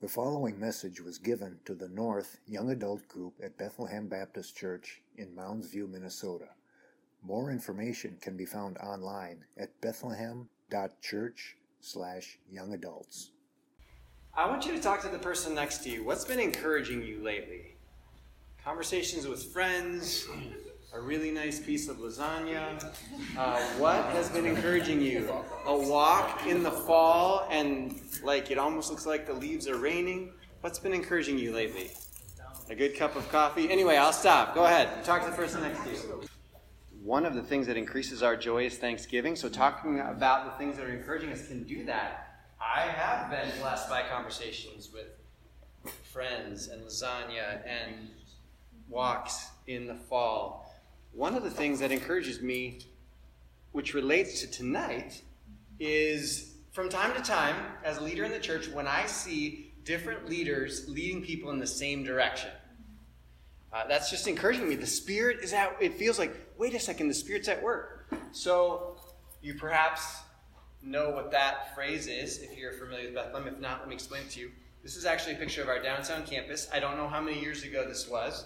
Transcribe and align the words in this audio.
The 0.00 0.08
following 0.08 0.58
message 0.58 0.98
was 1.02 1.18
given 1.18 1.58
to 1.66 1.74
the 1.74 1.90
North 1.90 2.38
Young 2.46 2.70
Adult 2.70 3.06
Group 3.06 3.34
at 3.44 3.58
Bethlehem 3.58 4.08
Baptist 4.08 4.56
Church 4.56 5.02
in 5.18 5.34
Mounds 5.34 5.68
View, 5.68 5.86
Minnesota. 5.86 6.48
More 7.22 7.50
information 7.50 8.16
can 8.18 8.34
be 8.34 8.46
found 8.46 8.78
online 8.78 9.44
at 9.58 9.78
bethlehem.church 9.82 11.56
slash 11.82 12.38
young 12.50 12.72
adults. 12.72 13.32
I 14.34 14.46
want 14.46 14.64
you 14.64 14.72
to 14.72 14.80
talk 14.80 15.02
to 15.02 15.08
the 15.08 15.18
person 15.18 15.54
next 15.54 15.84
to 15.84 15.90
you. 15.90 16.02
What's 16.02 16.24
been 16.24 16.40
encouraging 16.40 17.02
you 17.02 17.22
lately? 17.22 17.76
Conversations 18.64 19.26
with 19.26 19.52
friends, 19.52 20.26
a 20.92 21.00
really 21.00 21.30
nice 21.30 21.60
piece 21.60 21.88
of 21.88 21.98
lasagna. 21.98 22.92
Uh, 23.36 23.60
what 23.78 24.04
has 24.06 24.28
been 24.28 24.44
encouraging 24.44 25.00
you? 25.00 25.32
A 25.66 25.76
walk 25.76 26.46
in 26.46 26.62
the 26.62 26.70
fall 26.70 27.46
and 27.50 28.00
like 28.24 28.50
it 28.50 28.58
almost 28.58 28.90
looks 28.90 29.06
like 29.06 29.26
the 29.26 29.32
leaves 29.32 29.68
are 29.68 29.76
raining. 29.76 30.32
What's 30.62 30.78
been 30.78 30.92
encouraging 30.92 31.38
you 31.38 31.52
lately? 31.52 31.90
A 32.68 32.74
good 32.74 32.96
cup 32.96 33.14
of 33.16 33.28
coffee? 33.30 33.70
Anyway, 33.70 33.96
I'll 33.96 34.12
stop. 34.12 34.54
Go 34.54 34.64
ahead. 34.64 35.04
Talk 35.04 35.24
to 35.24 35.30
the 35.30 35.36
person 35.36 35.62
next 35.62 35.82
to 35.84 35.90
you. 35.90 36.22
One 37.02 37.24
of 37.24 37.34
the 37.34 37.42
things 37.42 37.66
that 37.66 37.76
increases 37.76 38.22
our 38.22 38.36
joy 38.36 38.66
is 38.66 38.76
Thanksgiving. 38.76 39.34
So, 39.34 39.48
talking 39.48 40.00
about 40.00 40.44
the 40.44 40.58
things 40.58 40.76
that 40.76 40.86
are 40.86 40.92
encouraging 40.92 41.32
us 41.32 41.48
can 41.48 41.64
do 41.64 41.84
that. 41.86 42.42
I 42.60 42.82
have 42.82 43.30
been 43.30 43.58
blessed 43.58 43.88
by 43.88 44.02
conversations 44.02 44.90
with 44.92 45.06
friends 46.12 46.68
and 46.68 46.82
lasagna 46.82 47.66
and 47.66 48.10
walks 48.88 49.46
in 49.66 49.86
the 49.86 49.94
fall 49.94 50.69
one 51.12 51.34
of 51.34 51.42
the 51.42 51.50
things 51.50 51.80
that 51.80 51.92
encourages 51.92 52.40
me, 52.40 52.80
which 53.72 53.94
relates 53.94 54.40
to 54.40 54.50
tonight, 54.50 55.22
is 55.78 56.54
from 56.72 56.88
time 56.88 57.14
to 57.14 57.22
time, 57.22 57.56
as 57.84 57.98
a 57.98 58.02
leader 58.02 58.24
in 58.24 58.30
the 58.30 58.38
church, 58.38 58.68
when 58.68 58.86
I 58.86 59.06
see 59.06 59.72
different 59.84 60.28
leaders 60.28 60.88
leading 60.88 61.22
people 61.22 61.50
in 61.50 61.58
the 61.58 61.66
same 61.66 62.04
direction. 62.04 62.50
Uh, 63.72 63.86
that's 63.88 64.10
just 64.10 64.26
encouraging 64.26 64.68
me. 64.68 64.74
The 64.74 64.86
Spirit 64.86 65.38
is 65.42 65.52
out. 65.52 65.76
It 65.80 65.94
feels 65.94 66.18
like, 66.18 66.34
wait 66.58 66.74
a 66.74 66.80
second, 66.80 67.08
the 67.08 67.14
Spirit's 67.14 67.48
at 67.48 67.62
work. 67.62 68.12
So 68.32 68.96
you 69.42 69.54
perhaps 69.54 70.18
know 70.82 71.10
what 71.10 71.30
that 71.30 71.74
phrase 71.74 72.06
is 72.06 72.38
if 72.38 72.56
you're 72.56 72.72
familiar 72.72 73.06
with 73.06 73.14
Bethlehem. 73.14 73.48
If 73.48 73.60
not, 73.60 73.80
let 73.80 73.88
me 73.88 73.94
explain 73.94 74.22
it 74.22 74.30
to 74.30 74.40
you. 74.40 74.50
This 74.82 74.96
is 74.96 75.04
actually 75.04 75.34
a 75.34 75.38
picture 75.38 75.62
of 75.62 75.68
our 75.68 75.82
downtown 75.82 76.24
campus. 76.24 76.68
I 76.72 76.80
don't 76.80 76.96
know 76.96 77.06
how 77.06 77.20
many 77.20 77.40
years 77.40 77.62
ago 77.64 77.86
this 77.86 78.08
was. 78.08 78.44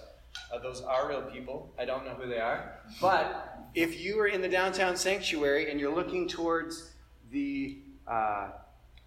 Uh, 0.53 0.59
those 0.59 0.83
are 0.83 1.09
real 1.09 1.23
people. 1.23 1.73
I 1.79 1.85
don't 1.85 2.05
know 2.05 2.13
who 2.13 2.29
they 2.29 2.41
are. 2.41 2.81
But 3.01 3.69
if 3.75 4.01
you 4.01 4.21
are 4.21 4.27
in 4.27 4.41
the 4.41 4.49
downtown 4.49 4.97
sanctuary 4.97 5.71
and 5.71 5.81
you're 5.81 5.95
looking 5.95 6.29
towards 6.29 6.93
the 7.31 7.79
uh, 8.07 8.51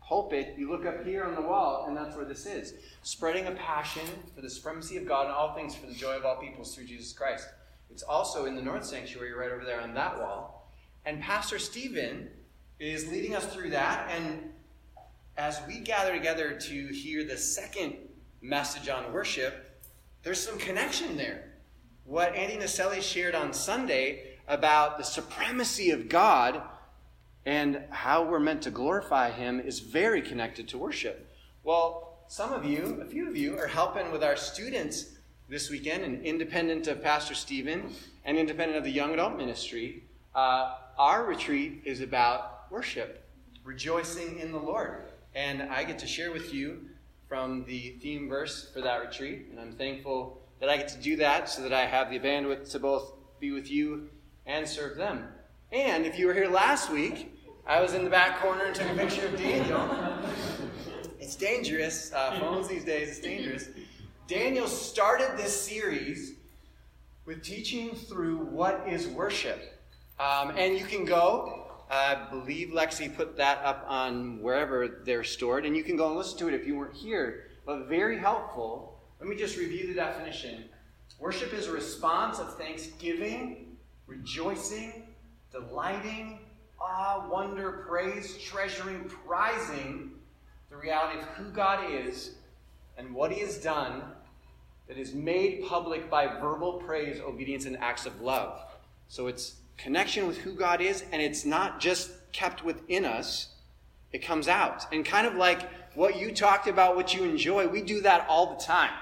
pulpit, 0.02 0.56
you 0.58 0.70
look 0.70 0.86
up 0.86 1.06
here 1.06 1.24
on 1.24 1.36
the 1.36 1.42
wall, 1.42 1.86
and 1.88 1.96
that's 1.96 2.16
where 2.16 2.26
this 2.26 2.46
is. 2.46 2.74
Spreading 3.04 3.48
a 3.48 3.52
passion 3.52 4.06
for 4.36 4.42
the 4.42 4.50
supremacy 4.50 4.98
of 4.98 5.06
God 5.06 5.26
and 5.26 5.34
all 5.34 5.54
things 5.54 5.76
for 5.76 5.86
the 5.86 5.94
joy 5.94 6.16
of 6.16 6.26
all 6.26 6.38
peoples 6.38 6.76
through 6.76 6.86
Jesus 6.86 7.14
Christ. 7.14 7.48
It's 7.90 8.04
also 8.04 8.46
in 8.46 8.56
the 8.56 8.62
North 8.62 8.86
Sanctuary 8.86 9.34
right 9.34 9.52
over 9.52 9.64
there 9.64 9.82
on 9.82 9.94
that 9.94 10.18
wall. 10.18 10.72
And 11.06 11.22
Pastor 11.22 11.60
Stephen 11.60 12.30
is 12.80 13.10
leading 13.10 13.36
us 13.36 13.46
through 13.46 13.70
that. 13.72 14.12
And 14.12 14.52
as 15.38 15.62
we 15.68 15.80
gather 15.80 16.12
together 16.12 16.60
to 16.60 16.88
hear 16.88 17.24
the 17.24 17.38
second 17.38 17.96
message 18.42 18.90
on 18.90 19.14
worship, 19.14 19.67
there's 20.24 20.40
some 20.40 20.58
connection 20.58 21.18
there. 21.18 21.46
What 22.06 22.36
Andy 22.36 22.58
Naselli 22.58 23.02
shared 23.02 23.36
on 23.36 23.54
Sunday 23.54 24.38
about 24.48 24.98
the 24.98 25.04
supremacy 25.04 25.92
of 25.92 26.10
God 26.10 26.62
and 27.46 27.84
how 27.90 28.24
we're 28.24 28.40
meant 28.40 28.62
to 28.64 28.72
glorify 28.72 29.32
Him 29.32 29.60
is 29.60 29.80
very 29.80 30.22
connected 30.22 30.68
to 30.70 30.78
worship. 30.78 31.30
Well, 31.64 32.20
some 32.28 32.52
of 32.52 32.66
you, 32.66 33.00
a 33.02 33.06
few 33.06 33.28
of 33.28 33.38
you, 33.38 33.58
are 33.58 33.68
helping 33.68 34.12
with 34.12 34.24
our 34.24 34.36
students 34.36 35.18
this 35.50 35.70
weekend, 35.70 36.04
and 36.04 36.26
independent 36.26 36.88
of 36.88 37.02
Pastor 37.02 37.34
Stephen 37.34 37.94
and 38.26 38.38
independent 38.38 38.78
of 38.78 38.84
the 38.84 38.92
young 38.92 39.14
adult 39.14 39.38
ministry. 39.38 40.04
Uh, 40.36 40.76
our 40.98 41.26
retreat 41.26 41.82
is 41.86 42.02
about 42.02 42.70
worship, 42.70 43.26
rejoicing 43.64 44.40
in 44.40 44.52
the 44.52 44.60
Lord. 44.60 45.04
And 45.34 45.64
I 45.64 45.86
get 45.86 46.00
to 46.00 46.08
share 46.08 46.32
with 46.32 46.54
you 46.54 46.90
from 47.28 47.66
the 47.66 47.98
theme 48.02 48.30
verse 48.30 48.70
for 48.74 48.82
that 48.82 49.02
retreat, 49.02 49.48
and 49.52 49.60
I'm 49.60 49.74
thankful 49.74 50.42
that 50.60 50.70
I 50.70 50.78
get 50.78 50.88
to 50.90 50.98
do 50.98 51.18
that 51.18 51.50
so 51.50 51.62
that 51.62 51.74
I 51.74 51.86
have 51.86 52.10
the 52.10 52.20
bandwidth 52.20 52.72
to 52.72 52.80
both 52.80 53.14
be 53.40 53.52
with 53.52 53.70
you 53.70 54.10
and 54.46 54.68
serve 54.68 54.98
them. 54.98 55.28
And 55.72 56.06
if 56.06 56.18
you 56.18 56.28
were 56.28 56.34
here 56.34 56.50
last 56.50 56.90
week, 56.90 57.34
I 57.66 57.82
was 57.82 57.94
in 57.94 58.04
the 58.04 58.10
back 58.10 58.40
corner 58.40 58.66
and 58.66 58.76
took 58.76 58.90
a 58.90 58.96
picture 58.96 59.28
of 59.28 59.38
Daniel. 59.38 59.90
It's 61.20 61.36
dangerous. 61.36 62.14
Uh, 62.14 62.40
phones 62.40 62.70
these 62.70 62.86
days, 62.86 63.10
it's 63.10 63.20
dangerous. 63.20 63.68
Daniel 64.30 64.66
started 64.66 65.36
this 65.36 65.62
series 65.62 66.36
with 67.26 67.44
teaching 67.44 67.94
through 67.96 68.38
what 68.38 68.86
is 68.88 69.10
worship. 69.10 69.78
Um, 70.22 70.52
and 70.56 70.80
you 70.80 70.86
can 70.86 71.04
go 71.04 71.67
I 71.90 72.28
believe 72.30 72.70
Lexi 72.70 73.16
put 73.16 73.38
that 73.38 73.64
up 73.64 73.86
on 73.88 74.42
wherever 74.42 75.02
they're 75.06 75.24
stored, 75.24 75.66
and 75.66 75.76
you 75.76 75.84
can 75.84 75.96
go 75.96 76.08
and 76.08 76.18
listen 76.18 76.38
to 76.40 76.48
it 76.50 76.54
if 76.54 76.68
you 76.68 76.76
weren't 76.76 76.96
here. 76.96 77.52
But 77.66 77.88
very 77.88 78.18
helpful. 78.18 79.00
Let 79.20 79.30
me 79.30 79.36
just 79.36 79.58
review 79.58 79.88
the 79.88 79.94
definition. 79.94 80.66
Worship 81.20 81.54
is 81.54 81.68
a 81.68 81.72
response 81.72 82.40
of 82.40 82.58
thanksgiving, 82.58 83.78
rejoicing, 84.06 85.08
delighting, 85.52 86.40
awe, 86.80 87.28
wonder, 87.30 87.86
praise, 87.88 88.38
treasuring, 88.38 89.10
prizing 89.26 90.12
the 90.70 90.78
reality 90.78 91.20
of 91.20 91.26
who 91.30 91.50
God 91.52 91.92
is 91.92 92.36
and 92.98 93.14
what 93.14 93.32
He 93.32 93.40
has 93.40 93.58
done 93.58 94.04
that 94.88 94.98
is 94.98 95.14
made 95.14 95.66
public 95.68 96.10
by 96.10 96.28
verbal 96.28 96.74
praise, 96.74 97.20
obedience, 97.20 97.66
and 97.66 97.78
acts 97.78 98.06
of 98.06 98.22
love. 98.22 98.62
So 99.08 99.28
it's 99.28 99.56
connection 99.78 100.28
with 100.28 100.38
who 100.40 100.54
God 100.54 100.82
is, 100.82 101.04
and 101.12 101.22
it's 101.22 101.46
not 101.46 101.80
just 101.80 102.12
kept 102.32 102.64
within 102.64 103.06
us, 103.06 103.50
it 104.12 104.20
comes 104.20 104.48
out. 104.48 104.92
And 104.92 105.06
kind 105.06 105.28
of 105.28 105.36
like 105.36 105.70
what 105.96 106.20
you 106.20 106.34
talked 106.34 106.68
about, 106.68 106.96
what 106.96 107.14
you 107.14 107.24
enjoy, 107.24 107.68
we 107.68 107.82
do 107.82 108.02
that 108.02 108.26
all 108.28 108.56
the 108.56 108.64
time. 108.64 108.94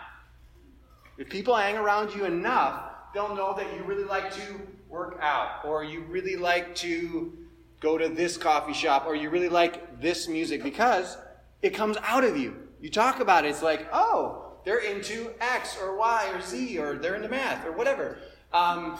If 1.18 1.30
people 1.30 1.56
hang 1.56 1.78
around 1.78 2.14
you 2.14 2.26
enough, 2.26 2.92
they'll 3.14 3.36
know 3.36 3.54
that 3.56 3.74
you 3.74 3.84
really 3.84 4.04
like 4.04 4.34
to 4.36 4.62
work 4.90 5.18
out, 5.22 5.64
or 5.64 5.84
you 5.84 6.02
really 6.04 6.36
like 6.36 6.76
to 6.76 7.38
go 7.80 7.98
to 7.98 8.10
this 8.10 8.38
coffee 8.38 8.74
shop, 8.74 9.06
or 9.06 9.16
you 9.16 9.30
really 9.30 9.50
like 9.50 10.02
this 10.02 10.28
music 10.28 10.64
because 10.64 11.18
it 11.62 11.72
comes 11.72 11.98
out 12.02 12.24
of 12.24 12.38
you. 12.38 12.56
You 12.82 12.90
talk 12.90 13.20
about 13.20 13.46
it, 13.46 13.50
it's 13.50 13.62
like, 13.62 13.88
oh, 13.94 14.54
they're 14.66 14.80
into 14.80 15.32
X 15.40 15.78
or 15.82 15.96
Y 15.96 16.32
or 16.34 16.42
Z, 16.42 16.78
or 16.80 16.96
they're 16.96 17.16
into 17.16 17.30
math 17.30 17.66
or 17.66 17.72
whatever. 17.72 18.18
Um, 18.54 18.98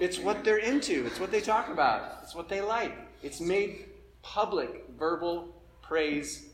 it's 0.00 0.18
what 0.18 0.44
they're 0.44 0.58
into, 0.58 1.06
it's 1.06 1.20
what 1.20 1.30
they 1.30 1.40
talk 1.40 1.68
about, 1.68 2.20
it's 2.22 2.34
what 2.34 2.48
they 2.48 2.60
like. 2.60 2.96
It's 3.22 3.40
made 3.40 3.86
public, 4.22 4.84
verbal 4.98 5.54
praise, 5.82 6.46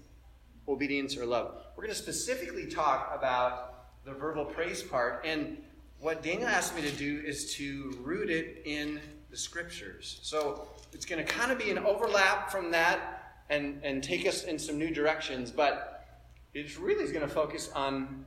obedience, 0.68 1.16
or 1.16 1.24
love. 1.24 1.54
We're 1.76 1.84
going 1.84 1.94
to 1.94 2.00
specifically 2.00 2.66
talk 2.66 3.12
about 3.16 4.04
the 4.04 4.12
verbal 4.12 4.44
praise 4.44 4.82
part. 4.82 5.24
And 5.24 5.58
what 5.98 6.22
Daniel 6.22 6.48
asked 6.48 6.74
me 6.74 6.82
to 6.82 6.90
do 6.92 7.22
is 7.24 7.54
to 7.54 7.96
root 8.02 8.30
it 8.30 8.62
in 8.64 9.00
the 9.30 9.36
scriptures. 9.36 10.20
So 10.22 10.68
it's 10.92 11.06
going 11.06 11.24
to 11.24 11.30
kind 11.30 11.52
of 11.52 11.58
be 11.58 11.70
an 11.70 11.78
overlap 11.78 12.50
from 12.50 12.70
that 12.72 13.38
and, 13.48 13.80
and 13.82 14.02
take 14.02 14.26
us 14.26 14.44
in 14.44 14.58
some 14.58 14.78
new 14.78 14.90
directions. 14.90 15.50
But 15.50 16.06
it 16.54 16.78
really 16.78 17.04
is 17.04 17.12
going 17.12 17.26
to 17.26 17.32
focus 17.32 17.70
on 17.74 18.24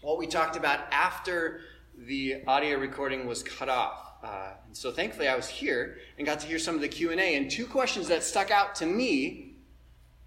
what 0.00 0.18
we 0.18 0.26
talked 0.26 0.56
about 0.56 0.80
after 0.92 1.60
the 1.96 2.44
audio 2.46 2.78
recording 2.78 3.26
was 3.26 3.42
cut 3.42 3.68
off. 3.68 4.07
Uh, 4.22 4.50
and 4.66 4.76
so 4.76 4.90
thankfully 4.90 5.28
I 5.28 5.36
was 5.36 5.48
here 5.48 5.98
and 6.16 6.26
got 6.26 6.40
to 6.40 6.46
hear 6.46 6.58
some 6.58 6.74
of 6.74 6.80
the 6.80 6.88
Q&A. 6.88 7.36
And 7.36 7.50
two 7.50 7.66
questions 7.66 8.08
that 8.08 8.22
stuck 8.22 8.50
out 8.50 8.74
to 8.76 8.86
me, 8.86 9.56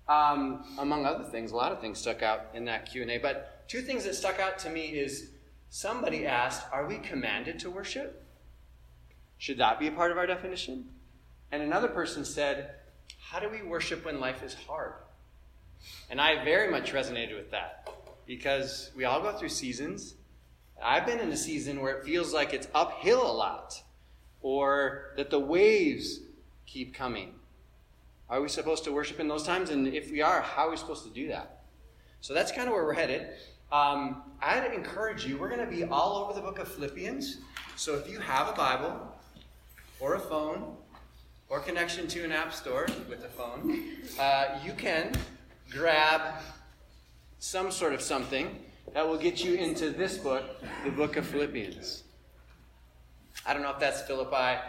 um, 0.07 0.63
among 0.79 1.05
other 1.05 1.25
things, 1.25 1.51
a 1.51 1.55
lot 1.55 1.71
of 1.71 1.81
things 1.81 1.99
stuck 1.99 2.21
out 2.21 2.47
in 2.53 2.65
that 2.65 2.91
Q&A. 2.91 3.17
But 3.17 3.67
two 3.67 3.81
things 3.81 4.05
that 4.05 4.15
stuck 4.15 4.39
out 4.39 4.59
to 4.59 4.69
me 4.69 4.87
is 4.87 5.31
somebody 5.69 6.25
asked, 6.25 6.63
are 6.71 6.85
we 6.85 6.97
commanded 6.97 7.59
to 7.59 7.69
worship? 7.69 8.25
Should 9.37 9.57
that 9.57 9.79
be 9.79 9.87
a 9.87 9.91
part 9.91 10.11
of 10.11 10.17
our 10.17 10.27
definition? 10.27 10.89
And 11.51 11.61
another 11.61 11.87
person 11.87 12.23
said, 12.23 12.75
how 13.19 13.39
do 13.39 13.49
we 13.49 13.61
worship 13.61 14.05
when 14.05 14.19
life 14.19 14.43
is 14.43 14.53
hard? 14.53 14.93
And 16.09 16.21
I 16.21 16.43
very 16.43 16.69
much 16.69 16.93
resonated 16.93 17.35
with 17.35 17.51
that 17.51 17.89
because 18.25 18.91
we 18.95 19.05
all 19.05 19.21
go 19.21 19.31
through 19.31 19.49
seasons 19.49 20.15
I've 20.83 21.05
been 21.05 21.19
in 21.19 21.31
a 21.31 21.37
season 21.37 21.81
where 21.81 21.97
it 21.97 22.05
feels 22.05 22.33
like 22.33 22.53
it's 22.53 22.67
uphill 22.73 23.21
a 23.29 23.31
lot, 23.31 23.81
or 24.41 25.13
that 25.17 25.29
the 25.29 25.39
waves 25.39 26.19
keep 26.65 26.93
coming. 26.93 27.33
Are 28.29 28.41
we 28.41 28.47
supposed 28.47 28.83
to 28.85 28.91
worship 28.91 29.19
in 29.19 29.27
those 29.27 29.43
times? 29.43 29.69
And 29.69 29.87
if 29.87 30.11
we 30.11 30.21
are, 30.21 30.41
how 30.41 30.67
are 30.67 30.71
we 30.71 30.77
supposed 30.77 31.03
to 31.03 31.09
do 31.09 31.27
that? 31.27 31.63
So 32.21 32.33
that's 32.33 32.51
kind 32.51 32.67
of 32.67 32.73
where 32.73 32.85
we're 32.85 32.93
headed. 32.93 33.27
Um, 33.71 34.23
I'd 34.41 34.73
encourage 34.73 35.25
you, 35.25 35.37
we're 35.37 35.49
going 35.49 35.65
to 35.65 35.71
be 35.71 35.83
all 35.83 36.23
over 36.23 36.33
the 36.33 36.41
book 36.41 36.59
of 36.59 36.67
Philippians. 36.67 37.37
So 37.75 37.95
if 37.95 38.09
you 38.09 38.19
have 38.19 38.49
a 38.49 38.53
Bible, 38.53 39.15
or 39.99 40.15
a 40.15 40.19
phone, 40.19 40.75
or 41.49 41.59
connection 41.59 42.07
to 42.07 42.23
an 42.23 42.31
app 42.31 42.53
store 42.53 42.87
with 43.09 43.23
a 43.23 43.27
phone, 43.27 43.85
uh, 44.19 44.59
you 44.65 44.73
can 44.73 45.13
grab 45.69 46.35
some 47.39 47.71
sort 47.71 47.93
of 47.93 48.01
something 48.01 48.57
that 48.93 49.07
will 49.07 49.17
get 49.17 49.43
you 49.43 49.55
into 49.55 49.89
this 49.89 50.17
book, 50.17 50.43
the 50.83 50.91
book 50.91 51.17
of 51.17 51.25
Philippians. 51.25 52.03
I 53.45 53.53
don't 53.53 53.63
know 53.63 53.71
if 53.71 53.79
that's 53.79 54.01
Philippi. 54.01 54.59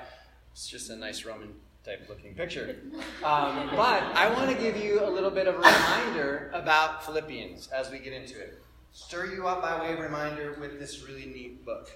It's 0.52 0.68
just 0.68 0.90
a 0.90 0.96
nice 0.96 1.24
Roman 1.24 1.54
type 1.84 2.06
looking 2.08 2.34
picture. 2.34 2.76
Um, 3.24 3.70
but 3.74 4.02
I 4.14 4.32
want 4.32 4.50
to 4.50 4.56
give 4.56 4.76
you 4.76 5.04
a 5.04 5.10
little 5.10 5.30
bit 5.30 5.46
of 5.48 5.56
a 5.56 5.58
reminder 5.58 6.50
about 6.54 7.04
Philippians 7.04 7.68
as 7.68 7.90
we 7.90 7.98
get 7.98 8.12
into 8.12 8.38
it. 8.40 8.62
Stir 8.92 9.34
you 9.34 9.48
up 9.48 9.62
by 9.62 9.80
way 9.80 9.94
of 9.94 9.98
reminder 9.98 10.56
with 10.60 10.78
this 10.78 11.02
really 11.06 11.26
neat 11.26 11.64
book. 11.64 11.90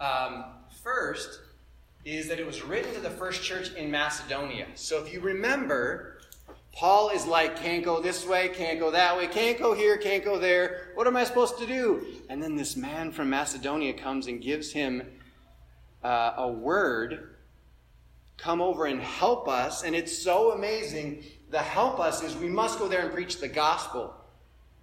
Um, 0.00 0.44
first 0.82 1.40
is 2.04 2.28
that 2.28 2.38
it 2.38 2.46
was 2.46 2.62
written 2.62 2.92
to 2.94 3.00
the 3.00 3.10
first 3.10 3.42
church 3.42 3.72
in 3.74 3.90
Macedonia. 3.90 4.66
So 4.74 5.02
if 5.04 5.12
you 5.12 5.20
remember, 5.20 6.19
Paul 6.72 7.10
is 7.10 7.26
like, 7.26 7.56
can't 7.56 7.84
go 7.84 8.00
this 8.00 8.26
way, 8.26 8.48
can't 8.48 8.78
go 8.78 8.90
that 8.92 9.16
way, 9.16 9.26
can't 9.26 9.58
go 9.58 9.74
here, 9.74 9.96
can't 9.96 10.24
go 10.24 10.38
there. 10.38 10.92
What 10.94 11.06
am 11.06 11.16
I 11.16 11.24
supposed 11.24 11.58
to 11.58 11.66
do? 11.66 12.06
And 12.28 12.42
then 12.42 12.56
this 12.56 12.76
man 12.76 13.10
from 13.10 13.28
Macedonia 13.28 13.92
comes 13.92 14.28
and 14.28 14.40
gives 14.40 14.72
him 14.72 15.02
uh, 16.02 16.34
a 16.36 16.48
word 16.48 17.30
come 18.40 18.62
over 18.62 18.86
and 18.86 19.00
help 19.00 19.48
us. 19.48 19.82
And 19.82 19.94
it's 19.94 20.16
so 20.16 20.52
amazing. 20.52 21.24
The 21.50 21.58
help 21.58 22.00
us 22.00 22.22
is 22.22 22.36
we 22.36 22.48
must 22.48 22.78
go 22.78 22.88
there 22.88 23.02
and 23.02 23.12
preach 23.12 23.38
the 23.38 23.48
gospel. 23.48 24.14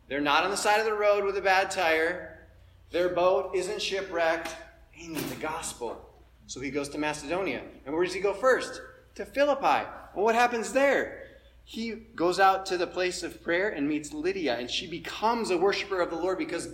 They're 0.08 0.22
not 0.22 0.44
on 0.44 0.52
the 0.52 0.58
side 0.58 0.80
of 0.80 0.86
the 0.86 0.94
road 0.94 1.26
with 1.26 1.38
a 1.38 1.42
bad 1.42 1.72
tire. 1.72 2.48
Their 2.92 3.10
boat 3.10 3.52
isn't 3.56 3.82
shipwrecked. 3.82 4.56
They 4.96 5.08
need 5.08 5.18
the 5.18 5.36
gospel. 5.36 6.02
So 6.46 6.62
he 6.62 6.72
goes 6.72 6.90
to 6.90 6.98
Macedonia. 6.98 7.62
And 7.86 7.94
where 7.94 8.06
does 8.06 8.14
he 8.14 8.22
go 8.22 8.34
first? 8.34 8.82
To 9.16 9.26
Philippi. 9.26 9.88
Well, 10.16 10.24
what 10.24 10.36
happens 10.36 10.72
there? 10.72 11.27
He 11.70 11.92
goes 12.16 12.40
out 12.40 12.66
to 12.68 12.78
the 12.78 12.88
place 12.88 13.24
of 13.24 13.44
prayer 13.44 13.68
and 13.68 13.90
meets 13.90 14.14
Lydia, 14.14 14.56
and 14.56 14.72
she 14.72 14.88
becomes 14.88 15.50
a 15.50 15.58
worshiper 15.58 16.00
of 16.00 16.10
the 16.10 16.16
Lord 16.16 16.38
because 16.38 16.70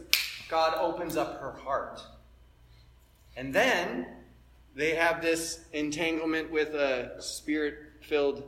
God 0.48 0.76
opens 0.80 1.18
up 1.18 1.42
her 1.42 1.54
heart. 1.54 2.00
And 3.36 3.52
then 3.52 4.06
they 4.76 4.94
have 4.94 5.20
this 5.20 5.66
entanglement 5.74 6.52
with 6.52 6.76
a 6.76 7.20
spirit 7.20 7.76
filled 8.02 8.44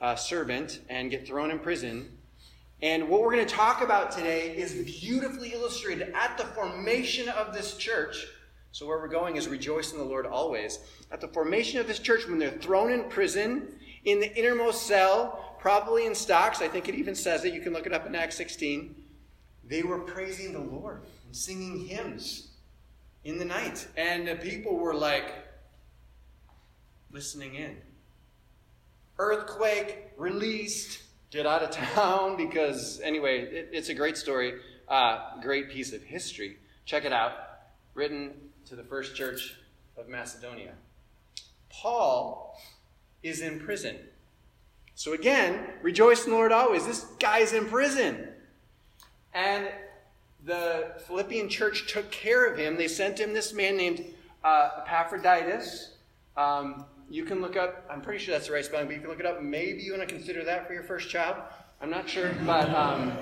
uh, 0.00 0.14
servant 0.14 0.78
and 0.88 1.10
get 1.10 1.26
thrown 1.26 1.50
in 1.50 1.58
prison. 1.58 2.18
And 2.80 3.08
what 3.08 3.22
we're 3.22 3.34
going 3.34 3.44
to 3.44 3.52
talk 3.52 3.82
about 3.82 4.12
today 4.12 4.56
is 4.56 4.74
beautifully 5.00 5.54
illustrated 5.54 6.14
at 6.14 6.38
the 6.38 6.44
formation 6.44 7.28
of 7.30 7.52
this 7.52 7.76
church. 7.76 8.28
So, 8.70 8.86
where 8.86 8.98
we're 8.98 9.08
going 9.08 9.34
is 9.34 9.48
rejoice 9.48 9.90
in 9.90 9.98
the 9.98 10.04
Lord 10.04 10.24
always. 10.24 10.78
At 11.10 11.20
the 11.20 11.28
formation 11.28 11.80
of 11.80 11.88
this 11.88 11.98
church, 11.98 12.28
when 12.28 12.38
they're 12.38 12.50
thrown 12.50 12.92
in 12.92 13.08
prison, 13.08 13.74
in 14.04 14.20
the 14.20 14.36
innermost 14.36 14.86
cell, 14.86 15.43
probably 15.64 16.04
in 16.04 16.14
stocks, 16.14 16.60
I 16.60 16.68
think 16.68 16.90
it 16.90 16.94
even 16.94 17.14
says 17.14 17.46
it, 17.46 17.54
you 17.54 17.62
can 17.62 17.72
look 17.72 17.86
it 17.86 17.94
up 17.94 18.04
in 18.04 18.14
Acts 18.14 18.36
16, 18.36 18.94
they 19.66 19.82
were 19.82 19.98
praising 19.98 20.52
the 20.52 20.58
Lord 20.58 21.00
and 21.24 21.34
singing 21.34 21.86
hymns 21.86 22.48
in 23.24 23.38
the 23.38 23.46
night. 23.46 23.88
And 23.96 24.28
the 24.28 24.34
people 24.34 24.76
were 24.76 24.92
like, 24.92 25.24
listening 27.10 27.54
in. 27.54 27.78
Earthquake 29.18 30.10
released, 30.18 31.00
get 31.30 31.46
out 31.46 31.62
of 31.62 31.70
town 31.70 32.36
because, 32.46 33.00
anyway, 33.02 33.38
it, 33.40 33.70
it's 33.72 33.88
a 33.88 33.94
great 33.94 34.18
story, 34.18 34.60
uh, 34.86 35.40
great 35.40 35.70
piece 35.70 35.94
of 35.94 36.02
history. 36.02 36.58
Check 36.84 37.06
it 37.06 37.12
out. 37.14 37.32
Written 37.94 38.34
to 38.66 38.76
the 38.76 38.84
first 38.84 39.16
church 39.16 39.56
of 39.96 40.10
Macedonia. 40.10 40.74
Paul 41.70 42.60
is 43.22 43.40
in 43.40 43.60
prison. 43.60 43.96
So 44.94 45.12
again, 45.12 45.60
rejoice 45.82 46.24
in 46.24 46.30
the 46.30 46.36
Lord 46.36 46.52
always. 46.52 46.86
This 46.86 47.04
guy's 47.18 47.52
in 47.52 47.66
prison. 47.66 48.28
And 49.32 49.68
the 50.44 50.92
Philippian 51.06 51.48
church 51.48 51.92
took 51.92 52.10
care 52.10 52.46
of 52.46 52.58
him. 52.58 52.76
They 52.76 52.88
sent 52.88 53.18
him 53.18 53.32
this 53.32 53.52
man 53.52 53.76
named 53.76 54.04
uh, 54.44 54.70
Epaphroditus. 54.86 55.96
Um, 56.36 56.84
you 57.10 57.24
can 57.24 57.40
look 57.40 57.56
up, 57.56 57.86
I'm 57.90 58.00
pretty 58.00 58.22
sure 58.22 58.34
that's 58.34 58.46
the 58.46 58.52
right 58.52 58.64
spelling, 58.64 58.86
but 58.86 58.94
you 58.94 59.00
can 59.00 59.10
look 59.10 59.20
it 59.20 59.26
up. 59.26 59.42
Maybe 59.42 59.82
you 59.82 59.92
want 59.92 60.08
to 60.08 60.14
consider 60.14 60.44
that 60.44 60.66
for 60.66 60.74
your 60.74 60.82
first 60.82 61.10
child. 61.10 61.36
I'm 61.80 61.90
not 61.90 62.08
sure, 62.08 62.32
but 62.46 62.68
um, 62.70 63.12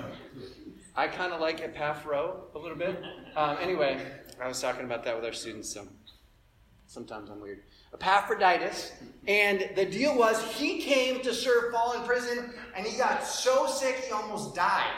I 0.95 1.07
kind 1.07 1.33
of 1.33 1.41
like 1.41 1.61
Epaphro 1.61 2.53
a 2.55 2.59
little 2.59 2.77
bit. 2.77 3.01
Um, 3.35 3.57
anyway, 3.59 3.99
I 4.41 4.47
was 4.47 4.61
talking 4.61 4.85
about 4.85 5.03
that 5.05 5.15
with 5.15 5.25
our 5.25 5.33
students, 5.33 5.73
so 5.73 5.87
sometimes 6.87 7.29
I'm 7.29 7.41
weird. 7.41 7.63
Epaphroditus, 7.93 8.91
and 9.27 9.69
the 9.75 9.85
deal 9.85 10.17
was 10.17 10.43
he 10.55 10.81
came 10.81 11.21
to 11.21 11.33
serve 11.33 11.71
Paul 11.71 11.93
in 11.93 12.01
prison, 12.03 12.53
and 12.75 12.85
he 12.85 12.97
got 12.97 13.23
so 13.23 13.67
sick 13.67 13.95
he 13.95 14.11
almost 14.11 14.55
died. 14.55 14.91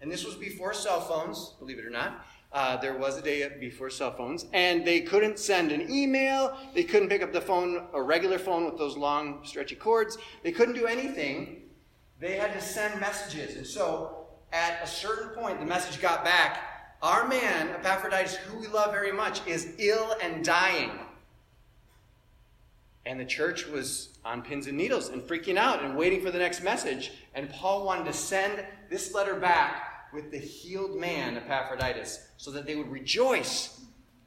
And 0.00 0.10
this 0.10 0.24
was 0.24 0.34
before 0.34 0.72
cell 0.74 1.00
phones, 1.00 1.54
believe 1.58 1.78
it 1.78 1.84
or 1.84 1.90
not. 1.90 2.24
Uh, 2.50 2.76
there 2.78 2.96
was 2.96 3.18
a 3.18 3.22
day 3.22 3.46
before 3.60 3.90
cell 3.90 4.10
phones, 4.12 4.46
and 4.52 4.84
they 4.84 5.00
couldn't 5.00 5.38
send 5.38 5.70
an 5.70 5.90
email. 5.90 6.56
They 6.74 6.84
couldn't 6.84 7.08
pick 7.08 7.22
up 7.22 7.32
the 7.32 7.40
phone, 7.40 7.86
a 7.92 8.00
regular 8.00 8.38
phone 8.38 8.64
with 8.64 8.78
those 8.78 8.96
long, 8.96 9.44
stretchy 9.44 9.74
cords. 9.74 10.16
They 10.42 10.52
couldn't 10.52 10.74
do 10.74 10.86
anything. 10.86 11.62
They 12.20 12.36
had 12.36 12.54
to 12.54 12.60
send 12.60 13.00
messages. 13.00 13.56
And 13.56 13.66
so, 13.66 14.28
at 14.52 14.80
a 14.82 14.86
certain 14.86 15.28
point, 15.30 15.60
the 15.60 15.66
message 15.66 16.00
got 16.00 16.24
back 16.24 16.96
Our 17.00 17.28
man, 17.28 17.68
Epaphroditus, 17.68 18.34
who 18.36 18.58
we 18.58 18.66
love 18.66 18.92
very 18.92 19.12
much, 19.12 19.46
is 19.46 19.74
ill 19.78 20.16
and 20.20 20.44
dying. 20.44 20.90
And 23.08 23.18
the 23.18 23.24
church 23.24 23.66
was 23.66 24.18
on 24.22 24.42
pins 24.42 24.66
and 24.66 24.76
needles 24.76 25.08
and 25.08 25.22
freaking 25.22 25.56
out 25.56 25.82
and 25.82 25.96
waiting 25.96 26.20
for 26.20 26.30
the 26.30 26.38
next 26.38 26.62
message. 26.62 27.10
And 27.34 27.48
Paul 27.48 27.86
wanted 27.86 28.04
to 28.04 28.12
send 28.12 28.62
this 28.90 29.14
letter 29.14 29.34
back 29.34 30.12
with 30.12 30.30
the 30.30 30.36
healed 30.36 30.94
man, 30.94 31.38
Epaphroditus, 31.38 32.28
so 32.36 32.50
that 32.50 32.66
they 32.66 32.76
would 32.76 32.90
rejoice 32.90 33.80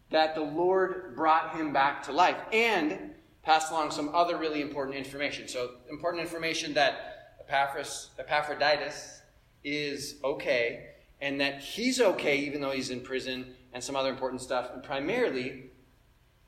that 0.09 0.33
the 0.33 0.41
Lord 0.41 1.15
brought 1.15 1.55
him 1.55 1.71
back 1.71 2.01
to 2.03 2.11
life 2.11 2.37
and 2.51 3.11
pass 3.43 3.69
along 3.69 3.91
some 3.91 4.09
other 4.15 4.37
really 4.37 4.61
important 4.61 4.97
information. 4.97 5.47
So, 5.47 5.73
important 5.91 6.23
information 6.23 6.73
that 6.73 7.35
Epaphras, 7.39 8.09
Epaphroditus 8.17 9.21
is 9.63 10.15
okay 10.23 10.87
and 11.21 11.39
that 11.39 11.61
he's 11.61 12.01
okay 12.01 12.39
even 12.39 12.61
though 12.61 12.71
he's 12.71 12.89
in 12.89 13.01
prison 13.01 13.53
and 13.73 13.83
some 13.83 13.95
other 13.95 14.09
important 14.09 14.41
stuff. 14.41 14.71
And 14.73 14.81
primarily, 14.81 15.70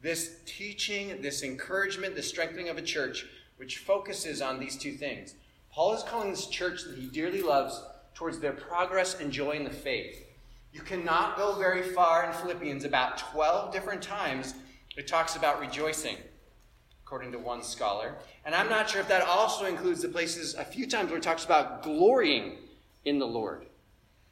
this 0.03 0.35
teaching, 0.45 1.21
this 1.21 1.41
encouragement, 1.43 2.13
the 2.13 2.21
strengthening 2.21 2.67
of 2.69 2.77
a 2.77 2.81
church, 2.81 3.25
which 3.55 3.77
focuses 3.77 4.41
on 4.41 4.59
these 4.59 4.77
two 4.77 4.91
things. 4.91 5.33
Paul 5.71 5.93
is 5.93 6.03
calling 6.03 6.29
this 6.29 6.47
church 6.47 6.83
that 6.83 6.97
he 6.97 7.07
dearly 7.07 7.41
loves 7.41 7.81
towards 8.13 8.39
their 8.39 8.51
progress 8.51 9.19
and 9.19 9.31
joy 9.31 9.51
in 9.51 9.63
the 9.63 9.69
faith. 9.69 10.27
You 10.73 10.81
cannot 10.81 11.37
go 11.37 11.55
very 11.55 11.81
far 11.81 12.25
in 12.25 12.33
Philippians. 12.33 12.83
About 12.83 13.17
12 13.17 13.71
different 13.71 14.01
times 14.01 14.53
it 14.97 15.07
talks 15.07 15.35
about 15.35 15.59
rejoicing, 15.59 16.17
according 17.05 17.31
to 17.31 17.39
one 17.39 17.63
scholar. 17.63 18.15
And 18.45 18.53
I'm 18.53 18.69
not 18.69 18.89
sure 18.89 19.01
if 19.01 19.07
that 19.07 19.25
also 19.25 19.65
includes 19.65 20.01
the 20.01 20.09
places 20.09 20.53
a 20.55 20.65
few 20.65 20.85
times 20.85 21.09
where 21.09 21.17
it 21.17 21.23
talks 21.23 21.45
about 21.45 21.81
glorying 21.81 22.57
in 23.05 23.19
the 23.19 23.25
Lord. 23.25 23.65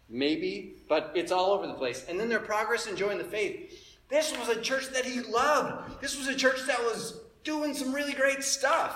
Maybe, 0.09 0.75
but 0.89 1.13
it's 1.15 1.31
all 1.31 1.51
over 1.51 1.65
the 1.65 1.73
place. 1.73 2.05
And 2.09 2.19
then 2.19 2.27
their 2.27 2.39
progress 2.39 2.87
and 2.87 2.97
joy 2.97 3.09
in 3.09 3.17
the 3.17 3.23
faith. 3.23 3.80
This 4.11 4.37
was 4.37 4.49
a 4.49 4.59
church 4.59 4.89
that 4.89 5.05
he 5.05 5.21
loved. 5.21 6.01
This 6.01 6.17
was 6.17 6.27
a 6.27 6.35
church 6.35 6.67
that 6.67 6.79
was 6.79 7.21
doing 7.45 7.73
some 7.73 7.93
really 7.95 8.11
great 8.11 8.43
stuff. 8.43 8.93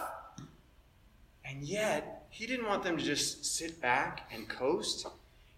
And 1.45 1.63
yet, 1.63 2.27
he 2.29 2.45
didn't 2.45 2.67
want 2.67 2.84
them 2.84 2.98
to 2.98 3.03
just 3.03 3.45
sit 3.45 3.79
back 3.81 4.29
and 4.34 4.50
coast. 4.50 5.07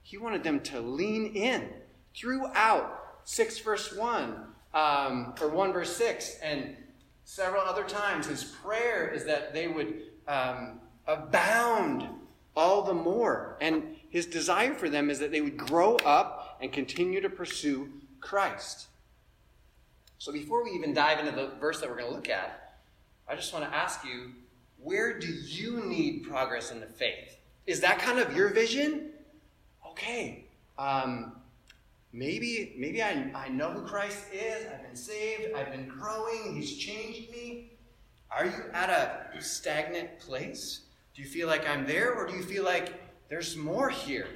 He 0.03 0.17
wanted 0.17 0.43
them 0.43 0.59
to 0.61 0.79
lean 0.79 1.33
in 1.33 1.69
throughout 2.15 3.17
6 3.23 3.59
verse 3.59 3.95
1, 3.95 4.35
um, 4.75 5.33
or 5.41 5.49
1 5.49 5.73
verse 5.73 5.95
6, 5.97 6.37
and 6.43 6.75
several 7.23 7.63
other 7.63 7.83
times. 7.83 8.27
His 8.27 8.43
prayer 8.43 9.09
is 9.09 9.25
that 9.25 9.55
they 9.55 9.67
would 9.67 10.03
um, 10.27 10.79
abound 11.07 12.07
all 12.55 12.83
the 12.83 12.93
more. 12.93 13.57
And 13.59 13.95
his 14.11 14.27
desire 14.27 14.75
for 14.75 14.87
them 14.87 15.09
is 15.09 15.17
that 15.17 15.31
they 15.31 15.41
would 15.41 15.57
grow 15.57 15.95
up 15.97 16.59
and 16.61 16.71
continue 16.71 17.21
to 17.21 17.29
pursue 17.29 17.89
Christ. 18.21 18.87
So 20.19 20.31
before 20.31 20.63
we 20.63 20.71
even 20.71 20.93
dive 20.93 21.19
into 21.19 21.31
the 21.31 21.51
verse 21.59 21.79
that 21.79 21.89
we're 21.89 21.97
going 21.97 22.09
to 22.09 22.15
look 22.15 22.29
at, 22.29 22.79
I 23.27 23.36
just 23.36 23.53
want 23.53 23.69
to 23.69 23.75
ask 23.75 24.03
you 24.05 24.31
where 24.79 25.19
do 25.19 25.27
you 25.27 25.83
need 25.86 26.24
progress 26.24 26.71
in 26.71 26.79
the 26.79 26.86
faith? 26.88 27.39
Is 27.65 27.81
that 27.81 28.00
kind 28.00 28.19
of 28.19 28.36
your 28.36 28.50
vision? 28.50 29.12
Okay. 29.91 30.45
Um, 30.77 31.33
maybe 32.13 32.75
maybe 32.77 33.01
I, 33.01 33.31
I 33.36 33.50
know 33.50 33.71
who 33.71 33.81
Christ 33.81 34.25
is. 34.31 34.65
I've 34.71 34.83
been 34.83 34.95
saved. 34.95 35.53
I've 35.55 35.71
been 35.71 35.88
growing. 35.88 36.55
He's 36.55 36.77
changed 36.77 37.31
me. 37.31 37.71
Are 38.31 38.45
you 38.45 38.65
at 38.74 38.89
a 38.89 39.41
stagnant 39.41 40.19
place? 40.19 40.81
Do 41.15 41.21
you 41.21 41.27
feel 41.27 41.47
like 41.47 41.67
I'm 41.67 41.86
there, 41.86 42.13
or 42.13 42.27
do 42.27 42.36
you 42.36 42.43
feel 42.43 42.63
like 42.63 42.93
there's 43.29 43.55
more 43.55 43.89
here? 43.89 44.27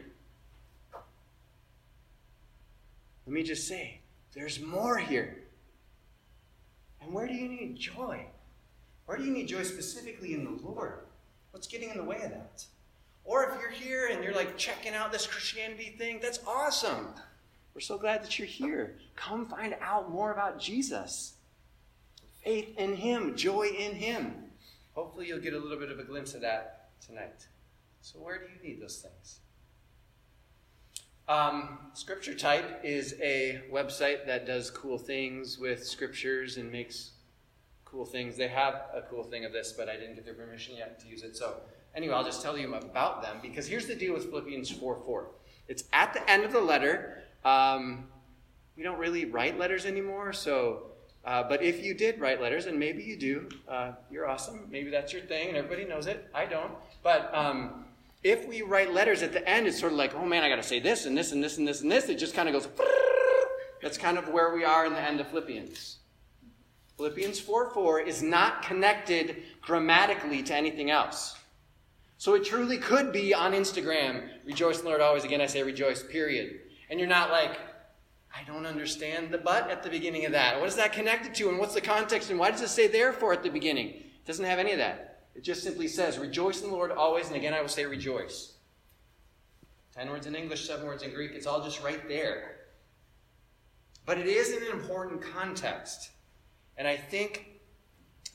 Let 3.28 3.34
me 3.34 3.44
just 3.44 3.68
say, 3.68 4.00
there's 4.34 4.60
more 4.60 4.98
here. 4.98 5.41
And 7.02 7.14
where 7.14 7.28
do 7.28 7.34
you 7.34 7.48
need 7.48 7.78
joy? 7.78 8.26
Where 9.06 9.18
do 9.18 9.24
you 9.24 9.32
need 9.32 9.48
joy 9.48 9.64
specifically 9.64 10.34
in 10.34 10.46
the 10.46 10.62
Lord? 10.68 11.00
What's 11.52 11.68
getting 11.68 11.90
in 11.90 11.98
the 11.98 12.04
way 12.04 12.18
of 12.18 12.32
that? 12.32 12.64
Or 13.24 13.44
if 13.50 13.60
you're 13.60 13.72
here 13.72 14.08
and 14.12 14.24
you're 14.24 14.34
like 14.34 14.58
checking 14.58 14.94
out 14.94 15.12
this 15.12 15.28
Christianity 15.28 15.96
thing, 15.98 16.20
that's 16.22 16.40
awesome. 16.48 17.08
We're 17.74 17.82
so 17.82 17.98
glad 17.98 18.24
that 18.24 18.38
you're 18.38 18.48
here. 18.48 18.98
Come 19.16 19.48
find 19.48 19.76
out 19.82 20.12
more 20.12 20.32
about 20.32 20.60
Jesus. 20.60 21.36
Faith 22.44 22.78
in 22.78 22.96
Him, 22.96 23.36
joy 23.36 23.68
in 23.68 23.94
Him. 23.94 24.34
Hopefully, 24.94 25.28
you'll 25.28 25.40
get 25.40 25.54
a 25.54 25.60
little 25.60 25.78
bit 25.78 25.92
of 25.92 26.00
a 26.00 26.04
glimpse 26.04 26.34
of 26.34 26.42
that 26.42 26.90
tonight. 27.06 27.48
So, 28.02 28.20
where 28.20 28.40
do 28.40 28.46
you 28.46 28.68
need 28.68 28.82
those 28.82 28.98
things? 28.98 29.40
Um, 31.32 31.78
Scripture 31.94 32.34
Type 32.34 32.82
is 32.84 33.16
a 33.22 33.62
website 33.72 34.26
that 34.26 34.46
does 34.46 34.70
cool 34.70 34.98
things 34.98 35.58
with 35.58 35.88
scriptures 35.88 36.58
and 36.58 36.70
makes 36.70 37.12
cool 37.86 38.04
things. 38.04 38.36
They 38.36 38.50
have 38.50 38.74
a 38.94 39.02
cool 39.10 39.24
thing 39.24 39.46
of 39.46 39.54
this, 39.54 39.72
but 39.72 39.88
I 39.88 39.96
didn't 39.96 40.16
get 40.16 40.26
their 40.26 40.34
permission 40.34 40.76
yet 40.76 41.00
to 41.00 41.08
use 41.08 41.24
it. 41.24 41.38
So, 41.38 41.62
anyway, 41.96 42.16
I'll 42.16 42.26
just 42.26 42.42
tell 42.42 42.58
you 42.58 42.74
about 42.76 43.22
them 43.22 43.38
because 43.42 43.66
here's 43.66 43.88
the 43.88 43.96
deal 43.96 44.14
with 44.14 44.26
Philippians 44.26 44.72
4 44.72 44.98
4. 45.06 45.28
It's 45.70 45.86
at 45.94 46.14
the 46.14 46.30
end 46.30 46.44
of 46.44 46.52
the 46.52 46.60
letter. 46.60 47.24
Um, 47.46 48.10
we 48.76 48.84
don't 48.84 49.00
really 49.00 49.24
write 49.24 49.58
letters 49.58 49.86
anymore, 49.86 50.34
so. 50.34 50.88
Uh, 51.24 51.44
but 51.44 51.64
if 51.64 51.82
you 51.82 51.94
did 51.94 52.20
write 52.20 52.42
letters, 52.42 52.66
and 52.66 52.78
maybe 52.78 53.04
you 53.04 53.16
do, 53.16 53.48
uh, 53.70 53.92
you're 54.10 54.28
awesome. 54.28 54.68
Maybe 54.70 54.90
that's 54.90 55.14
your 55.14 55.22
thing, 55.22 55.48
and 55.48 55.56
everybody 55.56 55.86
knows 55.86 56.08
it. 56.08 56.28
I 56.34 56.46
don't. 56.46 56.74
But 57.04 57.34
um, 57.34 57.86
if 58.24 58.48
we 58.48 58.62
write 58.62 58.94
letters 58.94 59.24
at 59.24 59.34
the 59.34 59.48
end, 59.48 59.68
it's 59.68 59.80
sort 59.80 59.92
of 59.92 59.98
like, 59.98 60.14
oh 60.16 60.26
man, 60.26 60.44
I 60.44 60.50
got 60.50 60.58
to 60.58 60.64
say 60.64 60.80
this 60.80 61.06
and 61.06 61.18
this 61.18 61.32
and 61.32 61.44
this 61.44 61.58
and 61.58 61.68
this 61.68 61.82
and 61.82 61.92
this. 61.92 62.10
It 62.10 62.20
just 62.20 62.36
kind 62.36 62.48
of 62.48 62.54
goes. 62.54 62.68
That's 63.82 63.98
kind 63.98 64.18
of 64.18 64.30
where 64.30 64.54
we 64.54 64.64
are 64.64 64.86
in 64.86 64.94
the 64.94 65.00
end 65.00 65.20
of 65.20 65.28
Philippians. 65.30 65.98
Philippians 66.98 67.40
4 67.40 67.72
4 67.72 68.02
is 68.02 68.22
not 68.22 68.62
connected 68.62 69.44
grammatically 69.62 70.44
to 70.44 70.54
anything 70.54 70.92
else. 70.92 71.36
So 72.20 72.36
it 72.36 72.46
truly 72.46 72.78
could 72.78 73.12
be 73.12 73.34
on 73.34 73.54
Instagram, 73.54 74.30
rejoice 74.46 74.78
in 74.78 74.84
the 74.84 74.90
Lord 74.90 75.02
always. 75.02 75.24
Again, 75.24 75.42
I 75.42 75.48
say 75.48 75.64
rejoice, 75.64 76.04
period. 76.04 76.60
And 76.92 77.00
you're 77.00 77.10
not 77.10 77.32
like, 77.32 77.58
I 78.36 78.44
don't 78.46 78.68
understand 78.68 79.32
the 79.32 79.40
but 79.40 79.72
at 79.72 79.82
the 79.82 79.90
beginning 79.90 80.28
of 80.28 80.34
that. 80.34 80.60
What 80.60 80.70
is 80.70 80.76
that 80.76 80.94
connected 80.94 81.34
to? 81.36 81.50
And 81.50 81.58
what's 81.58 81.74
the 81.74 81.82
context? 81.82 82.30
And 82.30 82.38
why 82.38 82.52
does 82.52 82.62
it 82.62 82.70
say 82.70 82.88
therefore 82.88 83.34
at 83.34 83.42
the 83.42 83.50
beginning? 83.50 83.88
It 83.88 84.26
doesn't 84.26 84.46
have 84.46 84.60
any 84.60 84.72
of 84.74 84.78
that. 84.78 85.11
It 85.42 85.46
just 85.46 85.64
simply 85.64 85.88
says, 85.88 86.20
Rejoice 86.20 86.62
in 86.62 86.70
the 86.70 86.76
Lord 86.76 86.92
always, 86.92 87.26
and 87.26 87.36
again 87.36 87.56
I 87.56 87.62
will 87.62 87.68
say 87.68 87.84
rejoice. 87.88 88.54
Ten 89.92 90.08
words 90.08 90.28
in 90.28 90.36
English, 90.36 90.68
seven 90.68 90.86
words 90.86 91.02
in 91.02 91.16
Greek. 91.16 91.32
It's 91.34 91.48
all 91.48 91.64
just 91.64 91.82
right 91.82 92.08
there. 92.08 92.58
But 94.06 94.20
it 94.20 94.28
is 94.28 94.52
in 94.52 94.62
an 94.62 94.70
important 94.70 95.20
context. 95.20 96.12
And 96.78 96.88
I 96.88 96.96
think 96.96 97.60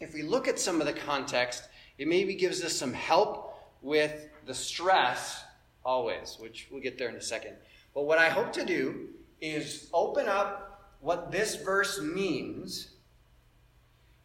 if 0.01 0.15
we 0.15 0.23
look 0.23 0.49
at 0.49 0.59
some 0.59 0.81
of 0.81 0.89
the 0.89 0.93
context, 0.93 1.69
it 1.97 2.09
maybe 2.09 2.35
gives 2.35 2.65
us 2.65 2.73
some 2.73 2.93
help 2.93 3.55
with 3.83 4.29
the 4.45 4.55
stress 4.55 5.45
always, 5.85 6.39
which 6.41 6.67
we'll 6.73 6.83
get 6.83 6.99
there 6.99 7.09
in 7.09 7.15
a 7.15 7.23
second. 7.23 7.55
But 7.95 8.07
what 8.07 8.19
I 8.19 8.31
hope 8.31 8.53
to 8.55 8.65
do 8.65 9.11
is 9.41 9.89
open 9.95 10.27
up 10.27 10.91
what 10.99 11.31
this 11.31 11.55
verse 11.55 12.01
means 12.03 12.96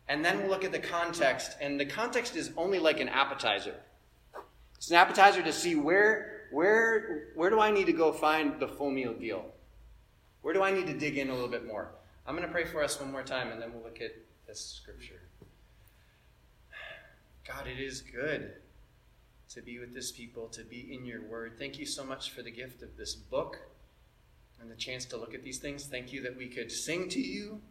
and 0.07 0.23
then 0.23 0.39
we'll 0.39 0.49
look 0.49 0.63
at 0.63 0.71
the 0.71 0.79
context. 0.79 1.55
And 1.61 1.79
the 1.79 1.85
context 1.85 2.35
is 2.35 2.51
only 2.57 2.79
like 2.79 2.99
an 2.99 3.09
appetizer. 3.09 3.75
It's 4.75 4.89
an 4.89 4.97
appetizer 4.97 5.41
to 5.43 5.53
see 5.53 5.75
where, 5.75 6.47
where, 6.51 7.29
where 7.35 7.49
do 7.49 7.59
I 7.59 7.71
need 7.71 7.85
to 7.85 7.93
go 7.93 8.11
find 8.11 8.59
the 8.59 8.67
full 8.67 8.91
meal 8.91 9.13
deal? 9.13 9.45
Where 10.41 10.53
do 10.53 10.63
I 10.63 10.71
need 10.71 10.87
to 10.87 10.93
dig 10.93 11.17
in 11.17 11.29
a 11.29 11.33
little 11.33 11.47
bit 11.47 11.67
more? 11.67 11.91
I'm 12.25 12.35
going 12.35 12.47
to 12.47 12.51
pray 12.53 12.65
for 12.65 12.83
us 12.83 12.99
one 12.99 13.11
more 13.11 13.23
time, 13.23 13.51
and 13.51 13.61
then 13.61 13.73
we'll 13.73 13.83
look 13.83 14.01
at 14.01 14.11
this 14.47 14.59
scripture. 14.59 15.21
God, 17.47 17.67
it 17.67 17.79
is 17.79 18.01
good 18.01 18.53
to 19.49 19.61
be 19.61 19.79
with 19.79 19.93
this 19.93 20.11
people, 20.11 20.47
to 20.49 20.63
be 20.63 20.93
in 20.93 21.05
your 21.05 21.21
word. 21.21 21.53
Thank 21.57 21.77
you 21.77 21.85
so 21.85 22.03
much 22.03 22.31
for 22.31 22.41
the 22.41 22.51
gift 22.51 22.81
of 22.81 22.95
this 22.97 23.15
book 23.15 23.59
and 24.59 24.71
the 24.71 24.75
chance 24.75 25.05
to 25.05 25.17
look 25.17 25.33
at 25.33 25.43
these 25.43 25.59
things. 25.59 25.85
Thank 25.85 26.13
you 26.13 26.21
that 26.23 26.37
we 26.37 26.47
could 26.47 26.71
sing 26.71 27.09
to 27.09 27.19
you 27.19 27.61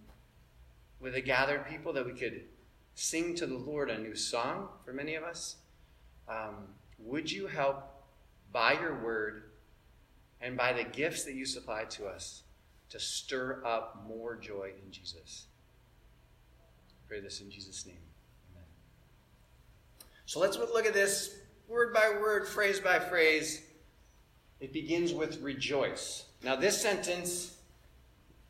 with 1.00 1.14
a 1.14 1.20
gathered 1.20 1.66
people 1.66 1.92
that 1.94 2.04
we 2.04 2.12
could 2.12 2.42
sing 2.94 3.34
to 3.36 3.46
the 3.46 3.56
Lord 3.56 3.90
a 3.90 3.98
new 3.98 4.14
song 4.14 4.68
for 4.84 4.92
many 4.92 5.14
of 5.14 5.24
us. 5.24 5.56
Um, 6.28 6.68
would 6.98 7.30
you 7.30 7.46
help 7.46 7.82
by 8.52 8.72
your 8.74 9.02
word 9.02 9.44
and 10.40 10.56
by 10.56 10.72
the 10.72 10.84
gifts 10.84 11.24
that 11.24 11.34
you 11.34 11.46
supply 11.46 11.84
to 11.84 12.06
us 12.06 12.42
to 12.90 13.00
stir 13.00 13.62
up 13.64 14.04
more 14.06 14.36
joy 14.36 14.72
in 14.84 14.92
Jesus? 14.92 15.46
I 16.58 17.08
pray 17.08 17.20
this 17.20 17.40
in 17.40 17.50
Jesus' 17.50 17.86
name. 17.86 17.96
Amen. 18.52 18.64
So 20.26 20.40
let's 20.40 20.58
look 20.58 20.86
at 20.86 20.94
this 20.94 21.36
word 21.66 21.94
by 21.94 22.10
word, 22.20 22.46
phrase 22.46 22.80
by 22.80 22.98
phrase. 22.98 23.62
It 24.60 24.72
begins 24.74 25.14
with 25.14 25.40
rejoice. 25.40 26.26
Now, 26.42 26.56
this 26.56 26.80
sentence 26.80 27.56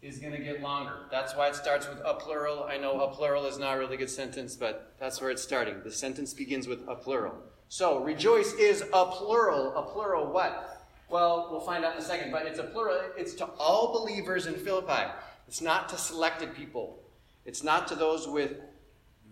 is 0.02 0.18
going 0.18 0.32
to 0.32 0.38
get 0.38 0.62
longer. 0.62 0.92
That's 1.10 1.36
why 1.36 1.48
it 1.48 1.54
starts 1.54 1.88
with 1.88 2.00
a 2.04 2.14
plural. 2.14 2.64
I 2.64 2.78
know 2.78 3.00
a 3.00 3.14
plural 3.14 3.46
is 3.46 3.58
not 3.58 3.76
a 3.76 3.78
really 3.78 3.96
good 3.96 4.10
sentence, 4.10 4.56
but 4.56 4.94
that's 4.98 5.20
where 5.20 5.30
it's 5.30 5.42
starting. 5.42 5.82
The 5.84 5.92
sentence 5.92 6.32
begins 6.32 6.66
with 6.66 6.80
a 6.88 6.94
plural. 6.94 7.34
So, 7.68 8.02
rejoice 8.02 8.52
is 8.54 8.82
a 8.92 9.06
plural. 9.06 9.76
A 9.76 9.82
plural 9.82 10.32
what? 10.32 10.88
Well, 11.08 11.48
we'll 11.50 11.60
find 11.60 11.84
out 11.84 11.94
in 11.94 11.98
a 12.00 12.04
second, 12.04 12.32
but 12.32 12.46
it's 12.46 12.58
a 12.58 12.64
plural. 12.64 13.00
It's 13.16 13.34
to 13.34 13.46
all 13.58 13.92
believers 13.92 14.46
in 14.46 14.54
Philippi. 14.54 15.10
It's 15.46 15.60
not 15.60 15.88
to 15.90 15.98
selected 15.98 16.54
people. 16.54 16.98
It's 17.44 17.62
not 17.62 17.88
to 17.88 17.94
those 17.94 18.26
with 18.26 18.54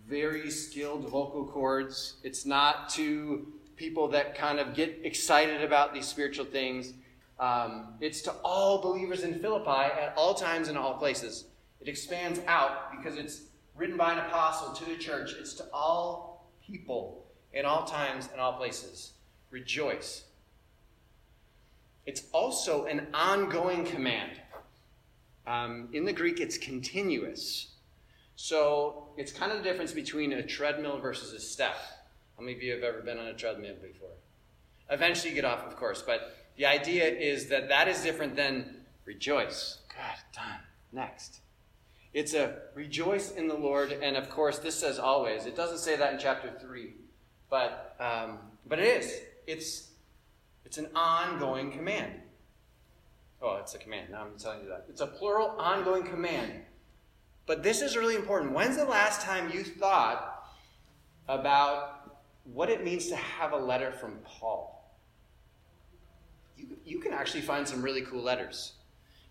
very 0.07 0.51
skilled 0.51 1.07
vocal 1.09 1.45
cords. 1.45 2.15
It's 2.23 2.45
not 2.45 2.89
to 2.91 3.47
people 3.75 4.09
that 4.09 4.35
kind 4.35 4.59
of 4.59 4.73
get 4.73 4.99
excited 5.03 5.63
about 5.63 5.93
these 5.93 6.05
spiritual 6.05 6.45
things. 6.45 6.93
Um, 7.39 7.93
it's 8.01 8.21
to 8.23 8.31
all 8.43 8.81
believers 8.81 9.23
in 9.23 9.39
Philippi 9.39 9.69
at 9.69 10.13
all 10.17 10.33
times 10.33 10.67
and 10.67 10.77
all 10.77 10.95
places. 10.95 11.45
It 11.79 11.87
expands 11.87 12.41
out 12.47 12.91
because 12.91 13.17
it's 13.17 13.43
written 13.75 13.95
by 13.95 14.13
an 14.13 14.19
apostle 14.19 14.73
to 14.73 14.85
the 14.85 14.97
church. 14.97 15.33
It's 15.39 15.53
to 15.55 15.65
all 15.73 16.51
people 16.65 17.25
in 17.53 17.65
all 17.65 17.85
times 17.85 18.27
and 18.31 18.41
all 18.41 18.53
places. 18.53 19.13
Rejoice. 19.51 20.25
It's 22.05 22.23
also 22.33 22.85
an 22.85 23.07
ongoing 23.13 23.85
command. 23.85 24.31
Um, 25.47 25.89
in 25.93 26.05
the 26.05 26.13
Greek, 26.13 26.39
it's 26.39 26.57
continuous. 26.57 27.73
So 28.35 29.09
it's 29.17 29.31
kind 29.31 29.51
of 29.51 29.59
the 29.59 29.63
difference 29.63 29.91
between 29.91 30.33
a 30.33 30.43
treadmill 30.43 30.99
versus 30.99 31.33
a 31.33 31.39
step. 31.39 31.75
How 32.37 32.43
many 32.43 32.55
of 32.55 32.63
you 32.63 32.73
have 32.73 32.83
ever 32.83 33.01
been 33.01 33.17
on 33.17 33.27
a 33.27 33.33
treadmill 33.33 33.75
before? 33.81 34.09
Eventually 34.89 35.29
you 35.29 35.35
get 35.35 35.45
off, 35.45 35.65
of 35.65 35.75
course, 35.75 36.01
but 36.01 36.38
the 36.59 36.65
idea 36.65 37.05
is 37.05 37.47
that 37.47 37.69
that 37.69 37.87
is 37.87 38.03
different 38.03 38.35
than 38.35 38.81
rejoice. 39.05 39.77
Good, 39.87 40.35
done. 40.35 40.59
Next. 40.91 41.39
It's 42.13 42.33
a 42.33 42.57
rejoice 42.75 43.31
in 43.31 43.47
the 43.47 43.55
Lord, 43.55 43.93
and 43.93 44.17
of 44.17 44.29
course, 44.29 44.59
this 44.59 44.75
says 44.75 44.99
always. 44.99 45.45
It 45.45 45.55
doesn't 45.55 45.77
say 45.77 45.95
that 45.95 46.11
in 46.11 46.19
chapter 46.19 46.51
3, 46.59 46.95
but, 47.49 47.95
um, 48.01 48.39
but 48.67 48.77
it 48.77 48.87
is. 48.87 49.21
It's, 49.47 49.91
it's 50.65 50.77
an 50.77 50.89
ongoing 50.93 51.71
command. 51.71 52.11
Oh, 53.41 53.55
it's 53.61 53.73
a 53.73 53.77
command. 53.77 54.09
Now 54.11 54.23
I'm 54.23 54.37
telling 54.37 54.63
you 54.63 54.67
that. 54.67 54.85
It's 54.89 54.99
a 54.99 55.07
plural, 55.07 55.55
ongoing 55.57 56.03
command. 56.03 56.51
But 57.45 57.63
this 57.63 57.81
is 57.81 57.95
really 57.95 58.15
important. 58.15 58.51
When's 58.51 58.75
the 58.75 58.83
last 58.83 59.21
time 59.21 59.49
you 59.53 59.63
thought 59.63 60.51
about 61.29 62.19
what 62.43 62.69
it 62.69 62.83
means 62.83 63.07
to 63.07 63.15
have 63.15 63.53
a 63.53 63.57
letter 63.57 63.93
from 63.93 64.17
Paul? 64.25 64.78
You, 66.59 66.77
you 66.85 66.99
can 66.99 67.13
actually 67.13 67.41
find 67.41 67.67
some 67.67 67.81
really 67.81 68.01
cool 68.01 68.21
letters. 68.21 68.73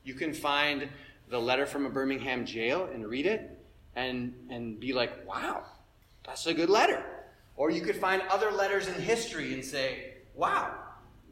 You 0.05 0.15
can 0.15 0.33
find 0.33 0.89
the 1.29 1.39
letter 1.39 1.67
from 1.67 1.87
a 1.87 1.91
Birmingham 1.91 2.47
jail 2.47 2.89
and 2.93 3.07
read 3.07 3.27
it 3.27 3.59
and, 3.95 4.35
and 4.49 4.81
be 4.81 4.93
like, 4.93 5.27
wow, 5.27 5.65
that's 6.25 6.47
a 6.47 6.55
good 6.55 6.71
letter. 6.71 7.05
Or 7.57 7.71
you 7.71 7.83
could 7.83 7.97
find 7.97 8.23
other 8.31 8.51
letters 8.51 8.87
in 8.89 8.95
history 8.95 9.53
and 9.53 9.65
say, 9.65 10.15
wow, 10.35 10.75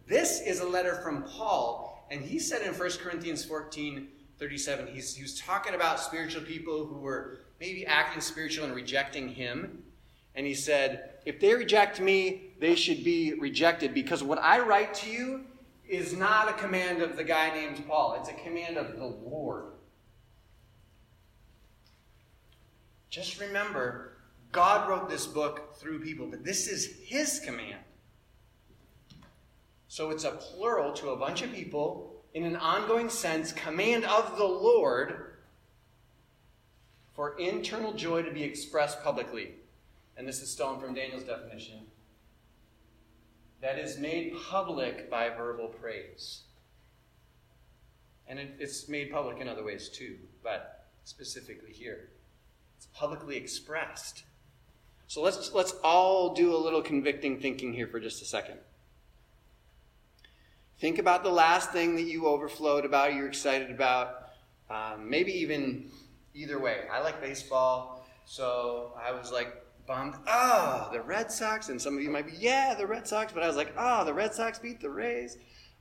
this 0.06 0.40
is 0.40 0.60
a 0.60 0.68
letter 0.68 0.96
from 0.96 1.22
Paul. 1.22 2.06
And 2.10 2.20
he 2.20 2.38
said 2.38 2.62
in 2.62 2.74
1 2.74 2.90
Corinthians 3.02 3.44
14 3.44 4.08
37, 4.38 4.88
he's, 4.88 5.14
he 5.14 5.22
was 5.22 5.40
talking 5.40 5.74
about 5.74 5.98
spiritual 5.98 6.42
people 6.42 6.84
who 6.84 6.96
were 6.96 7.40
maybe 7.58 7.86
acting 7.86 8.20
spiritual 8.20 8.66
and 8.66 8.74
rejecting 8.74 9.30
him. 9.30 9.82
And 10.34 10.46
he 10.46 10.52
said, 10.52 11.14
if 11.24 11.40
they 11.40 11.54
reject 11.54 12.00
me, 12.00 12.50
they 12.60 12.74
should 12.74 13.02
be 13.02 13.32
rejected 13.32 13.94
because 13.94 14.22
what 14.22 14.38
I 14.38 14.58
write 14.58 14.92
to 14.94 15.10
you 15.10 15.44
is 15.88 16.12
not 16.12 16.48
a 16.48 16.52
command 16.52 17.02
of 17.02 17.16
the 17.16 17.24
guy 17.24 17.54
named 17.54 17.86
Paul, 17.86 18.16
it's 18.20 18.28
a 18.28 18.44
command 18.44 18.76
of 18.76 18.96
the 18.96 19.06
Lord. 19.06 19.72
Just 23.10 23.40
remember, 23.40 24.18
God 24.52 24.88
wrote 24.88 25.08
this 25.08 25.26
book 25.26 25.76
through 25.76 26.00
people, 26.00 26.26
but 26.26 26.44
this 26.44 26.68
is 26.68 26.96
his 27.04 27.40
command. 27.40 27.80
So 29.88 30.10
it's 30.10 30.24
a 30.24 30.32
plural 30.32 30.92
to 30.94 31.10
a 31.10 31.16
bunch 31.16 31.42
of 31.42 31.52
people 31.52 32.16
in 32.34 32.44
an 32.44 32.56
ongoing 32.56 33.08
sense, 33.08 33.52
command 33.52 34.04
of 34.04 34.36
the 34.36 34.44
Lord 34.44 35.36
for 37.14 37.38
internal 37.38 37.94
joy 37.94 38.22
to 38.22 38.30
be 38.30 38.42
expressed 38.42 39.02
publicly. 39.02 39.54
And 40.18 40.28
this 40.28 40.42
is 40.42 40.50
stolen 40.50 40.78
from 40.78 40.92
Daniel's 40.92 41.22
definition. 41.22 41.78
That 43.66 43.80
is 43.80 43.98
made 43.98 44.32
public 44.48 45.10
by 45.10 45.28
verbal 45.28 45.66
praise. 45.66 46.42
And 48.28 48.38
it, 48.38 48.54
it's 48.60 48.88
made 48.88 49.10
public 49.10 49.40
in 49.40 49.48
other 49.48 49.64
ways 49.64 49.88
too, 49.88 50.18
but 50.40 50.86
specifically 51.02 51.72
here. 51.72 52.10
It's 52.76 52.86
publicly 52.94 53.36
expressed. 53.36 54.22
So 55.08 55.20
let's, 55.20 55.52
let's 55.52 55.74
all 55.82 56.32
do 56.32 56.54
a 56.54 56.56
little 56.56 56.80
convicting 56.80 57.40
thinking 57.40 57.72
here 57.72 57.88
for 57.88 57.98
just 57.98 58.22
a 58.22 58.24
second. 58.24 58.58
Think 60.78 61.00
about 61.00 61.24
the 61.24 61.32
last 61.32 61.72
thing 61.72 61.96
that 61.96 62.02
you 62.02 62.28
overflowed 62.28 62.84
about, 62.84 63.14
you're 63.14 63.26
excited 63.26 63.72
about. 63.72 64.28
Um, 64.70 65.10
maybe 65.10 65.32
even 65.32 65.90
either 66.34 66.60
way. 66.60 66.82
I 66.92 67.00
like 67.00 67.20
baseball, 67.20 68.06
so 68.26 68.92
I 69.04 69.10
was 69.10 69.32
like 69.32 69.65
bummed. 69.86 70.14
Oh, 70.26 70.88
the 70.92 71.00
Red 71.00 71.30
Sox. 71.30 71.68
And 71.68 71.80
some 71.80 71.96
of 71.96 72.02
you 72.02 72.10
might 72.10 72.26
be, 72.26 72.36
yeah, 72.38 72.74
the 72.74 72.86
Red 72.86 73.06
Sox. 73.06 73.32
But 73.32 73.42
I 73.42 73.46
was 73.46 73.56
like, 73.56 73.72
oh, 73.78 74.04
the 74.04 74.14
Red 74.14 74.34
Sox 74.34 74.58
beat 74.58 74.80
the 74.80 74.90
Rays. 74.90 75.38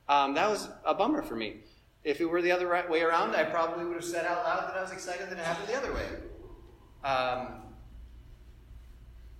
Um, 0.08 0.34
that 0.34 0.48
was 0.48 0.68
a 0.84 0.94
bummer 0.94 1.22
for 1.22 1.34
me. 1.36 1.56
If 2.04 2.20
it 2.20 2.24
were 2.26 2.40
the 2.40 2.52
other 2.52 2.68
way 2.88 3.02
around, 3.02 3.34
I 3.34 3.42
probably 3.44 3.84
would 3.84 3.96
have 3.96 4.04
said 4.04 4.24
out 4.24 4.44
loud 4.44 4.68
that 4.68 4.76
I 4.76 4.82
was 4.82 4.92
excited 4.92 5.28
that 5.28 5.38
it 5.38 5.44
happened 5.44 5.68
the 5.68 5.74
other 5.74 5.92
way. 5.92 6.06
Um, 7.02 7.62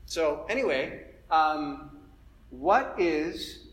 so, 0.04 0.44
anyway, 0.48 1.04
um, 1.30 2.00
what 2.50 2.96
is, 2.98 3.68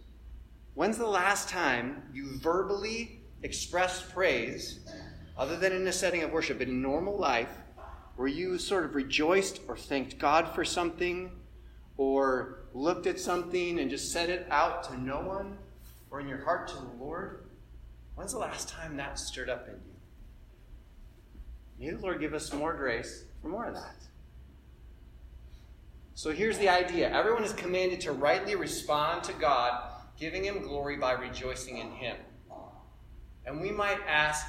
when's 0.76 0.98
the 0.98 1.08
last 1.08 1.50
time 1.50 2.04
you 2.14 2.38
verbally 2.38 3.22
expressed 3.42 4.14
praise, 4.14 4.80
other 5.38 5.58
than 5.58 5.74
in 5.74 5.88
a 5.88 5.92
setting 5.92 6.22
of 6.22 6.32
worship, 6.32 6.62
in 6.62 6.82
normal 6.82 7.18
life, 7.18 7.63
where 8.16 8.28
you 8.28 8.58
sort 8.58 8.86
of 8.86 8.96
rejoiced 8.96 9.62
or 9.68 9.76
thanked 9.76 10.18
God 10.18 10.50
for 10.54 10.64
something, 10.64 11.32
or 11.98 12.60
looked 12.74 13.08
at 13.08 13.20
something 13.20 13.80
and 13.80 13.90
just 13.90 14.12
said 14.12 14.30
it 14.30 14.48
out 14.50 14.84
to 14.86 15.00
no 15.00 15.20
one, 15.20 15.58
or 16.12 16.20
in 16.20 16.28
your 16.28 16.44
heart 16.44 16.68
to 16.70 16.76
the 16.76 17.04
Lord? 17.04 17.46
When's 18.16 18.34
the 18.34 18.40
last 18.40 18.70
time 18.70 18.98
that 18.98 19.18
stirred 19.18 19.50
up 19.50 19.68
in 19.68 19.74
you? 19.74 19.94
May 21.80 21.92
the 21.92 22.02
Lord 22.02 22.20
give 22.20 22.34
us 22.34 22.54
more 22.54 22.74
grace 22.74 23.26
for 23.42 23.50
more 23.50 23.66
of 23.66 23.74
that. 23.74 23.96
So 26.16 26.32
here's 26.32 26.60
the 26.60 26.70
idea 26.70 27.10
everyone 27.10 27.44
is 27.44 27.54
commanded 27.54 28.00
to 28.02 28.12
rightly 28.12 28.56
respond 28.56 29.24
to 29.24 29.34
God, 29.34 29.90
giving 30.20 30.44
Him 30.44 30.62
glory 30.62 30.98
by 30.98 31.14
rejoicing 31.14 31.80
in 31.80 31.92
Him. 31.92 32.16
And 33.46 33.60
we 33.60 33.72
might 33.72 34.00
ask 34.08 34.46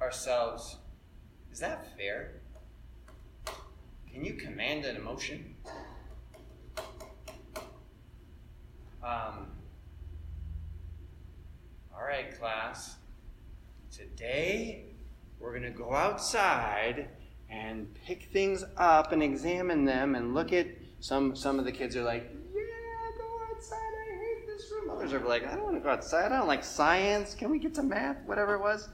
ourselves, 0.00 0.76
is 1.50 1.58
that 1.58 1.96
fair? 1.96 2.39
Can 4.12 4.24
you 4.24 4.34
command 4.34 4.84
an 4.84 4.96
emotion? 4.96 5.54
Um, 9.02 9.46
all 11.94 12.02
right, 12.02 12.36
class. 12.38 12.96
Today 13.90 14.84
we're 15.38 15.50
going 15.50 15.62
to 15.62 15.70
go 15.70 15.94
outside 15.94 17.08
and 17.48 17.92
pick 18.04 18.24
things 18.32 18.64
up 18.76 19.12
and 19.12 19.22
examine 19.22 19.84
them 19.84 20.14
and 20.14 20.34
look 20.34 20.52
at 20.52 20.66
some 21.00 21.34
some 21.34 21.58
of 21.58 21.64
the 21.64 21.72
kids 21.72 21.96
are 21.96 22.02
like, 22.02 22.30
"Yeah, 22.52 22.60
go 23.16 23.40
outside. 23.54 23.76
I 23.78 24.18
hate 24.18 24.46
this 24.46 24.70
room." 24.70 24.90
Others 24.90 25.12
are 25.14 25.20
like, 25.20 25.46
"I 25.46 25.54
don't 25.54 25.64
want 25.64 25.76
to 25.76 25.80
go 25.80 25.88
outside. 25.88 26.32
I 26.32 26.36
don't 26.36 26.48
like 26.48 26.64
science. 26.64 27.34
Can 27.34 27.50
we 27.50 27.58
get 27.58 27.74
to 27.74 27.82
math? 27.82 28.18
Whatever 28.26 28.54
it 28.54 28.60
was." 28.60 28.88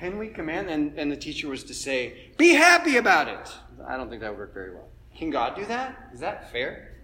Can 0.00 0.16
we 0.16 0.28
command? 0.28 0.70
And, 0.70 0.98
and 0.98 1.12
the 1.12 1.16
teacher 1.16 1.46
was 1.46 1.62
to 1.64 1.74
say, 1.74 2.30
Be 2.38 2.54
happy 2.54 2.96
about 2.96 3.28
it. 3.28 3.52
I 3.86 3.98
don't 3.98 4.08
think 4.08 4.22
that 4.22 4.30
would 4.30 4.38
work 4.38 4.54
very 4.54 4.72
well. 4.74 4.88
Can 5.14 5.28
God 5.28 5.54
do 5.54 5.66
that? 5.66 6.08
Is 6.14 6.20
that 6.20 6.50
fair? 6.50 7.02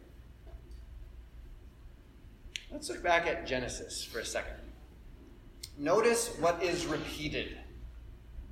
Let's 2.73 2.89
look 2.89 3.03
back 3.03 3.27
at 3.27 3.47
Genesis 3.47 4.03
for 4.03 4.21
a 4.21 4.25
second. 4.25 4.55
Notice 5.77 6.35
what 6.41 6.63
is 6.63 6.87
repeated. 6.87 7.59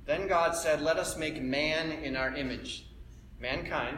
Then 0.05 0.27
God 0.27 0.55
said, 0.55 0.79
Let 0.79 0.97
us 0.97 1.17
make 1.17 1.41
man 1.41 1.91
in 1.91 2.15
our 2.15 2.35
image, 2.35 2.85
mankind, 3.39 3.97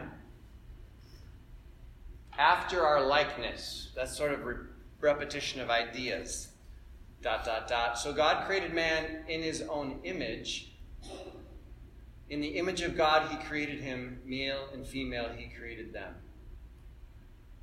after 2.38 2.86
our 2.86 3.06
likeness. 3.06 3.91
That's 3.98 4.15
sort 4.15 4.32
of 4.32 4.45
re- 4.45 4.56
repetition 5.02 5.60
of 5.60 5.69
ideas 5.69 6.54
dot, 7.21 7.45
dot, 7.45 7.67
dot. 7.67 7.97
So 7.97 8.13
God 8.13 8.45
created 8.45 8.73
man 8.73 9.23
in 9.27 9.41
his 9.41 9.62
own 9.63 9.99
image. 10.03 10.73
In 12.30 12.41
the 12.41 12.47
image 12.47 12.82
of 12.82 12.97
God, 12.97 13.32
he 13.32 13.38
created 13.38 13.80
him, 13.80 14.19
male 14.25 14.67
and 14.73 14.86
female, 14.86 15.30
he 15.36 15.47
created 15.47 15.93
them. 15.93 16.13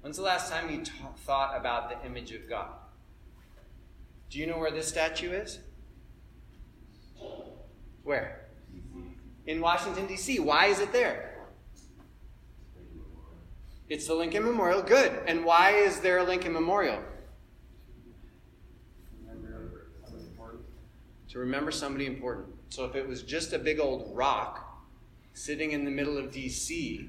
When's 0.01 0.17
the 0.17 0.23
last 0.23 0.51
time 0.51 0.71
you 0.71 0.83
t- 0.83 0.93
thought 1.19 1.57
about 1.57 1.91
the 1.91 2.07
image 2.07 2.33
of 2.33 2.49
God? 2.49 2.71
Do 4.31 4.39
you 4.39 4.47
know 4.47 4.59
where 4.59 4.71
this 4.71 4.89
statue 4.89 5.33
is? 5.33 5.61
Where? 8.03 8.47
In 9.47 9.61
Washington, 9.61 10.07
D.C. 10.07 10.41
Why 10.41 10.67
is 10.67 10.81
it 10.81 10.93
there? 10.93 11.47
It's 13.89 14.07
the 14.07 14.15
Lincoln 14.15 14.45
Memorial. 14.45 14.83
Good. 14.83 15.13
And 15.27 15.45
why 15.45 15.73
is 15.73 16.01
there 16.01 16.19
a 16.19 16.25
Lincoln 16.25 16.53
Memorial? 16.53 17.01
To 21.35 21.41
remember 21.41 21.73
somebody 21.73 22.07
important. 22.07 22.47
So 22.69 22.85
if 22.85 22.95
it 22.95 23.09
was 23.09 23.25
just 23.25 23.53
a 23.53 23.59
big 23.59 23.81
old 23.81 24.17
rock 24.17 24.81
sitting 25.33 25.73
in 25.73 25.85
the 25.85 25.91
middle 25.91 26.17
of 26.17 26.31
DC, 26.31 27.09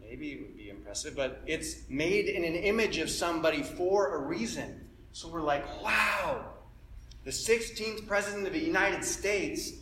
maybe 0.00 0.32
it 0.32 0.42
would 0.42 0.56
be 0.56 0.68
impressive, 0.68 1.14
but 1.14 1.40
it's 1.46 1.88
made 1.88 2.26
in 2.26 2.42
an 2.42 2.56
image 2.56 2.98
of 2.98 3.08
somebody 3.10 3.62
for 3.62 4.16
a 4.16 4.18
reason. 4.18 4.88
So 5.12 5.28
we're 5.28 5.40
like, 5.40 5.84
wow, 5.84 6.44
the 7.22 7.30
16th 7.30 8.08
president 8.08 8.48
of 8.48 8.52
the 8.54 8.58
United 8.58 9.04
States, 9.04 9.74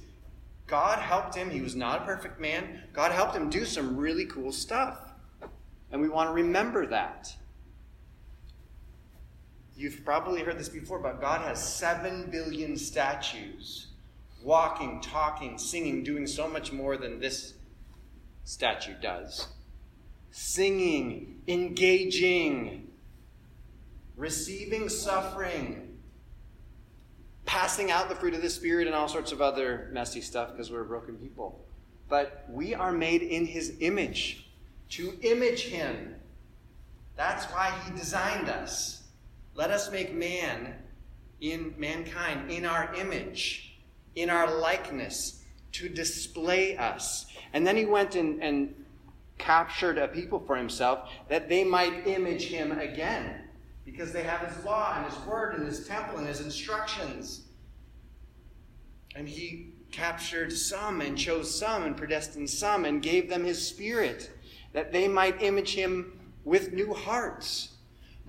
God 0.66 0.98
helped 0.98 1.34
him. 1.34 1.48
He 1.48 1.62
was 1.62 1.74
not 1.74 2.02
a 2.02 2.04
perfect 2.04 2.38
man. 2.38 2.82
God 2.92 3.10
helped 3.10 3.34
him 3.34 3.48
do 3.48 3.64
some 3.64 3.96
really 3.96 4.26
cool 4.26 4.52
stuff. 4.52 4.98
And 5.92 6.02
we 6.02 6.10
want 6.10 6.28
to 6.28 6.34
remember 6.34 6.84
that. 6.88 7.34
You've 9.76 10.04
probably 10.04 10.42
heard 10.42 10.58
this 10.58 10.68
before, 10.68 10.98
but 10.98 11.20
God 11.20 11.40
has 11.42 11.62
seven 11.62 12.30
billion 12.30 12.76
statues 12.76 13.88
walking, 14.42 15.00
talking, 15.00 15.58
singing, 15.58 16.02
doing 16.02 16.26
so 16.26 16.48
much 16.48 16.72
more 16.72 16.96
than 16.96 17.20
this 17.20 17.54
statue 18.44 18.94
does. 19.00 19.48
Singing, 20.30 21.42
engaging, 21.48 22.88
receiving 24.16 24.88
suffering, 24.88 25.98
passing 27.44 27.90
out 27.90 28.08
the 28.08 28.14
fruit 28.14 28.34
of 28.34 28.42
the 28.42 28.50
Spirit, 28.50 28.86
and 28.86 28.94
all 28.94 29.08
sorts 29.08 29.32
of 29.32 29.40
other 29.40 29.88
messy 29.92 30.20
stuff 30.20 30.52
because 30.52 30.70
we're 30.70 30.84
broken 30.84 31.16
people. 31.16 31.64
But 32.08 32.44
we 32.48 32.74
are 32.74 32.92
made 32.92 33.22
in 33.22 33.46
His 33.46 33.76
image, 33.80 34.48
to 34.90 35.18
image 35.22 35.64
Him. 35.64 36.14
That's 37.16 37.46
why 37.46 37.72
He 37.84 37.96
designed 37.96 38.48
us. 38.48 38.99
Let 39.54 39.70
us 39.70 39.90
make 39.90 40.14
man 40.14 40.74
in 41.40 41.74
mankind 41.78 42.50
in 42.50 42.64
our 42.64 42.94
image, 42.94 43.78
in 44.14 44.30
our 44.30 44.58
likeness, 44.58 45.42
to 45.72 45.88
display 45.88 46.76
us. 46.76 47.26
And 47.52 47.66
then 47.66 47.76
he 47.76 47.86
went 47.86 48.14
and, 48.14 48.42
and 48.42 48.74
captured 49.38 49.98
a 49.98 50.08
people 50.08 50.42
for 50.46 50.56
himself 50.56 51.10
that 51.28 51.48
they 51.48 51.64
might 51.64 52.06
image 52.06 52.44
him 52.44 52.78
again. 52.78 53.42
Because 53.84 54.12
they 54.12 54.22
have 54.22 54.40
his 54.40 54.64
law 54.64 54.94
and 54.96 55.06
his 55.10 55.26
word 55.26 55.54
and 55.56 55.66
his 55.66 55.86
temple 55.86 56.18
and 56.18 56.26
his 56.26 56.40
instructions. 56.40 57.42
And 59.16 59.28
he 59.28 59.72
captured 59.90 60.52
some 60.52 61.00
and 61.00 61.18
chose 61.18 61.52
some 61.52 61.82
and 61.82 61.96
predestined 61.96 62.48
some 62.48 62.84
and 62.84 63.02
gave 63.02 63.28
them 63.28 63.44
his 63.44 63.66
spirit 63.66 64.30
that 64.72 64.92
they 64.92 65.08
might 65.08 65.42
image 65.42 65.74
him 65.74 66.12
with 66.44 66.72
new 66.72 66.94
hearts 66.94 67.69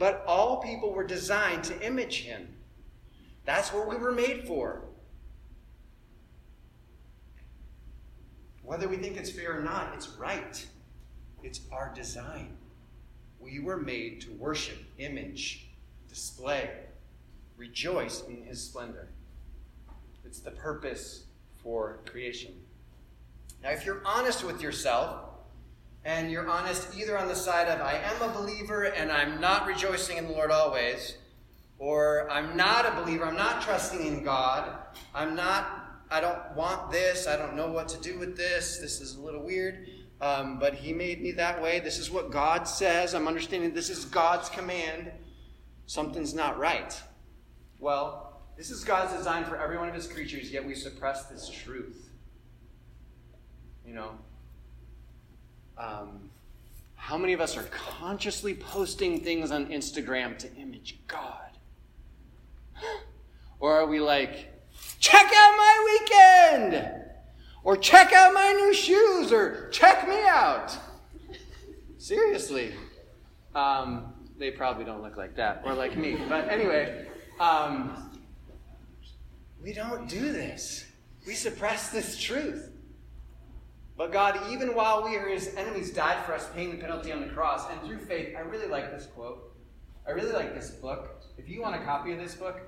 but 0.01 0.23
all 0.25 0.57
people 0.57 0.91
were 0.91 1.03
designed 1.03 1.63
to 1.63 1.79
image 1.85 2.23
him. 2.23 2.47
That's 3.45 3.71
what 3.71 3.87
we 3.87 3.95
were 3.97 4.11
made 4.11 4.47
for. 4.47 4.81
Whether 8.63 8.87
we 8.87 8.97
think 8.97 9.15
it's 9.15 9.29
fair 9.29 9.59
or 9.59 9.61
not, 9.61 9.93
it's 9.93 10.09
right. 10.09 10.65
It's 11.43 11.61
our 11.71 11.91
design. 11.93 12.57
We 13.39 13.59
were 13.59 13.77
made 13.77 14.21
to 14.21 14.31
worship, 14.31 14.79
image, 14.97 15.67
display, 16.09 16.71
rejoice 17.55 18.23
in 18.27 18.41
his 18.41 18.59
splendor. 18.59 19.07
It's 20.25 20.39
the 20.39 20.49
purpose 20.49 21.25
for 21.61 21.99
creation. 22.07 22.55
Now, 23.61 23.69
if 23.69 23.85
you're 23.85 24.01
honest 24.03 24.43
with 24.43 24.63
yourself, 24.63 25.25
and 26.03 26.31
you're 26.31 26.49
honest 26.49 26.97
either 26.97 27.17
on 27.17 27.27
the 27.27 27.35
side 27.35 27.67
of 27.67 27.79
I 27.81 27.93
am 27.93 28.21
a 28.21 28.33
believer 28.33 28.83
and 28.85 29.11
I'm 29.11 29.39
not 29.39 29.67
rejoicing 29.67 30.17
in 30.17 30.27
the 30.27 30.33
Lord 30.33 30.51
always, 30.51 31.17
or 31.77 32.29
I'm 32.29 32.57
not 32.57 32.85
a 32.85 33.01
believer, 33.01 33.25
I'm 33.25 33.35
not 33.37 33.61
trusting 33.61 34.05
in 34.05 34.23
God, 34.23 34.71
I'm 35.13 35.35
not, 35.35 36.03
I 36.09 36.21
don't 36.21 36.55
want 36.55 36.91
this, 36.91 37.27
I 37.27 37.35
don't 37.37 37.55
know 37.55 37.71
what 37.71 37.87
to 37.89 38.01
do 38.01 38.17
with 38.19 38.35
this, 38.35 38.79
this 38.79 39.01
is 39.01 39.15
a 39.15 39.21
little 39.21 39.43
weird. 39.43 39.87
um, 40.21 40.59
but 40.59 40.75
He 40.75 40.93
made 40.93 41.21
me 41.21 41.31
that 41.33 41.61
way. 41.61 41.79
This 41.79 41.97
is 41.97 42.11
what 42.11 42.31
God 42.31 42.67
says. 42.67 43.15
I'm 43.15 43.27
understanding 43.27 43.73
this 43.73 43.89
is 43.89 44.05
God's 44.05 44.49
command. 44.49 45.11
Something's 45.87 46.33
not 46.33 46.57
right. 46.59 46.99
Well, 47.79 48.41
this 48.55 48.69
is 48.69 48.83
God's 48.83 49.13
design 49.13 49.45
for 49.45 49.57
every 49.57 49.77
one 49.77 49.89
of 49.89 49.95
His 49.95 50.07
creatures, 50.07 50.51
yet 50.51 50.63
we 50.63 50.75
suppress 50.75 51.25
this 51.25 51.49
truth. 51.49 52.09
You 53.85 53.95
know, 53.95 54.11
um, 55.77 56.29
how 56.95 57.17
many 57.17 57.33
of 57.33 57.41
us 57.41 57.57
are 57.57 57.63
consciously 57.63 58.53
posting 58.53 59.19
things 59.19 59.51
on 59.51 59.67
Instagram 59.67 60.37
to 60.39 60.53
image 60.55 60.99
God? 61.07 61.51
Or 63.59 63.79
are 63.79 63.85
we 63.85 63.99
like, 63.99 64.51
check 64.99 65.25
out 65.25 65.55
my 65.57 65.99
weekend? 65.99 66.95
Or 67.63 67.77
check 67.77 68.11
out 68.11 68.33
my 68.33 68.51
new 68.53 68.73
shoes? 68.73 69.31
Or 69.31 69.69
check 69.69 70.07
me 70.07 70.19
out? 70.27 70.75
Seriously. 71.97 72.73
Um, 73.53 74.13
they 74.39 74.49
probably 74.49 74.83
don't 74.83 75.03
look 75.03 75.17
like 75.17 75.35
that 75.35 75.61
or 75.63 75.75
like 75.75 75.95
me. 75.95 76.17
But 76.27 76.49
anyway, 76.49 77.07
um, 77.39 78.11
we 79.61 79.73
don't 79.73 80.09
do 80.09 80.31
this. 80.31 80.85
We 81.27 81.35
suppress 81.35 81.89
this 81.89 82.17
truth. 82.17 82.70
But 83.97 84.11
God, 84.11 84.39
even 84.51 84.73
while 84.73 85.03
we 85.03 85.15
are 85.17 85.27
his 85.27 85.53
enemies, 85.55 85.91
died 85.91 86.25
for 86.25 86.33
us, 86.33 86.49
paying 86.55 86.71
the 86.71 86.77
penalty 86.77 87.11
on 87.11 87.21
the 87.21 87.27
cross. 87.27 87.69
And 87.69 87.81
through 87.81 87.99
faith, 87.99 88.35
I 88.35 88.41
really 88.41 88.67
like 88.67 88.91
this 88.91 89.05
quote. 89.05 89.55
I 90.07 90.11
really 90.11 90.31
like 90.31 90.55
this 90.55 90.71
book. 90.71 91.21
If 91.37 91.49
you 91.49 91.61
want 91.61 91.75
a 91.75 91.85
copy 91.85 92.11
of 92.11 92.19
this 92.19 92.35
book, 92.35 92.59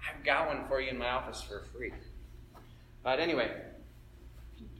I've 0.00 0.24
got 0.24 0.48
one 0.48 0.66
for 0.66 0.80
you 0.80 0.90
in 0.90 0.98
my 0.98 1.08
office 1.08 1.42
for 1.42 1.64
free. 1.72 1.92
But 3.02 3.20
anyway, 3.20 3.50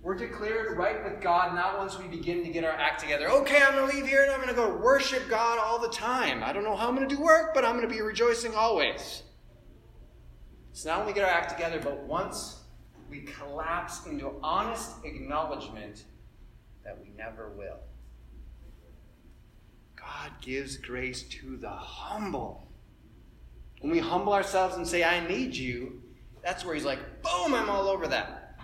we're 0.03 0.15
declared 0.15 0.77
right 0.77 1.03
with 1.05 1.21
God 1.21 1.55
not 1.55 1.79
once 1.79 1.99
we 1.99 2.07
begin 2.07 2.45
to 2.45 2.51
get 2.51 2.65
our 2.65 2.73
act 2.73 3.01
together. 3.01 3.29
Okay, 3.29 3.61
I'm 3.63 3.75
going 3.75 3.91
to 3.91 3.97
leave 3.97 4.07
here 4.07 4.23
and 4.23 4.31
I'm 4.31 4.41
going 4.41 4.49
to 4.49 4.55
go 4.55 4.77
worship 4.77 5.29
God 5.29 5.59
all 5.59 5.79
the 5.79 5.89
time. 5.89 6.43
I 6.43 6.53
don't 6.53 6.65
know 6.65 6.77
how 6.77 6.89
I'm 6.89 6.97
going 6.97 7.09
to 7.09 7.15
do 7.15 7.21
work, 7.21 7.55
but 7.55 7.65
I'm 7.65 7.77
going 7.77 7.89
to 7.89 7.95
be 7.95 8.01
rejoicing 8.01 8.55
always. 8.55 9.23
It's 10.71 10.85
not 10.85 11.01
only 11.01 11.13
get 11.13 11.25
our 11.25 11.31
act 11.31 11.51
together, 11.51 11.81
but 11.83 12.03
once 12.05 12.61
we 13.11 13.21
collapse 13.21 14.07
into 14.07 14.33
honest 14.43 14.97
acknowledgement 15.05 16.05
that 16.85 16.99
we 17.01 17.11
never 17.17 17.51
will. 17.51 17.79
God 19.97 20.31
gives 20.41 20.77
grace 20.77 21.23
to 21.25 21.57
the 21.57 21.71
humble. 21.71 22.69
When 23.81 23.91
we 23.91 23.99
humble 23.99 24.33
ourselves 24.33 24.77
and 24.77 24.87
say, 24.87 25.05
I 25.05 25.27
need 25.27 25.55
you, 25.55 26.03
that's 26.43 26.65
where 26.65 26.75
He's 26.75 26.85
like, 26.85 27.23
boom, 27.23 27.55
I'm 27.55 27.69
all 27.69 27.89
over 27.89 28.07
that. 28.09 28.59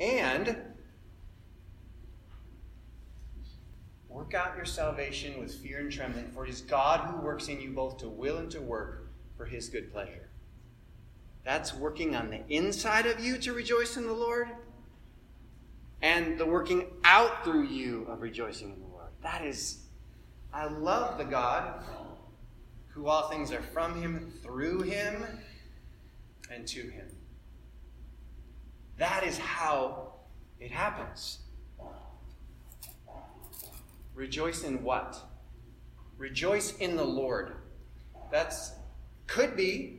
And 0.00 0.56
work 4.08 4.34
out 4.34 4.56
your 4.56 4.66
salvation 4.66 5.40
with 5.40 5.54
fear 5.54 5.80
and 5.80 5.90
trembling, 5.90 6.30
for 6.30 6.44
it 6.44 6.50
is 6.50 6.60
God 6.60 7.00
who 7.00 7.16
works 7.22 7.48
in 7.48 7.60
you 7.60 7.70
both 7.70 7.98
to 7.98 8.08
will 8.08 8.38
and 8.38 8.50
to 8.50 8.60
work 8.60 9.08
for 9.36 9.46
His 9.46 9.68
good 9.68 9.92
pleasure. 9.92 10.27
That's 11.48 11.72
working 11.72 12.14
on 12.14 12.28
the 12.28 12.42
inside 12.50 13.06
of 13.06 13.20
you 13.20 13.38
to 13.38 13.54
rejoice 13.54 13.96
in 13.96 14.06
the 14.06 14.12
Lord, 14.12 14.50
and 16.02 16.36
the 16.36 16.44
working 16.44 16.84
out 17.04 17.42
through 17.42 17.68
you 17.68 18.04
of 18.10 18.20
rejoicing 18.20 18.70
in 18.70 18.78
the 18.78 18.86
Lord. 18.86 19.08
That 19.22 19.42
is 19.46 19.78
I 20.52 20.66
love 20.66 21.16
the 21.16 21.24
God 21.24 21.82
who 22.88 23.06
all 23.06 23.30
things 23.30 23.50
are 23.50 23.62
from 23.62 23.98
him, 23.98 24.30
through 24.42 24.82
him, 24.82 25.24
and 26.52 26.66
to 26.68 26.82
him. 26.82 27.08
That 28.98 29.24
is 29.24 29.38
how 29.38 30.16
it 30.60 30.70
happens. 30.70 31.38
Rejoice 34.14 34.64
in 34.64 34.82
what? 34.82 35.16
Rejoice 36.18 36.76
in 36.76 36.94
the 36.94 37.06
Lord. 37.06 37.54
That's 38.30 38.72
could 39.26 39.56
be 39.56 39.97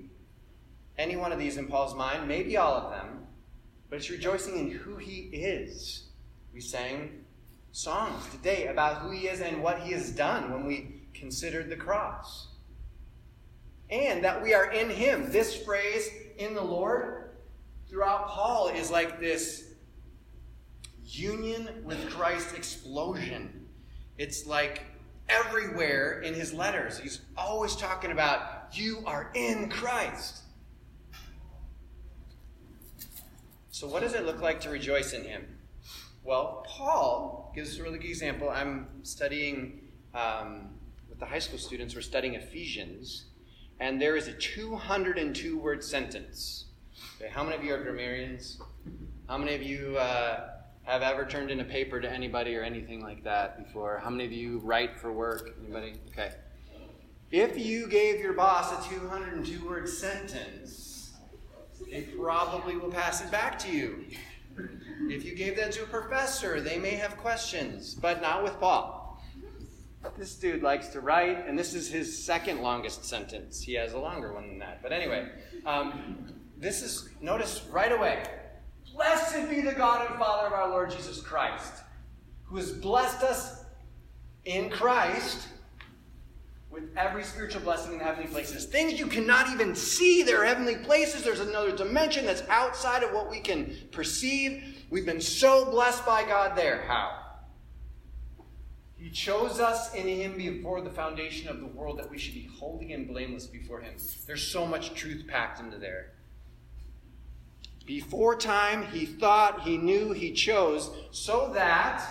any 1.00 1.16
one 1.16 1.32
of 1.32 1.40
these 1.40 1.58
in 1.58 1.66
Paul's 1.66 1.96
mind, 1.96 2.28
maybe 2.28 2.58
all 2.58 2.74
of 2.74 2.92
them, 2.92 3.26
but 3.90 3.96
it's 3.96 4.10
rejoicing 4.10 4.60
in 4.60 4.70
who 4.70 4.98
he 4.98 5.30
is. 5.32 6.10
We 6.54 6.60
sang 6.60 7.24
songs 7.72 8.28
today 8.32 8.68
about 8.68 8.98
who 8.98 9.12
he 9.12 9.28
is 9.28 9.40
and 9.40 9.64
what 9.64 9.80
he 9.80 9.94
has 9.94 10.12
done 10.12 10.52
when 10.52 10.66
we 10.66 11.08
considered 11.14 11.70
the 11.70 11.78
cross. 11.78 12.50
And 13.90 14.24
that 14.24 14.44
we 14.44 14.54
are 14.54 14.72
in 14.72 14.90
him. 14.90 15.32
This 15.32 15.56
phrase, 15.56 16.10
in 16.38 16.54
the 16.54 16.64
Lord, 16.64 17.32
throughout 17.90 18.28
Paul 18.28 18.68
is 18.68 18.92
like 18.92 19.20
this 19.20 19.72
union 21.06 21.70
with 21.86 22.10
Christ 22.10 22.56
explosion. 22.56 23.68
It's 24.18 24.46
like 24.46 24.84
everywhere 25.30 26.22
in 26.22 26.34
his 26.34 26.54
letters. 26.54 27.00
He's 27.00 27.22
always 27.38 27.76
talking 27.76 28.12
about 28.12 28.78
you 28.78 29.02
are 29.06 29.32
in 29.34 29.70
Christ. 29.70 30.44
So, 33.80 33.88
what 33.88 34.02
does 34.02 34.14
it 34.14 34.26
look 34.26 34.42
like 34.42 34.60
to 34.62 34.70
rejoice 34.70 35.14
in 35.14 35.24
him? 35.24 35.48
Well, 36.26 36.66
Paul 36.68 37.50
gives 37.56 37.72
us 37.72 37.80
a 37.80 37.84
really 37.84 37.98
good 37.98 38.10
example. 38.10 38.50
I'm 38.50 38.90
studying 39.04 39.80
um, 40.14 40.72
with 41.08 41.18
the 41.18 41.26
high 41.26 41.40
school 41.40 41.58
students, 41.58 41.96
we're 41.96 42.02
studying 42.02 42.34
Ephesians, 42.34 43.28
and 43.80 44.02
there 44.02 44.18
is 44.18 44.28
a 44.28 44.34
202 44.34 45.58
word 45.58 45.82
sentence. 45.82 46.66
Okay, 47.22 47.32
how 47.32 47.42
many 47.42 47.56
of 47.56 47.64
you 47.64 47.74
are 47.74 47.82
grammarians? 47.82 48.60
How 49.30 49.38
many 49.38 49.56
of 49.56 49.64
you 49.64 49.98
uh, 49.98 50.50
have 50.84 51.02
ever 51.02 51.24
turned 51.24 51.50
in 51.50 51.62
a 51.62 51.64
paper 51.64 52.02
to 52.02 52.12
anybody 52.12 52.58
or 52.58 52.64
anything 52.64 53.02
like 53.02 53.24
that 53.24 53.66
before? 53.66 54.02
How 54.04 54.10
many 54.10 54.26
of 54.26 54.34
you 54.34 54.60
write 54.60 55.00
for 55.00 55.14
work? 55.14 55.56
Anybody? 55.64 55.94
Okay. 56.10 56.34
If 57.32 57.58
you 57.58 57.88
gave 57.88 58.20
your 58.20 58.34
boss 58.34 58.86
a 58.86 58.90
202 58.90 59.66
word 59.66 59.88
sentence, 59.88 60.89
they 61.90 62.02
probably 62.02 62.78
will 62.78 62.92
pass 62.92 63.24
it 63.24 63.32
back 63.32 63.58
to 63.60 63.72
you. 63.72 64.06
If 65.10 65.24
you 65.24 65.36
gave 65.36 65.56
that 65.58 65.72
to 65.74 65.84
a 65.84 65.88
professor, 65.88 66.62
they 66.62 66.78
may 66.78 66.92
have 66.92 67.18
questions, 67.18 67.94
but 67.94 68.22
not 68.22 68.44
with 68.44 68.60
Paul. 68.60 69.22
This 70.18 70.36
dude 70.36 70.64
likes 70.64 70.88
to 70.90 71.02
write, 71.02 71.48
and 71.48 71.58
this 71.58 71.74
is 71.74 71.90
his 71.90 72.24
second 72.24 72.62
longest 72.62 73.06
sentence. 73.06 73.62
He 73.62 73.74
has 73.74 73.94
a 73.94 74.00
longer 74.00 74.34
one 74.34 74.48
than 74.48 74.60
that. 74.60 74.82
But 74.82 74.92
anyway, 74.92 75.30
um, 75.66 76.34
this 76.58 76.82
is, 76.82 77.10
notice 77.22 77.66
right 77.72 77.92
away 77.92 78.24
Blessed 78.94 79.50
be 79.50 79.62
the 79.62 79.74
God 79.74 80.10
and 80.10 80.20
Father 80.20 80.48
of 80.48 80.54
our 80.54 80.70
Lord 80.70 80.92
Jesus 80.92 81.22
Christ, 81.22 81.74
who 82.44 82.58
has 82.58 82.72
blessed 82.72 83.24
us 83.24 83.64
in 84.46 84.70
Christ 84.70 85.48
with 86.72 86.96
every 86.96 87.24
spiritual 87.24 87.62
blessing 87.62 87.94
in 87.94 88.00
heavenly 88.00 88.30
places. 88.30 88.66
Things 88.66 89.00
you 89.00 89.08
cannot 89.08 89.50
even 89.50 89.74
see, 89.74 90.22
they're 90.22 90.46
heavenly 90.46 90.76
places. 90.78 91.24
There's 91.24 91.40
another 91.40 91.76
dimension 91.76 92.26
that's 92.26 92.44
outside 92.48 93.04
of 93.04 93.12
what 93.12 93.30
we 93.30 93.40
can 93.40 93.76
perceive. 93.92 94.86
We've 94.90 95.06
been 95.06 95.22
so 95.22 95.66
blessed 95.72 96.06
by 96.06 96.24
God 96.24 96.56
there. 96.56 96.84
How? 96.88 97.20
He 98.98 99.10
chose 99.10 99.60
us 99.60 99.94
in 99.96 100.08
Him 100.08 100.38
before 100.38 100.82
the 100.82 100.90
foundation 100.90 101.48
of 101.48 101.60
the 101.60 101.68
world 101.68 101.98
that 102.00 102.12
we 102.12 102.18
should 102.18 102.34
be 102.34 102.50
holy 102.60 102.94
and 102.94 103.08
blameless 103.08 103.48
before 103.48 103.80
Him. 103.80 103.96
There's 104.28 104.46
so 104.46 104.68
much 104.68 104.94
truth 104.94 105.26
packed 105.26 105.60
into 105.60 105.78
there. 105.78 106.12
Before 107.86 108.36
time, 108.36 108.86
He 108.88 109.06
thought, 109.06 109.62
He 109.62 109.78
knew, 109.78 110.12
He 110.12 110.34
chose, 110.34 110.92
so 111.12 111.50
that 111.54 112.06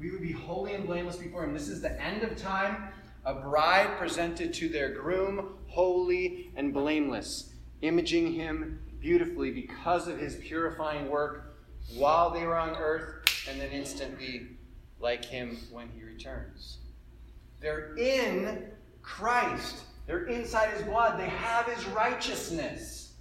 we 0.00 0.10
would 0.10 0.22
be 0.22 0.32
holy 0.32 0.72
and 0.72 0.86
blameless 0.86 1.16
before 1.16 1.44
Him. 1.44 1.52
This 1.52 1.68
is 1.68 1.82
the 1.82 2.02
end 2.02 2.22
of 2.22 2.36
time 2.36 2.93
a 3.24 3.34
bride 3.34 3.96
presented 3.98 4.52
to 4.54 4.68
their 4.68 4.90
groom, 4.90 5.54
holy 5.68 6.52
and 6.56 6.74
blameless, 6.74 7.54
imaging 7.80 8.32
him 8.32 8.80
beautifully 9.00 9.50
because 9.50 10.08
of 10.08 10.18
his 10.18 10.36
purifying 10.36 11.08
work 11.08 11.56
while 11.96 12.30
they 12.30 12.44
were 12.44 12.58
on 12.58 12.76
earth, 12.76 13.46
and 13.48 13.60
then 13.60 13.70
instantly 13.70 14.48
like 15.00 15.24
him 15.24 15.58
when 15.70 15.88
he 15.88 16.02
returns. 16.02 16.78
They're 17.60 17.94
in 17.96 18.70
Christ. 19.02 19.84
They're 20.06 20.26
inside 20.26 20.70
his 20.70 20.82
blood. 20.82 21.18
They 21.18 21.28
have 21.28 21.66
his 21.66 21.84
righteousness. 21.88 23.12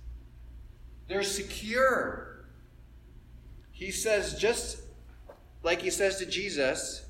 They're 1.08 1.24
secure. 1.24 2.46
He 3.72 3.92
says, 3.92 4.38
just 4.38 4.82
like 5.62 5.82
he 5.82 5.90
says 5.90 6.18
to 6.20 6.26
Jesus, 6.26 7.06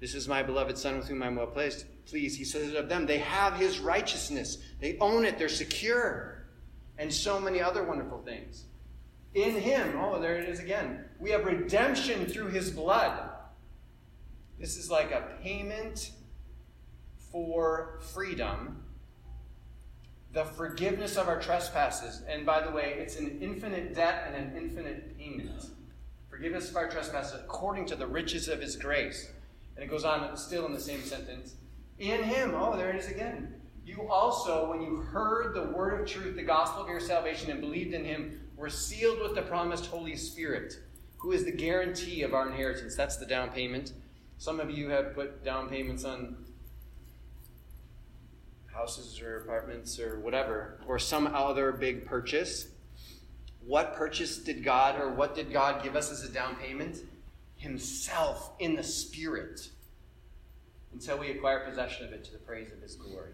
This 0.00 0.14
is 0.14 0.28
my 0.28 0.42
beloved 0.42 0.78
Son 0.78 0.96
with 0.96 1.08
whom 1.08 1.22
I'm 1.22 1.36
well 1.36 1.46
pleased 1.46 1.86
please. 2.06 2.36
He 2.36 2.44
says 2.44 2.74
of 2.74 2.88
them, 2.88 3.06
they 3.06 3.18
have 3.18 3.54
his 3.54 3.78
righteousness. 3.78 4.58
They 4.80 4.96
own 5.00 5.24
it. 5.24 5.38
They're 5.38 5.48
secure. 5.48 6.44
And 6.98 7.12
so 7.12 7.40
many 7.40 7.60
other 7.60 7.82
wonderful 7.82 8.22
things. 8.22 8.64
In 9.34 9.52
him, 9.52 9.98
oh, 9.98 10.20
there 10.20 10.36
it 10.36 10.48
is 10.48 10.60
again. 10.60 11.04
We 11.18 11.30
have 11.30 11.44
redemption 11.44 12.26
through 12.26 12.48
his 12.48 12.70
blood. 12.70 13.30
This 14.60 14.76
is 14.76 14.90
like 14.90 15.10
a 15.10 15.36
payment 15.42 16.12
for 17.32 17.98
freedom, 18.12 18.84
the 20.32 20.44
forgiveness 20.44 21.16
of 21.16 21.26
our 21.26 21.40
trespasses. 21.40 22.22
And 22.28 22.46
by 22.46 22.64
the 22.64 22.70
way, 22.70 22.94
it's 22.98 23.18
an 23.18 23.38
infinite 23.40 23.94
debt 23.94 24.24
and 24.28 24.36
an 24.36 24.56
infinite 24.56 25.18
payment 25.18 25.64
Forgive 26.34 26.54
us 26.54 26.68
of 26.68 26.76
our 26.76 26.90
trespasses 26.90 27.38
according 27.38 27.86
to 27.86 27.94
the 27.94 28.08
riches 28.08 28.48
of 28.48 28.60
his 28.60 28.74
grace. 28.74 29.30
And 29.76 29.84
it 29.84 29.88
goes 29.88 30.04
on 30.04 30.36
still 30.36 30.66
in 30.66 30.72
the 30.72 30.80
same 30.80 31.00
sentence. 31.02 31.54
In 31.98 32.22
him, 32.22 32.54
oh, 32.54 32.76
there 32.76 32.90
it 32.90 32.96
is 32.96 33.08
again. 33.08 33.54
You 33.86 34.08
also, 34.08 34.70
when 34.70 34.80
you 34.80 34.96
heard 34.96 35.54
the 35.54 35.64
word 35.76 36.00
of 36.00 36.06
truth, 36.06 36.36
the 36.36 36.42
gospel 36.42 36.82
of 36.82 36.88
your 36.88 37.00
salvation, 37.00 37.50
and 37.50 37.60
believed 37.60 37.94
in 37.94 38.04
him, 38.04 38.40
were 38.56 38.70
sealed 38.70 39.20
with 39.20 39.34
the 39.34 39.42
promised 39.42 39.86
Holy 39.86 40.16
Spirit, 40.16 40.74
who 41.18 41.32
is 41.32 41.44
the 41.44 41.52
guarantee 41.52 42.22
of 42.22 42.34
our 42.34 42.48
inheritance. 42.48 42.96
That's 42.96 43.16
the 43.16 43.26
down 43.26 43.50
payment. 43.50 43.92
Some 44.38 44.58
of 44.58 44.70
you 44.70 44.88
have 44.88 45.14
put 45.14 45.44
down 45.44 45.68
payments 45.68 46.04
on 46.04 46.36
houses 48.72 49.20
or 49.20 49.42
apartments 49.42 50.00
or 50.00 50.18
whatever, 50.18 50.80
or 50.88 50.98
some 50.98 51.28
other 51.28 51.70
big 51.70 52.06
purchase. 52.06 52.68
What 53.64 53.94
purchase 53.94 54.38
did 54.38 54.64
God, 54.64 55.00
or 55.00 55.12
what 55.12 55.34
did 55.34 55.52
God 55.52 55.82
give 55.82 55.94
us 55.94 56.10
as 56.10 56.24
a 56.24 56.28
down 56.28 56.56
payment? 56.56 56.98
Himself 57.56 58.52
in 58.58 58.74
the 58.74 58.82
Spirit 58.82 59.70
until 60.94 61.18
we 61.18 61.30
acquire 61.30 61.60
possession 61.60 62.06
of 62.06 62.12
it 62.12 62.24
to 62.24 62.32
the 62.32 62.38
praise 62.38 62.72
of 62.72 62.80
His 62.80 62.96
glory. 62.96 63.32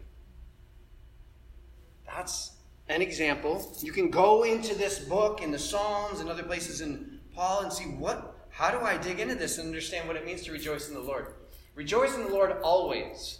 That's 2.04 2.56
an 2.88 3.02
example. 3.02 3.72
You 3.80 3.92
can 3.92 4.10
go 4.10 4.42
into 4.42 4.74
this 4.74 4.98
book 4.98 5.42
in 5.42 5.52
the 5.52 5.58
Psalms 5.58 6.18
and 6.18 6.28
other 6.28 6.42
places 6.42 6.80
in 6.80 7.20
Paul 7.34 7.62
and 7.62 7.72
see 7.72 7.84
what 7.84 8.36
how 8.50 8.70
do 8.70 8.84
I 8.84 8.98
dig 8.98 9.20
into 9.20 9.36
this 9.36 9.58
and 9.58 9.68
understand 9.68 10.08
what 10.08 10.16
it 10.16 10.26
means 10.26 10.42
to 10.42 10.52
rejoice 10.52 10.88
in 10.88 10.94
the 10.94 11.00
Lord? 11.00 11.34
Rejoice 11.76 12.14
in 12.14 12.24
the 12.24 12.30
Lord 12.30 12.56
always. 12.62 13.38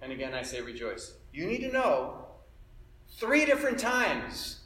And 0.00 0.12
again, 0.12 0.32
I 0.32 0.42
say 0.42 0.60
rejoice. 0.60 1.14
You 1.32 1.46
need 1.46 1.60
to 1.62 1.72
know 1.72 2.26
three 3.18 3.44
different 3.44 3.78
times 3.78 4.60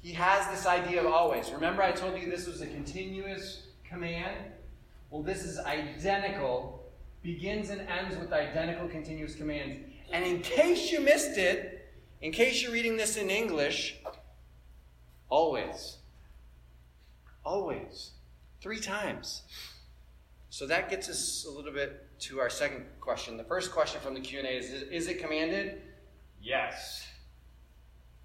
he 0.00 0.12
has 0.12 0.46
this 0.48 0.66
idea 0.66 1.00
of 1.00 1.06
always. 1.06 1.50
Remember, 1.50 1.82
I 1.82 1.90
told 1.90 2.20
you 2.20 2.30
this 2.30 2.46
was 2.46 2.60
a 2.60 2.66
continuous 2.66 3.66
command? 3.88 4.36
Well, 5.10 5.22
this 5.22 5.44
is 5.44 5.58
identical, 5.58 6.84
begins 7.22 7.70
and 7.70 7.80
ends 7.82 8.16
with 8.16 8.32
identical 8.32 8.88
continuous 8.88 9.34
commands. 9.34 9.78
And 10.12 10.24
in 10.24 10.40
case 10.40 10.90
you 10.90 11.00
missed 11.00 11.38
it, 11.38 11.90
in 12.20 12.32
case 12.32 12.62
you're 12.62 12.72
reading 12.72 12.96
this 12.96 13.16
in 13.16 13.30
English, 13.30 13.96
always. 15.28 15.96
Always. 17.44 18.10
Three 18.60 18.80
times. 18.80 19.42
So 20.50 20.66
that 20.66 20.90
gets 20.90 21.08
us 21.08 21.46
a 21.48 21.50
little 21.50 21.72
bit 21.72 22.06
to 22.20 22.40
our 22.40 22.50
second 22.50 22.84
question. 23.00 23.36
The 23.36 23.44
first 23.44 23.70
question 23.70 24.00
from 24.00 24.14
the 24.14 24.20
Q&A 24.20 24.42
is, 24.42 24.70
is 24.70 25.08
it 25.08 25.20
commanded? 25.20 25.82
Yes. 26.42 27.06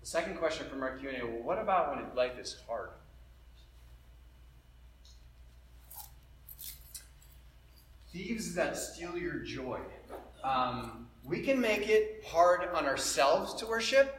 The 0.01 0.07
second 0.07 0.37
question 0.37 0.67
from 0.67 0.81
our 0.81 0.97
Q&A, 0.97 1.25
well, 1.25 1.43
what 1.43 1.59
about 1.59 1.95
when 1.95 2.15
life 2.15 2.37
is 2.39 2.57
hard? 2.67 2.89
Thieves 8.13 8.53
that 8.53 8.77
steal 8.77 9.17
your 9.17 9.39
joy. 9.39 9.79
Um, 10.43 11.07
we 11.23 11.41
can 11.41 11.59
make 11.59 11.89
it 11.89 12.23
hard 12.27 12.69
on 12.75 12.85
ourselves 12.85 13.55
to 13.55 13.65
worship, 13.65 14.15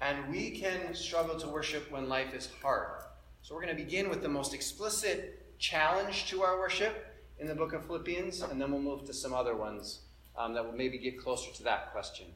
and 0.00 0.28
we 0.28 0.50
can 0.50 0.92
struggle 0.92 1.38
to 1.38 1.46
worship 1.46 1.88
when 1.92 2.08
life 2.08 2.34
is 2.34 2.50
hard. 2.60 3.02
So 3.42 3.54
we're 3.54 3.62
going 3.62 3.76
to 3.76 3.80
begin 3.80 4.08
with 4.08 4.22
the 4.22 4.28
most 4.28 4.54
explicit 4.54 5.56
challenge 5.60 6.26
to 6.30 6.42
our 6.42 6.58
worship 6.58 7.16
in 7.38 7.46
the 7.46 7.54
book 7.54 7.72
of 7.74 7.86
Philippians, 7.86 8.42
and 8.42 8.60
then 8.60 8.72
we'll 8.72 8.82
move 8.82 9.04
to 9.04 9.14
some 9.14 9.32
other 9.32 9.54
ones 9.54 10.00
um, 10.36 10.52
that 10.54 10.64
will 10.64 10.76
maybe 10.76 10.98
get 10.98 11.16
closer 11.16 11.52
to 11.52 11.62
that 11.62 11.92
question. 11.92 12.26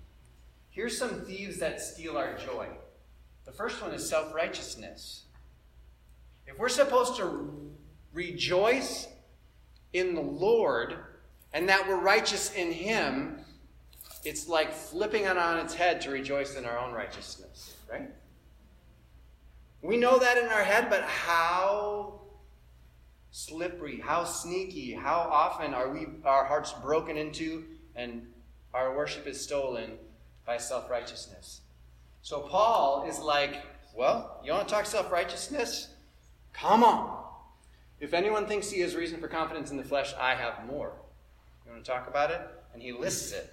Here's 0.71 0.97
some 0.97 1.23
thieves 1.23 1.59
that 1.59 1.81
steal 1.81 2.17
our 2.17 2.37
joy. 2.39 2.69
The 3.45 3.51
first 3.51 3.83
one 3.83 3.93
is 3.93 4.09
self 4.09 4.33
righteousness. 4.33 5.25
If 6.47 6.61
we're 6.61 6.69
supposed 6.69 7.17
to 7.17 7.73
rejoice 8.13 9.09
in 9.93 10.15
the 10.15 10.21
Lord 10.21 10.97
and 11.53 11.69
that 11.69 11.87
we're 11.89 12.01
righteous 12.01 12.53
in 12.55 12.73
Him, 12.73 13.39
it's 14.25 14.49
like 14.49 14.73
flipping 14.73 15.25
it 15.25 15.37
on 15.37 15.59
its 15.59 15.75
head 15.75 16.01
to 16.03 16.11
rejoice 16.11 16.57
in 16.57 16.65
our 16.65 16.79
own 16.79 16.93
righteousness, 16.93 17.77
right? 17.91 18.11
We 19.83 19.97
know 19.97 20.19
that 20.19 20.37
in 20.37 20.47
our 20.47 20.63
head, 20.63 20.91
but 20.91 21.03
how 21.03 22.21
slippery, 23.31 24.01
how 24.01 24.25
sneaky, 24.25 24.93
how 24.93 25.29
often 25.31 25.73
are 25.73 25.91
we 25.91 26.07
our 26.25 26.45
hearts 26.45 26.73
broken 26.83 27.17
into 27.17 27.65
and 27.97 28.27
our 28.75 28.97
worship 28.97 29.27
is 29.27 29.41
stolen 29.41 29.93
by 30.47 30.57
self-righteousness. 30.59 31.63
So 32.23 32.41
Paul 32.41 33.07
is 33.09 33.19
like, 33.19 33.63
well, 33.95 34.41
you 34.45 34.53
want 34.53 34.69
to 34.69 34.75
talk 34.75 34.87
self-righteousness? 34.87 35.89
Come 36.53 36.85
on. 36.85 37.20
If 38.01 38.15
anyone 38.15 38.47
thinks 38.47 38.71
he 38.71 38.81
has 38.81 38.97
reason 38.97 39.21
for 39.21 39.29
confidence 39.29 39.71
in 39.71 39.77
the 39.77 39.85
flesh, 39.85 40.15
I 40.19 40.35
have 40.35 40.67
more. 40.67 40.93
You 41.67 41.73
want 41.73 41.85
to 41.85 41.91
talk 41.91 42.09
about 42.09 42.31
it? 42.31 42.41
And 42.73 42.83
he 42.83 42.93
lists 42.93 43.33
it. 43.33 43.53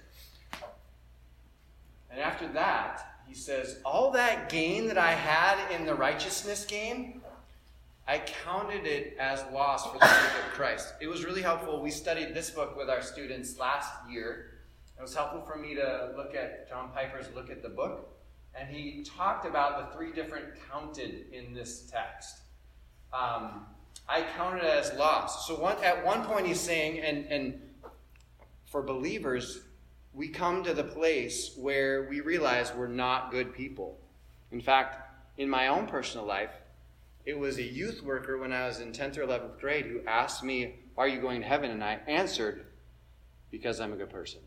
And 2.10 2.18
after 2.18 2.48
that, 2.48 3.18
he 3.26 3.34
says, 3.34 3.78
All 3.84 4.10
that 4.12 4.48
gain 4.48 4.88
that 4.88 4.96
I 4.96 5.12
had 5.12 5.70
in 5.70 5.84
the 5.84 5.94
righteousness 5.94 6.64
gain, 6.64 7.20
I 8.06 8.22
counted 8.44 8.86
it 8.86 9.16
as 9.20 9.44
loss 9.52 9.86
for 9.86 9.98
the 9.98 10.06
sake 10.06 10.44
of 10.46 10.52
Christ. 10.52 10.94
It 11.00 11.08
was 11.08 11.26
really 11.26 11.42
helpful. 11.42 11.82
We 11.82 11.90
studied 11.90 12.32
this 12.32 12.48
book 12.48 12.74
with 12.74 12.88
our 12.88 13.02
students 13.02 13.58
last 13.58 13.92
year. 14.10 14.54
It 14.98 15.02
was 15.02 15.14
helpful 15.14 15.42
for 15.42 15.58
me 15.58 15.74
to 15.74 16.14
look 16.16 16.34
at 16.34 16.70
John 16.70 16.88
Piper's 16.94 17.26
look 17.34 17.50
at 17.50 17.62
the 17.62 17.68
book. 17.68 18.08
And 18.54 18.74
he 18.74 19.04
talked 19.04 19.46
about 19.46 19.90
the 19.90 19.96
three 19.96 20.12
different 20.12 20.46
counted 20.70 21.26
in 21.32 21.52
this 21.52 21.82
text. 21.82 22.38
Um, 23.12 23.66
I 24.08 24.22
counted 24.36 24.64
it 24.64 24.70
as 24.70 24.92
loss. 24.94 25.46
So 25.46 25.58
one, 25.58 25.82
at 25.82 26.04
one 26.04 26.24
point 26.24 26.46
he's 26.46 26.60
saying, 26.60 27.00
and, 27.00 27.26
and 27.26 27.60
for 28.66 28.82
believers, 28.82 29.60
we 30.12 30.28
come 30.28 30.64
to 30.64 30.74
the 30.74 30.84
place 30.84 31.54
where 31.56 32.08
we 32.08 32.20
realize 32.20 32.72
we're 32.74 32.88
not 32.88 33.30
good 33.30 33.54
people. 33.54 33.98
In 34.50 34.60
fact, 34.60 35.08
in 35.36 35.48
my 35.48 35.68
own 35.68 35.86
personal 35.86 36.26
life, 36.26 36.50
it 37.24 37.38
was 37.38 37.58
a 37.58 37.62
youth 37.62 38.02
worker 38.02 38.38
when 38.38 38.52
I 38.52 38.66
was 38.66 38.80
in 38.80 38.92
10th 38.92 39.18
or 39.18 39.26
11th 39.26 39.60
grade 39.60 39.86
who 39.86 40.00
asked 40.06 40.42
me, 40.42 40.76
Why 40.94 41.04
are 41.04 41.08
you 41.08 41.20
going 41.20 41.42
to 41.42 41.46
heaven? 41.46 41.70
And 41.70 41.84
I 41.84 42.00
answered, 42.06 42.64
Because 43.50 43.80
I'm 43.80 43.92
a 43.92 43.96
good 43.96 44.10
person. 44.10 44.40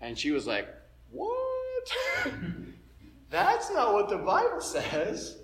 And 0.00 0.18
she 0.18 0.32
was 0.32 0.46
like, 0.46 0.68
What? 1.10 1.92
That's 3.30 3.70
not 3.70 3.92
what 3.92 4.08
the 4.08 4.18
Bible 4.18 4.60
says. 4.60 5.38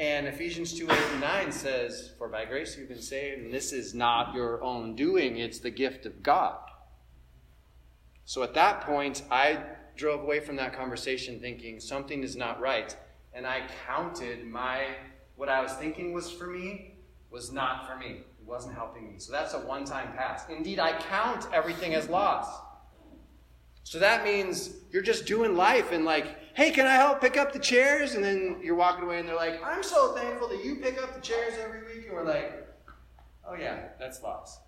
And 0.00 0.26
Ephesians 0.26 0.72
2 0.72 0.90
8 0.90 0.98
and 1.12 1.20
9 1.20 1.52
says, 1.52 2.12
For 2.16 2.26
by 2.26 2.46
grace 2.46 2.74
you've 2.78 2.88
been 2.88 3.02
saved, 3.02 3.42
and 3.42 3.52
this 3.52 3.70
is 3.70 3.92
not 3.92 4.34
your 4.34 4.62
own 4.64 4.96
doing, 4.96 5.36
it's 5.36 5.58
the 5.58 5.70
gift 5.70 6.06
of 6.06 6.22
God. 6.22 6.58
So 8.24 8.42
at 8.42 8.54
that 8.54 8.80
point, 8.80 9.24
I 9.30 9.62
drove 9.96 10.22
away 10.22 10.40
from 10.40 10.56
that 10.56 10.72
conversation 10.72 11.38
thinking 11.38 11.80
something 11.80 12.22
is 12.22 12.34
not 12.34 12.62
right. 12.62 12.96
And 13.34 13.46
I 13.46 13.60
counted 13.86 14.46
my, 14.46 14.86
what 15.36 15.50
I 15.50 15.60
was 15.60 15.72
thinking 15.74 16.14
was 16.14 16.30
for 16.30 16.46
me, 16.46 16.94
was 17.30 17.52
not 17.52 17.86
for 17.86 17.98
me. 17.98 18.22
It 18.40 18.46
wasn't 18.46 18.76
helping 18.76 19.06
me. 19.06 19.18
So 19.18 19.32
that's 19.32 19.52
a 19.52 19.58
one 19.58 19.84
time 19.84 20.14
pass. 20.16 20.48
Indeed, 20.48 20.78
I 20.78 20.98
count 20.98 21.46
everything 21.52 21.92
as 21.92 22.08
loss. 22.08 22.48
So 23.84 23.98
that 23.98 24.24
means 24.24 24.74
you're 24.92 25.02
just 25.02 25.26
doing 25.26 25.56
life 25.56 25.92
and 25.92 26.04
like, 26.04 26.36
hey, 26.54 26.70
can 26.70 26.86
I 26.86 26.94
help 26.94 27.20
pick 27.20 27.36
up 27.36 27.52
the 27.52 27.58
chairs? 27.58 28.14
And 28.14 28.22
then 28.22 28.60
you're 28.62 28.74
walking 28.74 29.04
away 29.04 29.18
and 29.18 29.28
they're 29.28 29.36
like, 29.36 29.60
I'm 29.64 29.82
so 29.82 30.14
thankful 30.14 30.48
that 30.48 30.64
you 30.64 30.76
pick 30.76 31.02
up 31.02 31.14
the 31.14 31.20
chairs 31.20 31.54
every 31.60 31.80
week. 31.84 32.06
And 32.06 32.14
we're 32.14 32.24
like, 32.24 32.66
oh 33.48 33.54
yeah, 33.54 33.88
that's 33.98 34.22
loss. 34.22 34.60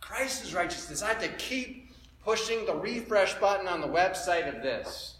Christ's 0.00 0.52
righteousness. 0.54 1.02
I 1.02 1.08
have 1.08 1.22
to 1.22 1.28
keep 1.28 1.90
pushing 2.24 2.66
the 2.66 2.74
refresh 2.74 3.34
button 3.34 3.68
on 3.68 3.80
the 3.80 3.86
website 3.86 4.54
of 4.54 4.62
this. 4.62 5.16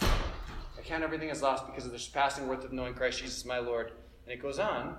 I 0.00 0.82
count 0.84 1.02
everything 1.02 1.30
as 1.30 1.42
lost 1.42 1.66
because 1.66 1.86
of 1.86 1.92
the 1.92 1.98
surpassing 1.98 2.48
worth 2.48 2.64
of 2.64 2.72
knowing 2.72 2.94
Christ 2.94 3.20
Jesus 3.20 3.44
my 3.44 3.58
Lord. 3.58 3.92
And 4.24 4.32
it 4.32 4.42
goes 4.42 4.58
on. 4.58 4.96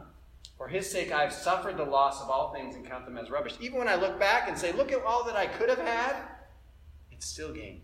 For 0.57 0.67
his 0.67 0.89
sake, 0.89 1.11
I 1.11 1.21
have 1.21 1.33
suffered 1.33 1.77
the 1.77 1.83
loss 1.83 2.21
of 2.21 2.29
all 2.29 2.53
things 2.53 2.75
and 2.75 2.85
count 2.87 3.05
them 3.05 3.17
as 3.17 3.29
rubbish. 3.29 3.55
Even 3.59 3.79
when 3.79 3.89
I 3.89 3.95
look 3.95 4.19
back 4.19 4.47
and 4.47 4.57
say, 4.57 4.71
look 4.71 4.91
at 4.91 5.03
all 5.03 5.23
that 5.25 5.35
I 5.35 5.47
could 5.47 5.69
have 5.69 5.79
had, 5.79 6.15
still 7.25 7.53
gain. 7.53 7.81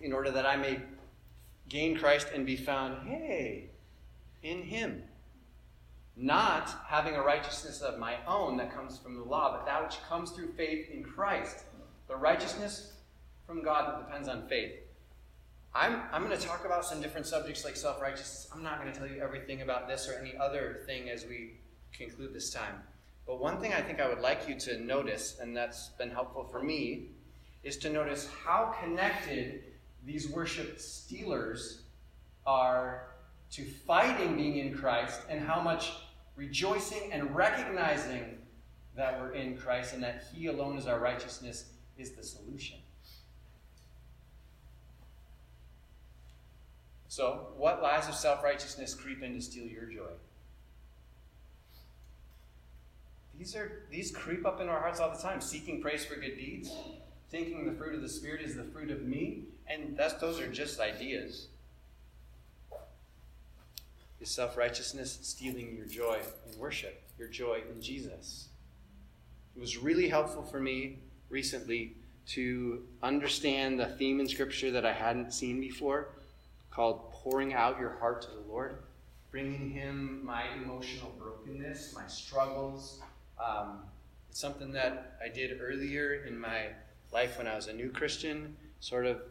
In 0.00 0.12
order 0.12 0.30
that 0.30 0.46
I 0.46 0.56
may 0.56 0.80
gain 1.68 1.96
Christ 1.98 2.28
and 2.34 2.46
be 2.46 2.56
found, 2.56 3.08
hey, 3.08 3.70
in 4.42 4.62
him 4.62 5.02
not 6.18 6.70
having 6.86 7.14
a 7.14 7.22
righteousness 7.22 7.80
of 7.80 7.98
my 7.98 8.16
own 8.26 8.56
that 8.56 8.74
comes 8.74 8.98
from 8.98 9.16
the 9.16 9.22
law, 9.22 9.52
but 9.56 9.64
that 9.66 9.82
which 9.84 9.98
comes 10.08 10.32
through 10.32 10.52
faith 10.52 10.90
in 10.90 11.02
Christ. 11.02 11.64
The 12.08 12.16
righteousness 12.16 12.94
from 13.46 13.62
God 13.62 13.88
that 13.88 14.06
depends 14.06 14.28
on 14.28 14.48
faith. 14.48 14.72
I'm, 15.74 16.02
I'm 16.12 16.24
going 16.24 16.36
to 16.36 16.44
talk 16.44 16.64
about 16.64 16.84
some 16.84 17.00
different 17.00 17.26
subjects 17.26 17.64
like 17.64 17.76
self 17.76 18.00
righteousness. 18.00 18.48
I'm 18.52 18.62
not 18.62 18.80
going 18.80 18.92
to 18.92 18.98
tell 18.98 19.08
you 19.08 19.20
everything 19.22 19.62
about 19.62 19.86
this 19.86 20.08
or 20.08 20.18
any 20.18 20.36
other 20.36 20.82
thing 20.86 21.08
as 21.08 21.24
we 21.24 21.52
conclude 21.92 22.34
this 22.34 22.50
time. 22.50 22.74
But 23.28 23.40
one 23.40 23.60
thing 23.60 23.74
I 23.74 23.82
think 23.82 24.00
I 24.00 24.08
would 24.08 24.20
like 24.20 24.48
you 24.48 24.58
to 24.60 24.78
notice, 24.82 25.36
and 25.38 25.54
that's 25.54 25.90
been 25.90 26.10
helpful 26.10 26.44
for 26.44 26.62
me, 26.62 27.10
is 27.62 27.76
to 27.78 27.90
notice 27.90 28.26
how 28.42 28.74
connected 28.80 29.64
these 30.06 30.30
worship 30.30 30.80
stealers 30.80 31.82
are 32.46 33.02
to 33.50 33.66
fighting 33.66 34.34
being 34.34 34.56
in 34.56 34.74
Christ 34.74 35.20
and 35.28 35.46
how 35.46 35.60
much 35.60 35.92
rejoicing 36.36 37.12
and 37.12 37.36
recognizing 37.36 38.38
that 38.96 39.20
we're 39.20 39.32
in 39.32 39.58
Christ 39.58 39.92
and 39.92 40.02
that 40.02 40.24
He 40.32 40.46
alone 40.46 40.78
is 40.78 40.86
our 40.86 40.98
righteousness 40.98 41.66
is 41.98 42.12
the 42.12 42.22
solution. 42.22 42.78
So, 47.08 47.48
what 47.58 47.82
lies 47.82 48.08
of 48.08 48.14
self 48.14 48.42
righteousness 48.42 48.94
creep 48.94 49.22
in 49.22 49.34
to 49.34 49.42
steal 49.42 49.66
your 49.66 49.84
joy? 49.84 50.12
These 53.38 53.54
are 53.54 53.82
these 53.90 54.10
creep 54.10 54.44
up 54.44 54.60
in 54.60 54.68
our 54.68 54.80
hearts 54.80 54.98
all 54.98 55.14
the 55.14 55.22
time, 55.22 55.40
seeking 55.40 55.80
praise 55.80 56.04
for 56.04 56.16
good 56.16 56.36
deeds, 56.36 56.72
thinking 57.30 57.64
the 57.64 57.72
fruit 57.72 57.94
of 57.94 58.02
the 58.02 58.08
Spirit 58.08 58.42
is 58.42 58.56
the 58.56 58.64
fruit 58.64 58.90
of 58.90 59.02
me, 59.02 59.44
and 59.68 59.96
that's 59.96 60.14
those 60.14 60.40
are 60.40 60.48
just 60.48 60.80
ideas. 60.80 61.46
Is 64.20 64.28
self 64.28 64.56
righteousness 64.56 65.20
stealing 65.22 65.76
your 65.76 65.86
joy 65.86 66.18
in 66.50 66.58
worship, 66.58 67.00
your 67.16 67.28
joy 67.28 67.60
in 67.72 67.80
Jesus? 67.80 68.48
It 69.56 69.60
was 69.60 69.76
really 69.76 70.08
helpful 70.08 70.42
for 70.42 70.58
me 70.58 70.98
recently 71.30 71.94
to 72.28 72.82
understand 73.02 73.78
the 73.78 73.86
theme 73.86 74.18
in 74.18 74.26
Scripture 74.26 74.72
that 74.72 74.84
I 74.84 74.92
hadn't 74.92 75.32
seen 75.32 75.60
before 75.60 76.08
called 76.70 77.12
pouring 77.12 77.54
out 77.54 77.78
your 77.78 77.96
heart 77.98 78.22
to 78.22 78.30
the 78.30 78.40
Lord, 78.48 78.78
bringing 79.30 79.70
Him 79.70 80.24
my 80.24 80.44
emotional 80.62 81.12
brokenness, 81.18 81.94
my 81.94 82.06
struggles. 82.06 83.00
Um, 83.44 83.80
it's 84.30 84.40
something 84.40 84.72
that 84.72 85.18
I 85.24 85.28
did 85.28 85.60
earlier 85.60 86.24
in 86.26 86.38
my 86.38 86.68
life 87.12 87.38
when 87.38 87.46
I 87.46 87.56
was 87.56 87.68
a 87.68 87.72
new 87.72 87.90
Christian, 87.90 88.56
sort 88.80 89.06
of 89.06 89.22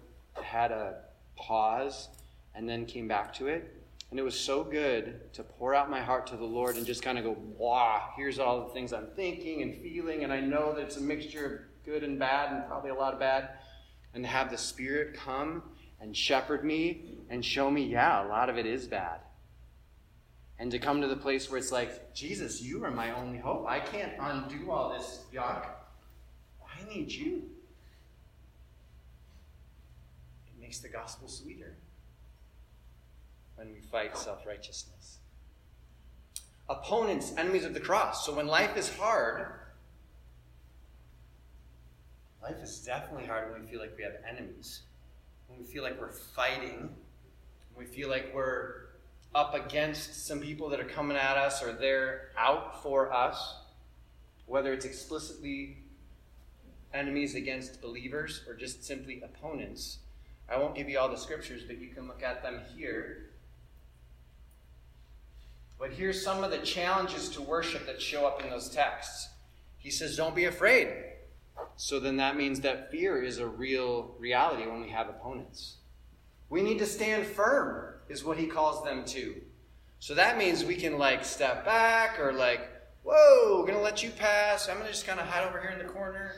had 0.42 0.72
a 0.72 0.96
pause 1.36 2.10
and 2.56 2.68
then 2.68 2.86
came 2.86 3.08
back 3.08 3.34
to 3.36 3.48
it. 3.48 3.74
And 4.10 4.20
it 4.20 4.24
was 4.24 4.40
so 4.40 4.64
good 4.64 5.34
to 5.34 5.44
pour 5.44 5.76
out 5.76 5.90
my 5.90 6.02
heart 6.02 6.28
to 6.28 6.38
the 6.38 6.46
Lord 6.46 6.78
and 6.78 6.86
just 6.86 7.04
kind 7.04 7.18
of 7.18 7.26
go, 7.26 7.38
wow, 7.58 8.10
here's 8.16 8.40
all 8.40 8.66
the 8.66 8.74
things 8.74 8.94
I'm 8.94 9.08
thinking 9.16 9.62
and 9.62 9.76
feeling. 9.76 10.24
And 10.24 10.32
I 10.32 10.40
know 10.40 10.74
that 10.74 10.82
it's 10.82 10.98
a 10.98 11.02
mixture 11.02 11.46
of 11.46 11.86
good 11.86 12.04
and 12.04 12.18
bad 12.18 12.54
and 12.54 12.66
probably 12.68 12.90
a 12.90 12.96
lot 12.96 13.14
of 13.14 13.20
bad. 13.20 13.50
And 14.14 14.26
have 14.26 14.50
the 14.50 14.58
Spirit 14.58 15.14
come 15.14 15.62
and 16.00 16.16
shepherd 16.16 16.64
me 16.64 17.18
and 17.30 17.44
show 17.44 17.70
me, 17.70 17.84
yeah, 17.84 18.26
a 18.26 18.28
lot 18.28 18.50
of 18.50 18.58
it 18.58 18.66
is 18.66 18.88
bad. 18.88 19.20
And 20.60 20.72
to 20.72 20.80
come 20.80 21.02
to 21.02 21.08
the 21.08 21.16
place 21.16 21.50
where 21.50 21.60
it's 21.60 21.72
like, 21.72 22.14
Jesus, 22.14 22.62
you 22.62 22.84
are 22.84 22.92
my 22.92 23.12
only 23.12 23.38
hope. 23.38 23.66
I 23.68 23.80
can't 23.80 24.14
undo 24.20 24.72
all 24.72 24.90
this 24.90 25.22
yuck. 25.34 25.68
I 26.64 26.94
need 26.94 27.12
you. 27.12 27.44
It 30.48 30.60
makes 30.60 30.80
the 30.80 30.90
gospel 30.90 31.28
sweeter 31.28 31.76
when 33.56 33.72
we 33.72 33.80
fight 33.80 34.18
self 34.18 34.46
righteousness. 34.48 35.18
Opponents, 36.70 37.34
enemies 37.38 37.64
of 37.64 37.74
the 37.74 37.80
cross. 37.80 38.26
So 38.26 38.34
when 38.34 38.48
life 38.48 38.76
is 38.76 38.94
hard, 38.98 39.48
life 42.42 42.58
is 42.64 42.80
definitely 42.80 43.28
hard 43.28 43.52
when 43.52 43.62
we 43.62 43.68
feel 43.68 43.80
like 43.80 43.96
we 43.96 44.04
have 44.04 44.16
enemies 44.28 44.82
when 45.48 45.60
we 45.60 45.66
feel 45.66 45.84
like 45.84 46.00
we're 46.00 46.12
fighting, 46.12 46.90
when 47.74 47.86
we 47.86 47.92
feel 47.92 48.10
like 48.10 48.32
we're 48.34 48.87
up 49.38 49.54
against 49.54 50.26
some 50.26 50.40
people 50.40 50.68
that 50.70 50.80
are 50.80 50.86
coming 50.86 51.16
at 51.16 51.38
us 51.38 51.62
or 51.62 51.72
they're 51.72 52.32
out 52.36 52.82
for 52.82 53.14
us, 53.14 53.58
whether 54.48 54.74
it's 54.74 54.84
explicitly 54.84 55.78
enemies 56.92 57.36
against 57.36 57.80
believers 57.80 58.42
or 58.48 58.56
just 58.56 58.84
simply 58.84 59.22
opponents. 59.22 60.00
I 60.50 60.58
won't 60.58 60.74
give 60.74 60.90
you 60.90 60.98
all 60.98 61.08
the 61.08 61.18
scriptures, 61.18 61.62
but 61.68 61.78
you 61.78 61.90
can 61.90 62.08
look 62.08 62.24
at 62.24 62.42
them 62.42 62.62
here. 62.76 63.30
But 65.78 65.92
here's 65.92 66.24
some 66.24 66.44
of 66.44 66.50
the 66.50 66.58
challenges 66.58 67.30
to 67.30 67.42
worship 67.44 67.86
that 67.86 68.02
show 68.02 68.26
up 68.26 68.44
in 68.44 68.50
those 68.50 68.72
texts. 68.72 69.30
He 69.78 69.92
says, 69.92 70.18
Don't 70.18 70.36
be 70.36 70.46
afraid. 70.46 70.88
So 71.76 72.00
then 72.00 72.18
that 72.18 72.36
means 72.36 72.62
that 72.62 72.90
fear 72.90 73.22
is 73.22 73.38
a 73.38 73.46
real 73.46 74.16
reality 74.18 74.66
when 74.66 74.82
we 74.82 74.90
have 74.90 75.10
opponents. 75.10 75.76
We 76.50 76.64
need 76.64 76.80
to 76.80 76.88
stand 76.88 77.28
firm, 77.28 77.97
is 78.10 78.24
what 78.24 78.38
he 78.38 78.48
calls 78.48 78.84
them 78.84 79.06
to. 79.06 79.36
So 80.00 80.14
that 80.16 80.38
means 80.38 80.64
we 80.64 80.76
can 80.76 80.98
like 80.98 81.26
step 81.26 81.66
back 81.66 82.20
or 82.20 82.32
like, 82.32 82.70
whoa, 83.04 83.60
we're 83.60 83.68
gonna 83.68 83.82
let 83.82 84.04
you 84.04 84.10
pass. 84.12 84.70
I'm 84.70 84.78
gonna 84.78 84.90
just 84.90 85.08
kind 85.08 85.20
of 85.20 85.26
hide 85.26 85.48
over 85.48 85.60
here 85.60 85.72
in 85.72 85.80
the 85.80 85.92
corner. 85.92 86.34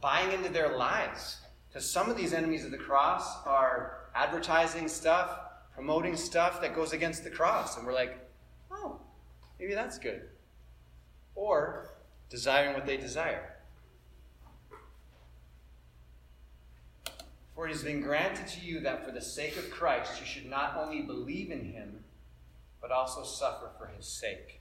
Buying 0.00 0.32
into 0.32 0.52
their 0.52 0.76
lies. 0.76 1.38
Because 1.68 1.88
some 1.88 2.10
of 2.10 2.16
these 2.16 2.32
enemies 2.32 2.64
of 2.64 2.70
the 2.70 2.78
cross 2.78 3.44
are 3.46 4.08
advertising 4.14 4.88
stuff, 4.88 5.38
promoting 5.74 6.16
stuff 6.16 6.60
that 6.62 6.74
goes 6.74 6.92
against 6.92 7.22
the 7.22 7.30
cross. 7.30 7.76
And 7.76 7.86
we're 7.86 7.92
like, 7.92 8.18
oh, 8.70 8.98
maybe 9.58 9.74
that's 9.74 9.98
good. 9.98 10.22
Or 11.34 11.90
desiring 12.30 12.74
what 12.74 12.86
they 12.86 12.96
desire. 12.96 13.55
For 17.56 17.66
it 17.66 17.72
has 17.72 17.82
been 17.82 18.02
granted 18.02 18.46
to 18.48 18.60
you 18.60 18.80
that 18.80 19.06
for 19.06 19.12
the 19.12 19.20
sake 19.20 19.56
of 19.56 19.70
Christ 19.70 20.20
you 20.20 20.26
should 20.26 20.44
not 20.44 20.76
only 20.76 21.00
believe 21.00 21.50
in 21.50 21.64
him, 21.64 22.04
but 22.82 22.90
also 22.90 23.24
suffer 23.24 23.70
for 23.78 23.86
his 23.86 24.06
sake. 24.06 24.60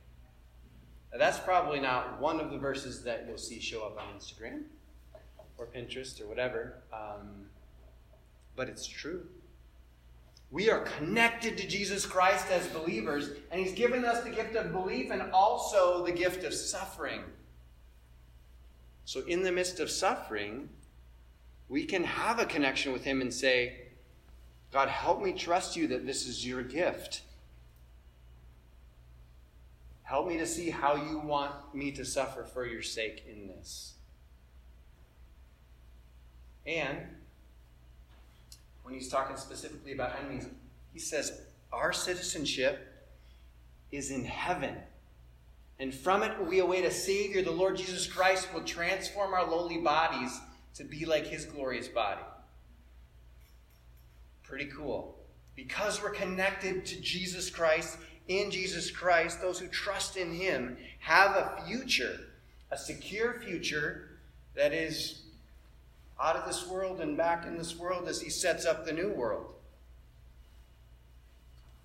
Now, 1.12 1.20
that's 1.20 1.38
probably 1.38 1.82
not 1.82 2.22
one 2.22 2.40
of 2.40 2.52
the 2.52 2.58
verses 2.58 3.04
that 3.04 3.26
you'll 3.28 3.38
see 3.38 3.60
show 3.60 3.86
up 3.86 4.00
on 4.00 4.18
Instagram 4.18 4.64
or 5.58 5.66
Pinterest 5.66 6.22
or 6.22 6.28
whatever, 6.28 6.84
um, 6.94 7.48
but 8.56 8.70
it's 8.70 8.88
true. 8.88 9.26
We 10.50 10.70
are 10.70 10.80
connected 10.98 11.58
to 11.58 11.68
Jesus 11.68 12.06
Christ 12.06 12.48
as 12.50 12.66
believers, 12.68 13.32
and 13.52 13.60
He's 13.60 13.74
given 13.74 14.06
us 14.06 14.24
the 14.24 14.30
gift 14.30 14.56
of 14.56 14.72
belief 14.72 15.12
and 15.12 15.22
also 15.34 16.06
the 16.06 16.14
gift 16.14 16.46
of 16.46 16.54
suffering. 16.54 17.24
So, 19.04 19.22
in 19.26 19.44
the 19.44 19.52
midst 19.52 19.82
of 19.82 19.90
suffering, 19.90 20.70
we 21.68 21.86
can 21.86 22.04
have 22.04 22.40
a 22.40 22.46
connection 22.46 22.94
with 22.94 23.04
Him 23.04 23.22
and 23.22 23.34
say, 23.34 23.76
God, 24.72 24.90
help 24.90 25.22
me 25.22 25.34
trust 25.34 25.76
you 25.76 25.88
that 25.88 26.06
this 26.06 26.28
is 26.28 26.46
your 26.46 26.62
gift. 26.62 27.22
Help 30.04 30.28
me 30.28 30.38
to 30.38 30.46
see 30.46 30.70
how 30.70 30.96
you 30.96 31.18
want 31.20 31.54
me 31.74 31.92
to 31.92 32.06
suffer 32.06 32.44
for 32.44 32.66
your 32.66 32.82
sake 32.82 33.24
in 33.28 33.48
this. 33.48 33.94
And 36.66 37.00
when 38.84 38.94
he's 38.94 39.10
talking 39.10 39.36
specifically 39.36 39.94
about 39.94 40.16
enemies, 40.20 40.48
he 40.94 41.00
says, 41.00 41.42
Our 41.74 41.92
citizenship 41.92 42.88
is 43.92 44.12
in 44.12 44.26
heaven. 44.26 44.76
And 45.80 45.94
from 45.94 46.22
it 46.22 46.46
we 46.46 46.60
await 46.60 46.86
a 46.86 46.92
Savior, 46.92 47.42
the 47.42 47.52
Lord 47.52 47.78
Jesus 47.78 48.08
Christ, 48.08 48.54
will 48.54 48.64
transform 48.64 49.34
our 49.34 49.50
lowly 49.50 49.78
bodies 49.78 50.40
to 50.76 50.84
be 50.84 51.06
like 51.06 51.26
his 51.26 51.46
glorious 51.46 51.88
body. 51.88 52.22
Pretty 54.44 54.66
cool. 54.66 55.16
Because 55.56 56.02
we're 56.02 56.12
connected 56.12 56.86
to 56.86 57.02
Jesus 57.02 57.50
Christ, 57.50 57.98
in 58.28 58.52
Jesus 58.52 58.92
Christ, 58.92 59.42
those 59.42 59.60
who 59.60 59.68
trust 59.68 60.18
in 60.18 60.34
him 60.34 60.78
have 61.00 61.32
a 61.32 61.64
future, 61.66 62.20
a 62.72 62.78
secure 62.78 63.40
future 63.40 64.10
that 64.56 64.74
is 64.74 65.22
out 66.22 66.36
of 66.36 66.46
this 66.46 66.68
world 66.68 67.02
and 67.02 67.18
back 67.18 67.46
in 67.46 67.58
this 67.58 67.76
world 67.78 68.08
as 68.08 68.22
he 68.22 68.30
sets 68.30 68.66
up 68.66 68.86
the 68.86 68.94
new 68.94 69.10
world 69.10 69.55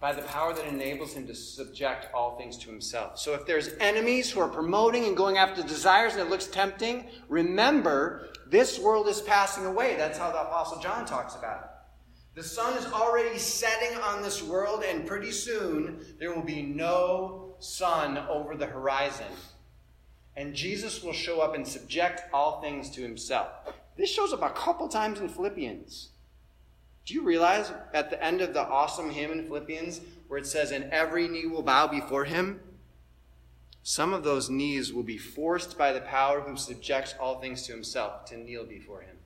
by 0.01 0.15
the 0.15 0.23
power 0.23 0.55
that 0.55 0.67
enables 0.67 1.13
him 1.13 1.27
to 1.27 1.35
subject 1.35 2.07
all 2.15 2.39
things 2.39 2.57
to 2.57 2.71
himself. 2.71 3.19
So 3.19 3.35
if 3.35 3.45
there's 3.45 3.69
enemies 3.81 4.31
who 4.31 4.41
are 4.41 4.49
promoting 4.49 5.05
and 5.05 5.17
going 5.17 5.37
after 5.37 5.63
desires 5.63 6.15
and 6.15 6.23
it 6.23 6.31
looks 6.31 6.47
tempting, 6.47 7.07
remember 7.29 8.31
this 8.47 8.79
world 8.79 9.09
is 9.09 9.21
passing 9.21 9.67
away. 9.67 9.97
That's 9.97 10.19
how 10.19 10.31
the 10.31 10.41
Apostle 10.41 10.81
John 10.81 11.05
talks 11.05 11.35
about 11.37 11.61
it. 11.65 11.71
The 12.35 12.43
sun 12.43 12.79
is 12.79 12.87
already 12.87 13.39
setting 13.39 13.99
on 13.99 14.23
this 14.23 14.43
world, 14.43 14.85
and 14.85 15.07
pretty 15.07 15.33
soon 15.33 16.01
there 16.19 16.33
will 16.33 16.45
be 16.45 16.63
no 16.63 17.57
sun 17.59 18.17
over 18.17 18.57
the 18.57 18.67
horizon. 18.67 19.27
And 20.37 20.55
Jesus 20.55 21.03
will 21.03 21.13
show 21.13 21.41
up 21.41 21.55
and 21.55 21.67
subject 21.67 22.23
all 22.33 22.63
things 22.63 22.89
to 22.91 23.03
himself. 23.03 23.49
This 23.97 24.11
shows 24.11 24.33
up 24.33 24.43
a 24.43 24.51
couple 24.51 24.89
times 24.89 25.21
in 25.21 25.29
Philippians. 25.29 26.11
Do 27.07 27.15
you 27.15 27.23
realize 27.23 27.73
at 27.93 28.11
the 28.11 28.23
end 28.23 28.41
of 28.41 28.55
the 28.55 28.61
awesome 28.61 29.11
hymn 29.11 29.33
in 29.33 29.45
Philippians 29.45 30.01
where 30.29 30.39
it 30.39 30.47
says, 30.47 30.71
And 30.71 30.85
every 30.93 31.29
knee 31.29 31.47
will 31.47 31.63
bow 31.63 31.87
before 31.87 32.25
him? 32.25 32.61
Some 33.83 34.13
of 34.13 34.25
those 34.25 34.51
knees 34.51 34.93
will 34.93 35.03
be 35.03 35.19
forced 35.19 35.79
by 35.79 35.93
the 35.93 36.03
power 36.03 36.41
who 36.41 36.57
subjects 36.57 37.15
all 37.19 37.41
things 37.41 37.63
to 37.63 37.73
himself 37.73 38.27
to 38.27 38.37
kneel 38.37 38.65
before 38.65 39.01
him. 39.01 39.17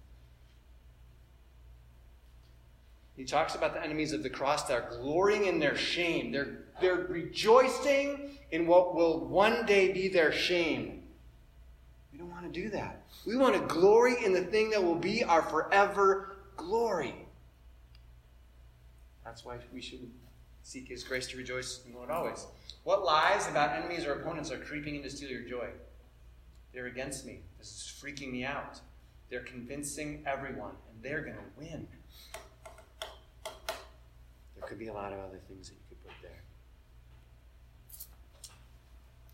He 3.16 3.24
talks 3.24 3.54
about 3.54 3.74
the 3.74 3.82
enemies 3.82 4.12
of 4.12 4.22
the 4.22 4.30
cross 4.30 4.64
that 4.64 4.74
are 4.74 4.90
glorying 4.90 5.46
in 5.46 5.60
their 5.60 5.76
shame. 5.76 6.32
They're, 6.32 6.64
they're 6.80 7.06
rejoicing 7.08 8.30
in 8.50 8.66
what 8.66 8.94
will 8.94 9.26
one 9.26 9.66
day 9.66 9.92
be 9.92 10.08
their 10.08 10.32
shame. 10.32 11.02
We 12.12 12.18
don't 12.18 12.30
want 12.30 12.52
to 12.52 12.60
do 12.60 12.70
that. 12.70 13.02
We 13.26 13.36
want 13.36 13.54
to 13.54 13.74
glory 13.74 14.24
in 14.24 14.32
the 14.32 14.42
thing 14.42 14.70
that 14.70 14.82
will 14.82 14.96
be 14.96 15.22
our 15.22 15.42
forever 15.42 16.36
glory. 16.56 17.14
That's 19.24 19.44
why 19.44 19.56
we 19.72 19.80
should 19.80 20.10
seek 20.62 20.88
His 20.88 21.02
grace 21.02 21.26
to 21.28 21.36
rejoice 21.36 21.80
in 21.84 21.92
the 21.92 21.98
Lord 21.98 22.10
always. 22.10 22.46
What 22.84 23.04
lies 23.04 23.48
about 23.48 23.76
enemies 23.76 24.04
or 24.04 24.12
opponents 24.12 24.50
are 24.50 24.58
creeping 24.58 24.96
in 24.96 25.02
to 25.02 25.10
steal 25.10 25.30
your 25.30 25.42
joy? 25.42 25.68
They're 26.72 26.86
against 26.86 27.24
me. 27.24 27.40
This 27.58 27.68
is 27.68 28.02
freaking 28.02 28.32
me 28.32 28.44
out. 28.44 28.80
They're 29.30 29.40
convincing 29.40 30.22
everyone, 30.26 30.74
and 30.90 31.02
they're 31.02 31.22
going 31.22 31.36
to 31.36 31.42
win. 31.58 31.86
There 34.54 34.68
could 34.68 34.78
be 34.78 34.88
a 34.88 34.92
lot 34.92 35.12
of 35.12 35.18
other 35.20 35.40
things 35.48 35.68
that 35.68 35.74
you 35.74 35.80
could 35.88 36.04
put 36.04 36.12
there. 36.22 36.42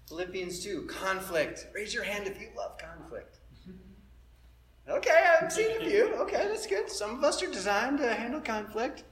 Philippians 0.09 0.63
2, 0.63 0.83
conflict. 0.83 1.67
Raise 1.75 1.95
your 1.95 2.05
hand 2.05 2.27
if 2.27 2.41
you 2.41 2.49
love 2.57 2.79
conflict. 2.79 3.39
Okay, 4.89 5.25
I've 5.41 5.53
seen 5.53 5.71
a 5.71 5.85
few. 5.85 6.15
Okay, 6.15 6.49
that's 6.49 6.67
good. 6.67 6.91
Some 6.91 7.19
of 7.19 7.23
us 7.23 7.41
are 7.45 7.51
designed 7.51 7.99
to 7.99 8.13
handle 8.13 8.41
conflict. 8.41 9.05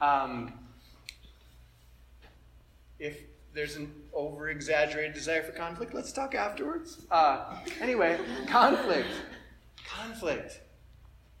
Um, 0.00 0.52
if 2.98 3.22
there's 3.54 3.76
an 3.76 3.92
over 4.12 4.48
exaggerated 4.50 5.14
desire 5.14 5.42
for 5.42 5.52
conflict, 5.52 5.94
let's 5.94 6.12
talk 6.12 6.34
afterwards. 6.34 7.06
Uh, 7.10 7.56
anyway, 7.80 8.18
conflict. 8.46 9.08
Conflict. 9.86 10.60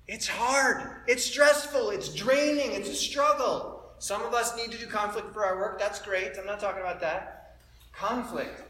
It's 0.06 0.26
hard. 0.26 0.90
It's 1.06 1.24
stressful. 1.24 1.90
It's 1.90 2.14
draining. 2.14 2.72
It's 2.72 2.88
a 2.88 2.94
struggle. 2.94 3.82
Some 3.98 4.22
of 4.22 4.32
us 4.32 4.56
need 4.56 4.70
to 4.72 4.78
do 4.78 4.86
conflict 4.86 5.32
for 5.34 5.44
our 5.44 5.58
work. 5.58 5.78
That's 5.78 6.00
great. 6.00 6.32
I'm 6.38 6.46
not 6.46 6.60
talking 6.60 6.80
about 6.80 7.00
that. 7.00 7.56
Conflict. 7.92 8.62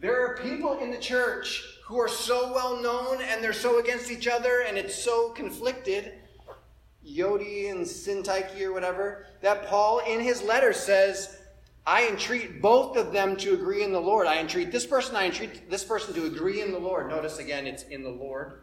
There 0.00 0.24
are 0.24 0.36
people 0.36 0.78
in 0.78 0.90
the 0.90 0.98
church 0.98 1.80
who 1.84 1.98
are 2.00 2.08
so 2.08 2.52
well 2.52 2.80
known 2.80 3.20
and 3.22 3.42
they're 3.42 3.52
so 3.52 3.78
against 3.78 4.10
each 4.10 4.26
other 4.26 4.64
and 4.66 4.76
it's 4.78 4.94
so 4.94 5.30
conflicted. 5.30 6.12
Euodia 7.06 7.70
and 7.70 7.84
Syntyche 7.84 8.60
or 8.62 8.72
whatever, 8.72 9.26
that 9.40 9.66
Paul 9.66 10.00
in 10.00 10.20
his 10.20 10.42
letter 10.42 10.72
says, 10.72 11.38
I 11.86 12.08
entreat 12.08 12.60
both 12.60 12.96
of 12.96 13.12
them 13.12 13.36
to 13.36 13.54
agree 13.54 13.84
in 13.84 13.92
the 13.92 14.00
Lord. 14.00 14.26
I 14.26 14.40
entreat 14.40 14.72
this 14.72 14.86
person, 14.86 15.14
I 15.14 15.26
entreat 15.26 15.70
this 15.70 15.84
person 15.84 16.14
to 16.14 16.26
agree 16.26 16.60
in 16.60 16.72
the 16.72 16.78
Lord. 16.78 17.08
Notice 17.08 17.38
again, 17.38 17.66
it's 17.66 17.84
in 17.84 18.02
the 18.02 18.10
Lord. 18.10 18.62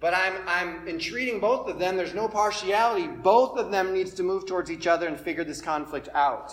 But 0.00 0.12
I'm, 0.12 0.34
I'm 0.46 0.88
entreating 0.88 1.40
both 1.40 1.68
of 1.68 1.78
them. 1.78 1.96
There's 1.96 2.14
no 2.14 2.28
partiality. 2.28 3.06
Both 3.06 3.56
of 3.56 3.70
them 3.70 3.94
needs 3.94 4.12
to 4.14 4.22
move 4.22 4.44
towards 4.44 4.70
each 4.70 4.86
other 4.86 5.06
and 5.06 5.18
figure 5.18 5.44
this 5.44 5.62
conflict 5.62 6.08
out. 6.12 6.52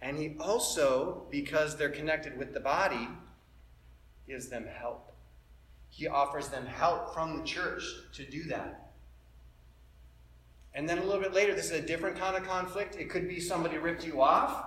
And 0.00 0.18
he 0.18 0.36
also, 0.38 1.26
because 1.30 1.76
they're 1.76 1.88
connected 1.88 2.38
with 2.38 2.52
the 2.54 2.60
body, 2.60 3.08
gives 4.28 4.48
them 4.48 4.66
help. 4.66 5.15
He 5.96 6.06
offers 6.06 6.48
them 6.48 6.66
help 6.66 7.14
from 7.14 7.38
the 7.38 7.42
church 7.42 7.82
to 8.12 8.24
do 8.24 8.44
that. 8.44 8.90
And 10.74 10.86
then 10.86 10.98
a 10.98 11.04
little 11.04 11.22
bit 11.22 11.32
later, 11.32 11.54
this 11.54 11.70
is 11.70 11.70
a 11.70 11.80
different 11.80 12.18
kind 12.18 12.36
of 12.36 12.46
conflict. 12.46 12.96
It 12.96 13.08
could 13.08 13.26
be 13.26 13.40
somebody 13.40 13.78
ripped 13.78 14.06
you 14.06 14.20
off, 14.20 14.66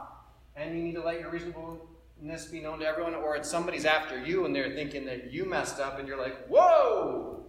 and 0.55 0.75
you 0.75 0.83
need 0.83 0.95
to 0.95 1.03
let 1.03 1.19
your 1.19 1.29
reasonableness 1.29 2.47
be 2.51 2.61
known 2.61 2.79
to 2.79 2.87
everyone, 2.87 3.13
or 3.13 3.35
it's 3.35 3.47
somebody's 3.47 3.85
after 3.85 4.19
you 4.25 4.45
and 4.45 4.55
they're 4.55 4.73
thinking 4.73 5.05
that 5.05 5.31
you 5.31 5.45
messed 5.45 5.79
up 5.79 5.99
and 5.99 6.07
you're 6.07 6.17
like, 6.17 6.47
whoa! 6.47 7.45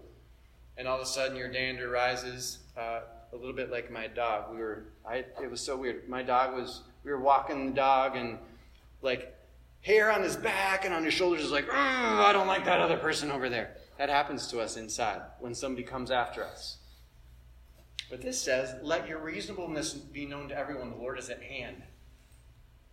And 0.77 0.87
all 0.87 0.97
of 0.97 1.03
a 1.03 1.07
sudden 1.07 1.35
your 1.35 1.51
dander 1.51 1.89
rises. 1.89 2.59
Uh, 2.77 3.01
a 3.33 3.37
little 3.37 3.55
bit 3.55 3.71
like 3.71 3.91
my 3.91 4.09
dog. 4.09 4.53
We 4.53 4.59
were, 4.59 4.85
I, 5.09 5.25
it 5.43 5.51
was 5.51 5.63
so 5.63 5.75
weird. 5.79 6.07
My 6.07 6.23
dog 6.23 6.55
was, 6.55 6.83
we 7.03 7.11
were 7.13 7.21
walking 7.21 7.67
the 7.67 7.73
dog 7.73 8.15
and 8.15 8.37
like 9.01 9.35
hair 9.83 10.13
on 10.13 10.23
his 10.23 10.37
back 10.37 10.85
and 10.85 10.95
on 10.95 11.05
his 11.05 11.15
shoulders 11.15 11.45
is 11.45 11.51
like, 11.51 11.69
I 11.73 12.33
don't 12.33 12.47
like 12.47 12.65
that 12.65 12.81
other 12.81 12.97
person 12.97 13.31
over 13.31 13.49
there. 13.49 13.77
That 13.99 14.09
happens 14.09 14.47
to 14.49 14.61
us 14.61 14.77
inside 14.77 15.23
when 15.41 15.55
somebody 15.55 15.83
comes 15.83 16.11
after 16.11 16.45
us. 16.45 16.79
But 18.11 18.21
this 18.23 18.41
says, 18.41 18.75
let 18.83 19.09
your 19.09 19.19
reasonableness 19.19 19.95
be 19.95 20.27
known 20.27 20.49
to 20.49 20.59
everyone. 20.59 20.91
The 20.91 20.97
Lord 20.97 21.19
is 21.19 21.31
at 21.31 21.43
hand. 21.43 21.83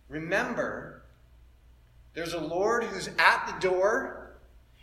Remember 0.08 1.02
there's 2.14 2.34
a 2.34 2.40
Lord 2.40 2.84
who's 2.84 3.08
at 3.18 3.46
the 3.46 3.68
door. 3.68 4.32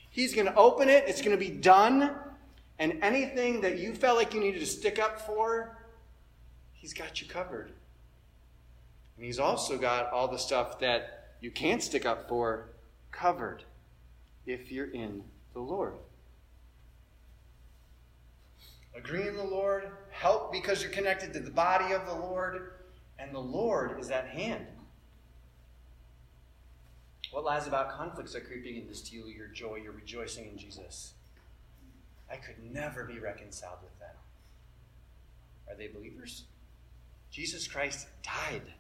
He's 0.10 0.34
going 0.34 0.48
to 0.48 0.56
open 0.56 0.90
it, 0.90 1.06
it's 1.08 1.22
going 1.22 1.38
to 1.38 1.44
be 1.44 1.52
done. 1.52 2.12
And 2.78 3.00
anything 3.02 3.62
that 3.62 3.80
you 3.80 3.94
felt 3.94 4.18
like 4.18 4.34
you 4.34 4.42
needed 4.42 4.60
to 4.60 4.66
stick 4.66 5.00
up 5.00 5.22
for, 5.22 5.78
He's 6.74 6.94
got 6.94 7.22
you 7.22 7.28
covered. 7.28 7.72
And 9.16 9.26
He's 9.26 9.40
also 9.40 9.78
got 9.78 10.12
all 10.12 10.28
the 10.28 10.38
stuff 10.38 10.80
that 10.80 11.15
you 11.46 11.52
can't 11.52 11.84
stick 11.84 12.08
up 12.08 12.28
for 12.28 12.70
covered 13.12 13.64
if 14.48 14.72
you're 14.72 14.90
in 14.90 15.24
the 15.54 15.60
Lord. 15.60 15.94
Agree 18.96 19.28
in 19.28 19.38
the 19.38 19.44
Lord, 19.44 19.92
help 20.10 20.52
because 20.52 20.82
you're 20.82 20.92
connected 20.92 21.34
to 21.34 21.40
the 21.40 21.52
body 21.52 21.94
of 21.94 22.08
the 22.08 22.16
Lord, 22.16 22.72
and 23.20 23.32
the 23.32 23.38
Lord 23.38 24.00
is 24.00 24.10
at 24.10 24.26
hand. 24.30 24.66
What 27.30 27.44
lies 27.44 27.68
about 27.68 27.96
conflicts 27.96 28.34
are 28.34 28.42
creeping 28.42 28.78
in 28.78 28.88
to 28.88 28.96
steal 28.96 29.30
your 29.30 29.48
joy, 29.50 29.76
your 29.76 29.92
rejoicing 29.92 30.48
in 30.48 30.58
Jesus? 30.58 31.14
I 32.28 32.38
could 32.38 32.56
never 32.74 33.04
be 33.04 33.20
reconciled 33.20 33.84
with 33.84 34.00
them. 34.00 34.16
Are 35.70 35.76
they 35.76 35.90
believers? 35.90 36.46
Jesus 37.30 37.68
Christ 37.68 38.08
died 38.24 38.74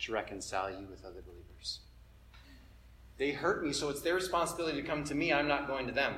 to 0.00 0.12
reconcile 0.12 0.70
you 0.70 0.88
with 0.90 1.04
other 1.04 1.22
believers. 1.22 1.78
They 3.16 3.30
hurt 3.30 3.64
me, 3.64 3.72
so 3.72 3.88
it's 3.90 4.00
their 4.00 4.14
responsibility 4.14 4.80
to 4.80 4.86
come 4.86 5.04
to 5.04 5.14
me. 5.14 5.32
I'm 5.32 5.48
not 5.48 5.66
going 5.66 5.86
to 5.86 5.92
them. 5.92 6.14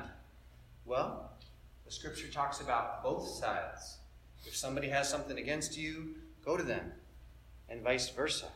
Well, 0.85 1.31
the 1.85 1.91
scripture 1.91 2.27
talks 2.27 2.61
about 2.61 3.03
both 3.03 3.27
sides. 3.27 3.97
If 4.45 4.55
somebody 4.55 4.89
has 4.89 5.09
something 5.09 5.37
against 5.37 5.77
you, 5.77 6.15
go 6.43 6.57
to 6.57 6.63
them, 6.63 6.91
and 7.69 7.81
vice 7.81 8.09
versa 8.09 8.47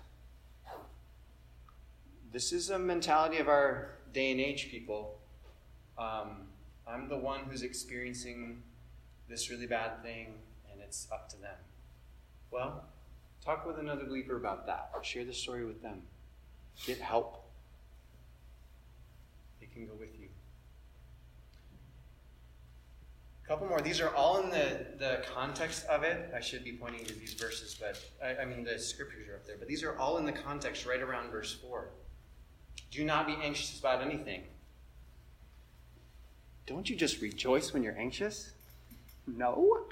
this 2.31 2.53
is 2.53 2.69
a 2.69 2.79
mentality 2.79 3.37
of 3.37 3.49
our 3.49 3.89
day 4.13 4.31
and 4.31 4.39
age, 4.39 4.69
people. 4.69 5.19
Um, 5.97 6.47
I'm 6.87 7.09
the 7.09 7.17
one 7.17 7.41
who's 7.41 7.61
experiencing 7.61 8.63
this 9.29 9.49
really 9.49 9.67
bad 9.67 10.01
thing, 10.01 10.35
and 10.71 10.81
it's 10.81 11.07
up 11.11 11.29
to 11.29 11.37
them. 11.37 11.55
Well, 12.49 12.85
talk 13.43 13.65
with 13.65 13.79
another 13.79 14.05
believer 14.05 14.37
about 14.37 14.65
that. 14.67 14.91
Share 15.03 15.25
the 15.25 15.33
story 15.33 15.65
with 15.65 15.81
them. 15.81 16.01
Get 16.85 16.99
help. 16.99 17.40
Can 19.73 19.85
go 19.85 19.93
with 19.99 20.19
you. 20.19 20.27
A 23.43 23.47
couple 23.47 23.67
more. 23.67 23.81
These 23.81 24.01
are 24.01 24.13
all 24.15 24.41
in 24.43 24.49
the, 24.49 24.85
the 24.97 25.23
context 25.33 25.85
of 25.87 26.03
it. 26.03 26.31
I 26.35 26.41
should 26.41 26.63
be 26.63 26.73
pointing 26.73 27.05
to 27.05 27.13
these 27.13 27.33
verses, 27.33 27.75
but 27.79 27.99
I, 28.23 28.41
I 28.41 28.45
mean, 28.45 28.63
the 28.63 28.77
scriptures 28.77 29.27
are 29.29 29.35
up 29.35 29.45
there, 29.45 29.55
but 29.57 29.67
these 29.67 29.83
are 29.83 29.97
all 29.97 30.17
in 30.17 30.25
the 30.25 30.31
context 30.31 30.85
right 30.85 31.01
around 31.01 31.31
verse 31.31 31.53
4. 31.53 31.89
Do 32.91 33.05
not 33.05 33.27
be 33.27 33.37
anxious 33.41 33.79
about 33.79 34.01
anything. 34.01 34.43
Don't 36.65 36.89
you 36.89 36.95
just 36.95 37.21
rejoice 37.21 37.73
when 37.73 37.83
you're 37.83 37.97
anxious? 37.97 38.51
No. 39.27 39.85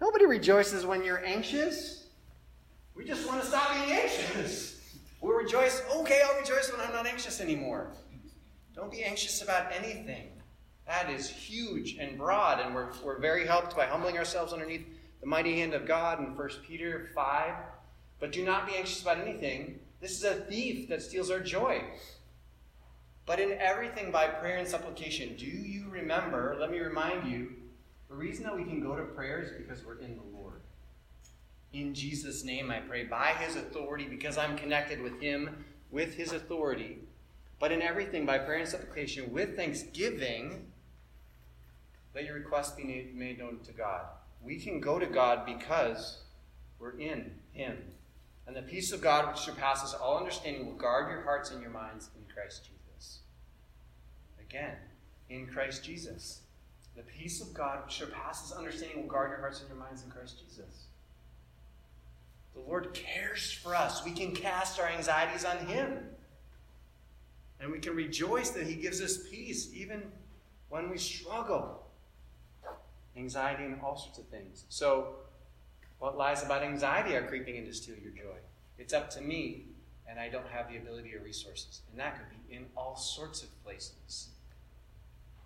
Nobody 0.00 0.26
rejoices 0.26 0.84
when 0.84 1.04
you're 1.04 1.24
anxious. 1.24 2.06
We 2.94 3.04
just 3.04 3.26
want 3.26 3.40
to 3.40 3.46
stop 3.46 3.72
being 3.72 3.98
anxious. 3.98 4.80
We 5.20 5.32
rejoice, 5.32 5.82
okay, 5.94 6.20
I'll 6.26 6.40
rejoice 6.40 6.72
when 6.72 6.80
I'm 6.80 6.92
not 6.92 7.06
anxious 7.06 7.40
anymore. 7.40 7.86
Don't 8.74 8.90
be 8.90 9.02
anxious 9.04 9.42
about 9.42 9.72
anything. 9.72 10.28
That 10.86 11.10
is 11.10 11.28
huge 11.28 11.96
and 11.98 12.18
broad, 12.18 12.60
and 12.60 12.74
we're, 12.74 12.88
we're 13.04 13.18
very 13.18 13.46
helped 13.46 13.76
by 13.76 13.86
humbling 13.86 14.18
ourselves 14.18 14.52
underneath 14.52 14.86
the 15.20 15.26
mighty 15.26 15.58
hand 15.58 15.74
of 15.74 15.86
God 15.86 16.18
in 16.18 16.36
1 16.36 16.48
Peter 16.66 17.10
5. 17.14 17.54
But 18.18 18.32
do 18.32 18.44
not 18.44 18.66
be 18.66 18.74
anxious 18.74 19.02
about 19.02 19.18
anything, 19.18 19.78
this 20.00 20.12
is 20.12 20.24
a 20.24 20.34
thief 20.34 20.88
that 20.88 21.00
steals 21.00 21.30
our 21.30 21.38
joy. 21.38 21.82
But 23.24 23.38
in 23.38 23.52
everything 23.52 24.10
by 24.10 24.26
prayer 24.26 24.56
and 24.56 24.66
supplication, 24.66 25.36
do 25.36 25.46
you 25.46 25.86
remember? 25.88 26.56
Let 26.58 26.72
me 26.72 26.80
remind 26.80 27.30
you 27.30 27.52
the 28.08 28.16
reason 28.16 28.42
that 28.44 28.56
we 28.56 28.64
can 28.64 28.80
go 28.80 28.96
to 28.96 29.04
prayer 29.04 29.40
is 29.40 29.52
because 29.52 29.86
we're 29.86 30.00
in 30.00 30.16
the 30.16 30.36
Lord. 30.36 30.60
In 31.72 31.94
Jesus' 31.94 32.42
name, 32.42 32.70
I 32.70 32.80
pray, 32.80 33.04
by 33.04 33.28
his 33.28 33.54
authority, 33.54 34.06
because 34.06 34.36
I'm 34.36 34.58
connected 34.58 35.00
with 35.00 35.20
him, 35.20 35.64
with 35.90 36.14
his 36.14 36.32
authority. 36.32 36.98
But 37.62 37.70
in 37.70 37.80
everything 37.80 38.26
by 38.26 38.38
prayer 38.38 38.58
and 38.58 38.68
supplication, 38.68 39.32
with 39.32 39.54
thanksgiving, 39.54 40.66
let 42.12 42.24
your 42.24 42.34
requests 42.34 42.72
be 42.72 43.12
made 43.14 43.38
known 43.38 43.60
to 43.62 43.70
God. 43.70 44.00
We 44.42 44.58
can 44.58 44.80
go 44.80 44.98
to 44.98 45.06
God 45.06 45.46
because 45.46 46.22
we're 46.80 46.98
in 46.98 47.30
him. 47.52 47.78
And 48.48 48.56
the 48.56 48.62
peace 48.62 48.90
of 48.90 49.00
God, 49.00 49.28
which 49.28 49.38
surpasses 49.38 49.94
all 49.94 50.18
understanding, 50.18 50.66
will 50.66 50.74
guard 50.74 51.08
your 51.08 51.22
hearts 51.22 51.52
and 51.52 51.62
your 51.62 51.70
minds 51.70 52.10
in 52.16 52.34
Christ 52.34 52.64
Jesus. 52.64 53.20
Again, 54.40 54.74
in 55.30 55.46
Christ 55.46 55.84
Jesus. 55.84 56.40
The 56.96 57.02
peace 57.02 57.40
of 57.40 57.54
God, 57.54 57.84
which 57.84 57.94
surpasses 57.94 58.50
understanding, 58.50 59.02
will 59.02 59.08
guard 59.08 59.30
your 59.30 59.38
hearts 59.38 59.60
and 59.60 59.68
your 59.68 59.78
minds 59.78 60.02
in 60.02 60.10
Christ 60.10 60.42
Jesus. 60.44 60.86
The 62.54 62.60
Lord 62.60 62.92
cares 62.92 63.52
for 63.52 63.76
us. 63.76 64.04
We 64.04 64.10
can 64.10 64.34
cast 64.34 64.80
our 64.80 64.88
anxieties 64.88 65.44
on 65.44 65.58
Him. 65.58 66.08
And 67.62 67.70
we 67.70 67.78
can 67.78 67.94
rejoice 67.94 68.50
that 68.50 68.66
He 68.66 68.74
gives 68.74 69.00
us 69.00 69.18
peace 69.30 69.70
even 69.72 70.02
when 70.68 70.90
we 70.90 70.98
struggle. 70.98 71.78
anxiety, 73.16 73.64
and 73.64 73.78
all 73.82 73.96
sorts 73.96 74.18
of 74.18 74.26
things. 74.28 74.64
So, 74.70 75.16
what 75.98 76.16
lies 76.16 76.42
about 76.42 76.62
anxiety 76.62 77.14
are 77.14 77.26
creeping 77.26 77.56
in 77.56 77.66
to 77.66 77.74
steal 77.74 77.94
your 77.96 78.10
joy? 78.10 78.38
It's 78.78 78.94
up 78.94 79.10
to 79.10 79.20
me, 79.20 79.66
and 80.08 80.18
I 80.18 80.30
don't 80.30 80.48
have 80.48 80.70
the 80.70 80.78
ability 80.78 81.14
or 81.14 81.20
resources. 81.20 81.82
And 81.90 82.00
that 82.00 82.16
could 82.16 82.48
be 82.48 82.56
in 82.56 82.64
all 82.74 82.96
sorts 82.96 83.42
of 83.42 83.64
places. 83.64 84.30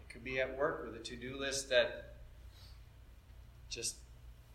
It 0.01 0.13
could 0.13 0.23
be 0.23 0.41
at 0.41 0.57
work 0.57 0.85
with 0.87 0.95
a 0.95 1.05
to 1.05 1.17
do 1.17 1.37
list 1.39 1.69
that 1.71 2.15
just 3.69 3.97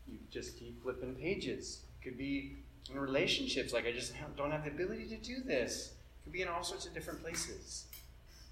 you 0.08 0.18
just 0.32 0.58
keep 0.58 0.82
flipping 0.82 1.16
pages. 1.16 1.82
It 2.00 2.04
could 2.04 2.18
be 2.18 2.56
in 2.90 2.98
relationships, 2.98 3.74
like 3.74 3.86
I 3.86 3.92
just 3.92 4.14
don't 4.38 4.52
have 4.52 4.64
the 4.64 4.72
ability 4.72 5.08
to 5.10 5.18
do 5.18 5.44
this. 5.44 5.94
Could 6.32 6.38
be 6.38 6.44
in 6.44 6.48
all 6.48 6.64
sorts 6.64 6.86
of 6.86 6.94
different 6.94 7.22
places. 7.22 7.88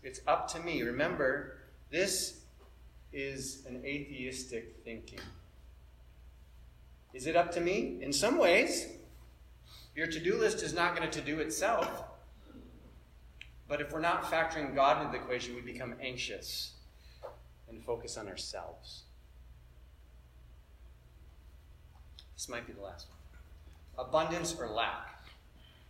It's 0.03 0.19
up 0.27 0.49
to 0.49 0.59
me. 0.59 0.81
Remember, 0.81 1.59
this 1.89 2.41
is 3.13 3.65
an 3.67 3.85
atheistic 3.85 4.81
thinking. 4.83 5.21
Is 7.13 7.25
it 7.25 7.37
up 7.37 7.53
to 7.53 7.61
me? 7.61 7.99
In 8.01 8.11
some 8.11 8.37
ways. 8.37 8.87
Your 9.95 10.07
to 10.07 10.19
do 10.19 10.37
list 10.37 10.61
is 10.61 10.73
not 10.73 10.93
going 10.93 11.09
to 11.09 11.21
to 11.21 11.25
do 11.25 11.39
itself. 11.39 12.03
But 13.69 13.79
if 13.79 13.93
we're 13.93 14.01
not 14.01 14.25
factoring 14.25 14.75
God 14.75 15.01
into 15.01 15.17
the 15.17 15.23
equation, 15.23 15.55
we 15.55 15.61
become 15.61 15.95
anxious 16.01 16.73
and 17.69 17.81
focus 17.85 18.17
on 18.17 18.27
ourselves. 18.27 19.03
This 22.35 22.49
might 22.49 22.67
be 22.67 22.73
the 22.73 22.81
last 22.81 23.07
one. 23.07 24.05
Abundance 24.05 24.53
or 24.59 24.67
lack. 24.67 25.18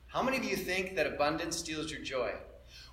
How 0.10 0.24
many 0.24 0.38
of 0.38 0.44
you 0.44 0.56
think 0.56 0.96
that 0.96 1.06
abundance 1.06 1.58
steals 1.58 1.92
your 1.92 2.02
joy? 2.02 2.34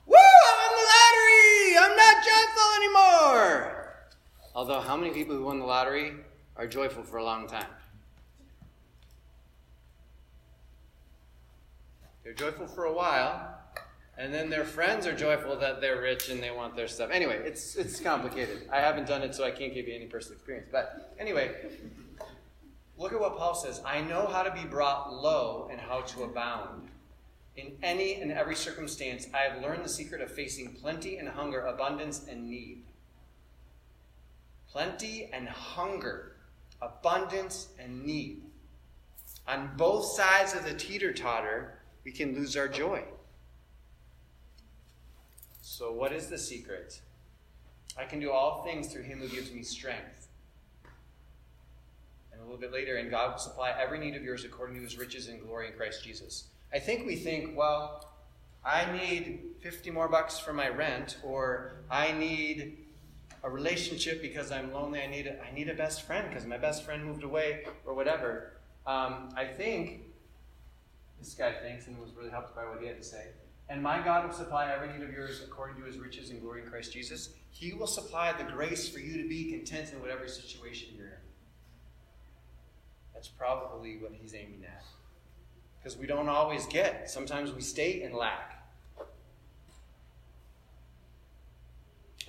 Woo! 0.07 0.17
I 0.17 0.53
won 0.61 0.71
the 0.77 0.85
lottery! 0.93 1.91
I'm 1.91 1.97
not 1.97 2.25
joyful 2.25 2.75
anymore! 2.77 4.09
Although, 4.55 4.81
how 4.81 4.97
many 4.97 5.13
people 5.13 5.35
who 5.35 5.45
won 5.45 5.59
the 5.59 5.65
lottery 5.65 6.13
are 6.57 6.67
joyful 6.67 7.03
for 7.03 7.17
a 7.17 7.25
long 7.25 7.47
time? 7.47 7.67
They're 12.23 12.35
joyful 12.35 12.67
for 12.67 12.85
a 12.85 12.93
while, 12.93 13.61
and 14.19 14.35
then 14.35 14.51
their 14.51 14.65
friends 14.65 15.07
are 15.07 15.15
joyful 15.15 15.57
that 15.57 15.81
they're 15.81 16.01
rich 16.01 16.29
and 16.29 16.43
they 16.43 16.51
want 16.51 16.77
their 16.77 16.89
stuff. 16.89 17.11
Anyway, 17.11 17.41
it's, 17.45 17.77
it's 17.77 17.99
complicated. 17.99 18.69
I 18.71 18.81
haven't 18.81 19.07
done 19.07 19.23
it, 19.23 19.35
so 19.35 19.45
I 19.45 19.53
can't 19.53 19.73
give 19.73 19.89
you 19.89 19.95
any 19.95 20.07
personal 20.07 20.37
experience. 20.37 20.69
But 20.71 21.15
anyway, 21.19 21.55
Look 22.99 23.13
at 23.13 23.21
what 23.21 23.37
Paul 23.37 23.55
says 23.55 23.83
I 23.85 24.01
know 24.01 24.27
how 24.27 24.43
to 24.43 24.51
be 24.51 24.65
brought 24.65 25.13
low 25.13 25.69
and 25.71 25.81
how 25.81 26.01
to 26.01 26.25
abound. 26.25 26.89
In 27.57 27.73
any 27.83 28.21
and 28.21 28.31
every 28.31 28.55
circumstance, 28.55 29.27
I 29.33 29.39
have 29.39 29.63
learned 29.63 29.85
the 29.85 29.89
secret 29.89 30.21
of 30.21 30.31
facing 30.31 30.75
plenty 30.75 31.17
and 31.17 31.29
hunger, 31.29 31.61
abundance 31.61 32.27
and 32.29 32.51
need. 32.51 32.85
Plenty 34.69 35.31
and 35.33 35.49
hunger, 35.49 36.37
abundance 36.83 37.69
and 37.79 38.05
need. 38.05 38.43
On 39.49 39.71
both 39.77 40.05
sides 40.05 40.55
of 40.55 40.65
the 40.65 40.75
teeter 40.75 41.15
totter, 41.15 41.79
we 42.05 42.13
can 42.13 42.35
lose 42.35 42.57
our 42.57 42.69
joy. 42.69 43.05
So, 45.63 45.93
what 45.93 46.13
is 46.13 46.27
the 46.27 46.39
secret? 46.39 47.01
I 47.99 48.05
can 48.05 48.21
do 48.21 48.31
all 48.31 48.65
things 48.65 48.89
through 48.89 49.03
him 49.03 49.21
who 49.21 49.29
gives 49.29 49.51
me 49.51 49.63
strength 49.63 50.29
And 52.31 52.41
a 52.41 52.45
little 52.45 52.61
bit 52.61 52.73
later, 52.73 52.97
and 52.97 53.11
God 53.11 53.33
will 53.33 53.39
supply 53.39 53.71
every 53.71 53.99
need 53.99 54.15
of 54.15 54.23
yours 54.23 54.45
according 54.45 54.77
to 54.77 54.83
his 54.83 54.99
riches 54.99 55.29
and 55.29 55.41
glory 55.41 55.69
in 55.69 55.73
Christ 55.73 56.05
Jesus. 56.05 56.49
I 56.73 56.79
think 56.79 57.07
we 57.07 57.17
think, 57.17 57.57
well, 57.57 58.09
I 58.65 58.91
need 58.93 59.41
50 59.61 59.91
more 59.91 60.09
bucks 60.09 60.39
for 60.39 60.53
my 60.53 60.69
rent, 60.69 61.19
or 61.23 61.77
I 61.91 62.13
need 62.13 62.79
a 63.45 63.51
relationship 63.51 64.21
because 64.21 64.51
I'm 64.51 64.73
lonely. 64.73 65.01
I 65.01 65.07
need 65.07 65.27
a, 65.29 65.41
I 65.43 65.53
need 65.53 65.69
a 65.69 65.75
best 65.75 66.03
friend 66.03 66.29
because 66.29 66.45
my 66.45 66.59
best 66.59 66.85
friend 66.85 67.05
moved 67.05 67.23
away, 67.23 67.65
or 67.85 67.95
whatever. 67.95 68.53
Um, 68.87 69.31
I 69.37 69.45
think 69.45 70.03
this 71.21 71.35
guy 71.35 71.53
thinks, 71.53 71.87
and 71.87 71.99
was 71.99 72.11
really 72.17 72.31
helped 72.31 72.55
by 72.57 72.65
what 72.65 72.81
he 72.81 72.87
had 72.87 72.97
to 72.97 73.07
say. 73.07 73.27
And 73.69 73.83
my 73.83 74.01
God 74.01 74.27
will 74.27 74.35
supply 74.35 74.71
every 74.71 74.89
need 74.89 75.03
of 75.03 75.13
yours 75.13 75.43
according 75.45 75.81
to 75.81 75.87
his 75.87 75.99
riches 75.99 76.31
and 76.31 76.41
glory 76.41 76.63
in 76.63 76.69
Christ 76.69 76.93
Jesus. 76.93 77.31
He 77.51 77.73
will 77.73 77.89
supply 77.89 78.33
the 78.33 78.45
grace 78.45 78.89
for 78.89 79.01
you 79.01 79.21
to 79.23 79.29
be 79.29 79.51
content 79.51 79.93
in 79.93 80.01
whatever 80.01 80.29
situation 80.29 80.91
you're 80.97 81.07
in. 81.07 81.13
That's 83.13 83.29
probably 83.29 83.97
what 83.99 84.13
he's 84.13 84.35
aiming 84.35 84.65
at. 84.65 84.85
Because 85.87 86.01
we 86.01 86.09
don't 86.09 86.29
always 86.29 86.67
get, 86.67 87.09
sometimes 87.09 87.53
we 87.53 87.61
stay 87.61 88.03
in 88.03 88.13
lack. 88.13 88.67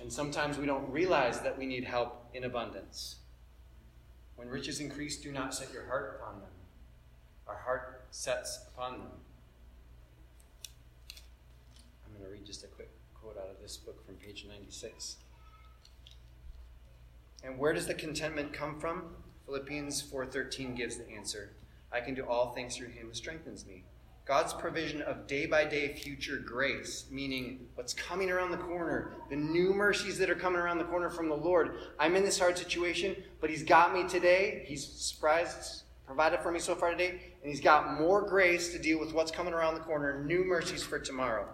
And 0.00 0.12
sometimes 0.12 0.58
we 0.58 0.64
don't 0.64 0.88
realize 0.92 1.40
that 1.40 1.58
we 1.58 1.66
need 1.66 1.82
help 1.82 2.30
in 2.32 2.44
abundance. 2.44 3.16
When 4.36 4.48
riches 4.48 4.78
increase, 4.78 5.16
do 5.16 5.32
not 5.32 5.56
set 5.56 5.72
your 5.72 5.84
heart 5.86 6.20
upon 6.20 6.38
them. 6.38 6.50
Our 7.48 7.56
heart 7.56 8.06
sets 8.12 8.60
upon 8.68 8.92
them. 8.92 9.10
I'm 12.06 12.12
going 12.12 12.24
to 12.26 12.30
read 12.30 12.46
just 12.46 12.62
a 12.62 12.68
quick 12.68 12.90
quote 13.20 13.38
out 13.38 13.50
of 13.50 13.60
this 13.60 13.76
book 13.76 14.06
from 14.06 14.14
page 14.14 14.46
96. 14.48 15.16
And 17.42 17.58
where 17.58 17.72
does 17.72 17.88
the 17.88 17.94
contentment 17.94 18.52
come 18.52 18.78
from? 18.78 19.16
Philippians 19.46 20.00
4:13 20.00 20.76
gives 20.76 20.96
the 20.96 21.10
answer. 21.10 21.54
I 21.92 22.00
can 22.00 22.14
do 22.14 22.24
all 22.24 22.52
things 22.52 22.76
through 22.76 22.88
him 22.88 23.08
who 23.08 23.14
strengthens 23.14 23.66
me. 23.66 23.84
God's 24.24 24.52
provision 24.52 25.00
of 25.00 25.26
day 25.26 25.46
by 25.46 25.64
day 25.64 25.94
future 25.94 26.36
grace, 26.36 27.06
meaning 27.10 27.66
what's 27.76 27.94
coming 27.94 28.30
around 28.30 28.50
the 28.50 28.58
corner, 28.58 29.14
the 29.30 29.36
new 29.36 29.72
mercies 29.72 30.18
that 30.18 30.28
are 30.28 30.34
coming 30.34 30.60
around 30.60 30.76
the 30.76 30.84
corner 30.84 31.08
from 31.08 31.30
the 31.30 31.34
Lord. 31.34 31.78
I'm 31.98 32.14
in 32.14 32.24
this 32.24 32.38
hard 32.38 32.58
situation, 32.58 33.16
but 33.40 33.48
He's 33.48 33.62
got 33.62 33.94
me 33.94 34.06
today. 34.06 34.64
He's 34.66 34.86
surprised, 34.86 35.84
provided 36.04 36.40
for 36.40 36.52
me 36.52 36.58
so 36.58 36.74
far 36.74 36.90
today, 36.90 37.08
and 37.42 37.50
He's 37.50 37.62
got 37.62 37.98
more 37.98 38.20
grace 38.20 38.70
to 38.72 38.78
deal 38.78 39.00
with 39.00 39.14
what's 39.14 39.30
coming 39.30 39.54
around 39.54 39.74
the 39.74 39.80
corner, 39.80 40.22
new 40.22 40.44
mercies 40.44 40.82
for 40.82 40.98
tomorrow. 40.98 41.48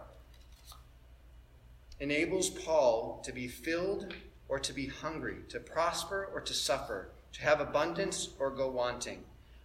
Enables 2.00 2.50
Paul 2.50 3.22
to 3.24 3.32
be 3.32 3.46
filled 3.46 4.12
or 4.48 4.58
to 4.58 4.72
be 4.72 4.88
hungry, 4.88 5.36
to 5.50 5.60
prosper 5.60 6.28
or 6.34 6.40
to 6.40 6.52
suffer 6.52 7.10
to 7.34 7.42
have 7.42 7.60
abundance 7.60 8.30
or 8.38 8.50
go 8.50 8.70
wanting. 8.70 9.24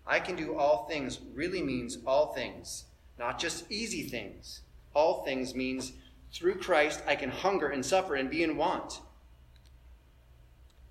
I 0.10 0.20
can 0.20 0.36
do 0.36 0.58
all 0.58 0.88
things 0.88 1.20
really 1.36 1.62
means 1.62 2.00
all 2.08 2.34
things, 2.34 2.86
not 3.20 3.38
just 3.38 3.72
easy 3.72 4.02
things. 4.02 4.62
All 4.96 5.24
things 5.24 5.54
means 5.54 5.94
through 6.34 6.56
Christ 6.56 7.04
I 7.08 7.16
can 7.16 7.30
hunger 7.30 7.70
and 7.70 7.86
suffer 7.86 8.16
and 8.16 8.28
be 8.28 8.42
in 8.42 8.58
want. 8.58 9.02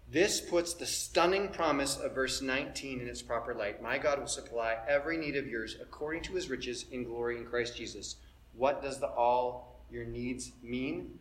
This 0.08 0.40
puts 0.40 0.72
the 0.72 0.86
stunning 0.86 1.48
promise 1.48 1.98
of 1.98 2.14
verse 2.14 2.40
19 2.40 3.00
in 3.00 3.08
its 3.08 3.20
proper 3.20 3.54
light. 3.54 3.82
My 3.82 3.98
God 3.98 4.20
will 4.20 4.28
supply 4.28 4.76
every 4.88 5.16
need 5.16 5.34
of 5.34 5.48
yours 5.48 5.76
according 5.82 6.22
to 6.22 6.34
his 6.34 6.48
riches 6.48 6.86
in 6.92 7.02
glory 7.02 7.38
in 7.38 7.44
Christ 7.44 7.76
Jesus. 7.76 8.16
What 8.54 8.82
does 8.82 9.00
the 9.00 9.08
all 9.08 9.82
your 9.90 10.04
needs 10.04 10.52
mean? 10.62 11.18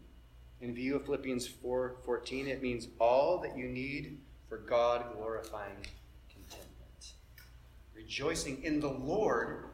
In 0.62 0.76
view 0.76 0.96
of 0.96 1.06
Philippians 1.06 1.48
4:14, 1.48 2.48
it 2.48 2.62
means 2.62 2.90
all 3.00 3.40
that 3.40 3.58
you 3.58 3.68
need 3.68 4.20
for 4.48 4.58
God 4.58 5.14
glorifying. 5.16 5.86
Rejoicing 7.98 8.64
in 8.64 8.80
the 8.80 8.90
Lord 8.90 9.66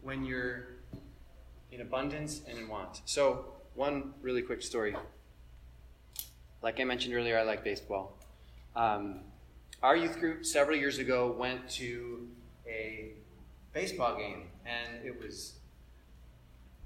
when 0.00 0.24
you're 0.24 0.68
in 1.70 1.82
abundance 1.82 2.40
and 2.48 2.58
in 2.58 2.66
want. 2.66 3.02
So, 3.04 3.44
one 3.74 4.14
really 4.22 4.40
quick 4.40 4.62
story. 4.62 4.96
Like 6.62 6.80
I 6.80 6.84
mentioned 6.84 7.14
earlier, 7.14 7.38
I 7.38 7.42
like 7.42 7.62
baseball. 7.62 8.16
Um, 8.74 9.20
our 9.82 9.94
youth 9.94 10.18
group 10.18 10.46
several 10.46 10.78
years 10.78 10.98
ago 10.98 11.30
went 11.30 11.68
to 11.72 12.26
a 12.66 13.10
baseball 13.74 14.16
game, 14.16 14.44
and 14.64 15.04
it 15.04 15.20
was 15.22 15.52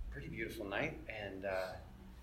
a 0.09 0.13
pretty 0.13 0.29
beautiful 0.29 0.67
night. 0.67 0.99
And 1.09 1.45
uh, 1.45 1.75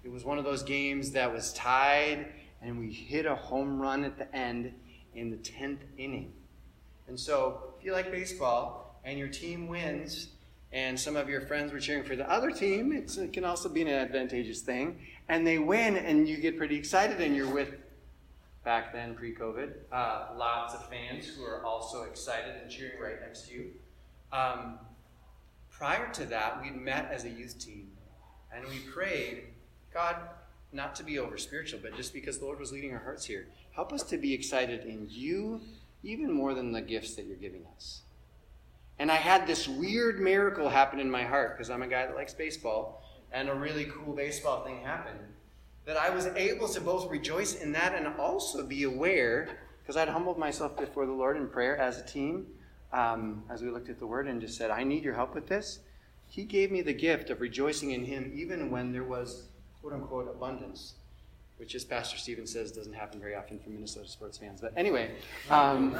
it 0.03 0.11
was 0.11 0.25
one 0.25 0.37
of 0.37 0.43
those 0.43 0.63
games 0.63 1.11
that 1.11 1.31
was 1.31 1.53
tied, 1.53 2.27
and 2.61 2.77
we 2.77 2.91
hit 2.91 3.25
a 3.25 3.35
home 3.35 3.79
run 3.81 4.03
at 4.03 4.17
the 4.17 4.35
end 4.35 4.73
in 5.15 5.29
the 5.29 5.37
10th 5.37 5.79
inning. 5.97 6.33
And 7.07 7.17
so, 7.17 7.72
if 7.83 7.87
you 7.87 7.91
like 7.91 8.09
baseball 8.13 8.97
and 9.03 9.19
your 9.19 9.27
team 9.27 9.67
wins, 9.67 10.29
and 10.71 10.97
some 10.97 11.17
of 11.17 11.27
your 11.27 11.41
friends 11.41 11.73
were 11.73 11.81
cheering 11.81 12.05
for 12.05 12.15
the 12.15 12.27
other 12.31 12.49
team, 12.49 12.93
it 12.93 13.33
can 13.33 13.43
also 13.43 13.67
be 13.67 13.81
an 13.81 13.89
advantageous 13.89 14.61
thing. 14.61 14.97
And 15.27 15.45
they 15.45 15.59
win, 15.59 15.97
and 15.97 16.25
you 16.25 16.37
get 16.37 16.57
pretty 16.57 16.77
excited, 16.77 17.19
and 17.19 17.35
you're 17.35 17.53
with, 17.53 17.75
back 18.63 18.93
then, 18.93 19.15
pre 19.15 19.35
COVID, 19.35 19.73
uh, 19.91 20.27
lots 20.37 20.73
of 20.73 20.89
fans 20.89 21.27
who 21.27 21.43
are 21.43 21.65
also 21.65 22.03
excited 22.03 22.55
and 22.61 22.71
cheering 22.71 22.97
right 23.01 23.19
next 23.19 23.49
to 23.49 23.53
you. 23.53 23.71
Um, 24.31 24.79
prior 25.69 26.09
to 26.13 26.23
that, 26.27 26.61
we'd 26.61 26.77
met 26.77 27.11
as 27.11 27.25
a 27.25 27.29
youth 27.29 27.59
team, 27.59 27.91
and 28.55 28.65
we 28.69 28.79
prayed, 28.93 29.43
God, 29.93 30.15
not 30.71 30.95
to 30.95 31.03
be 31.03 31.19
over 31.19 31.37
spiritual, 31.37 31.81
but 31.83 31.97
just 31.97 32.13
because 32.13 32.39
the 32.39 32.45
Lord 32.45 32.61
was 32.61 32.71
leading 32.71 32.93
our 32.93 33.03
hearts 33.03 33.25
here. 33.25 33.47
Help 33.75 33.91
us 33.91 34.03
to 34.03 34.17
be 34.17 34.33
excited 34.33 34.85
in 34.85 35.05
you 35.09 35.59
even 36.03 36.31
more 36.31 36.53
than 36.53 36.71
the 36.71 36.81
gifts 36.81 37.15
that 37.15 37.25
you're 37.25 37.37
giving 37.37 37.65
us. 37.75 38.01
And 38.99 39.11
I 39.11 39.15
had 39.15 39.47
this 39.47 39.67
weird 39.67 40.19
miracle 40.19 40.69
happen 40.69 40.99
in 40.99 41.09
my 41.09 41.23
heart 41.23 41.57
because 41.57 41.69
I'm 41.69 41.81
a 41.81 41.87
guy 41.87 42.05
that 42.05 42.15
likes 42.15 42.33
baseball, 42.33 43.03
and 43.31 43.49
a 43.49 43.55
really 43.55 43.85
cool 43.85 44.13
baseball 44.13 44.63
thing 44.63 44.81
happened. 44.81 45.19
That 45.85 45.97
I 45.97 46.09
was 46.09 46.27
able 46.27 46.67
to 46.69 46.79
both 46.79 47.09
rejoice 47.09 47.55
in 47.55 47.71
that 47.73 47.95
and 47.95 48.07
also 48.19 48.65
be 48.65 48.83
aware 48.83 49.57
because 49.81 49.97
I'd 49.97 50.07
humbled 50.07 50.37
myself 50.37 50.77
before 50.77 51.05
the 51.05 51.11
Lord 51.11 51.35
in 51.35 51.47
prayer 51.47 51.77
as 51.77 51.99
a 51.99 52.05
team, 52.05 52.47
um, 52.93 53.43
as 53.49 53.61
we 53.61 53.69
looked 53.69 53.89
at 53.89 53.99
the 53.99 54.07
Word, 54.07 54.27
and 54.27 54.39
just 54.39 54.57
said, 54.57 54.71
I 54.71 54.83
need 54.83 55.03
your 55.03 55.15
help 55.15 55.35
with 55.35 55.47
this. 55.47 55.79
He 56.27 56.45
gave 56.45 56.71
me 56.71 56.81
the 56.81 56.93
gift 56.93 57.29
of 57.29 57.41
rejoicing 57.41 57.91
in 57.91 58.05
Him 58.05 58.31
even 58.33 58.71
when 58.71 58.93
there 58.93 59.03
was, 59.03 59.49
quote 59.81 59.93
unquote, 59.93 60.29
abundance, 60.29 60.93
which, 61.63 61.75
as 61.75 61.85
Pastor 61.85 62.17
Steven 62.17 62.45
says, 62.45 62.73
doesn't 62.73 62.91
happen 62.91 63.21
very 63.21 63.35
often 63.35 63.57
for 63.57 63.69
Minnesota 63.69 64.09
sports 64.09 64.37
fans. 64.37 64.59
But 64.59 64.73
anyway, 64.75 65.11
um, 65.49 65.95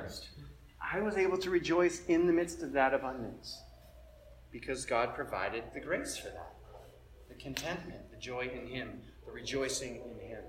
I 0.94 1.00
was 1.00 1.16
able 1.16 1.36
to 1.38 1.50
rejoice 1.50 2.06
in 2.06 2.28
the 2.28 2.32
midst 2.32 2.62
of 2.62 2.70
that 2.74 2.94
abundance 2.94 3.60
because 4.52 4.86
God 4.86 5.16
provided 5.16 5.64
the 5.74 5.80
grace 5.80 6.16
for 6.16 6.28
that 6.28 6.54
the 7.28 7.34
contentment, 7.34 8.08
the 8.12 8.18
joy 8.18 8.48
in 8.54 8.68
Him, 8.68 9.00
the 9.26 9.32
rejoicing 9.32 9.96
in 9.96 10.28
Him. 10.28 10.44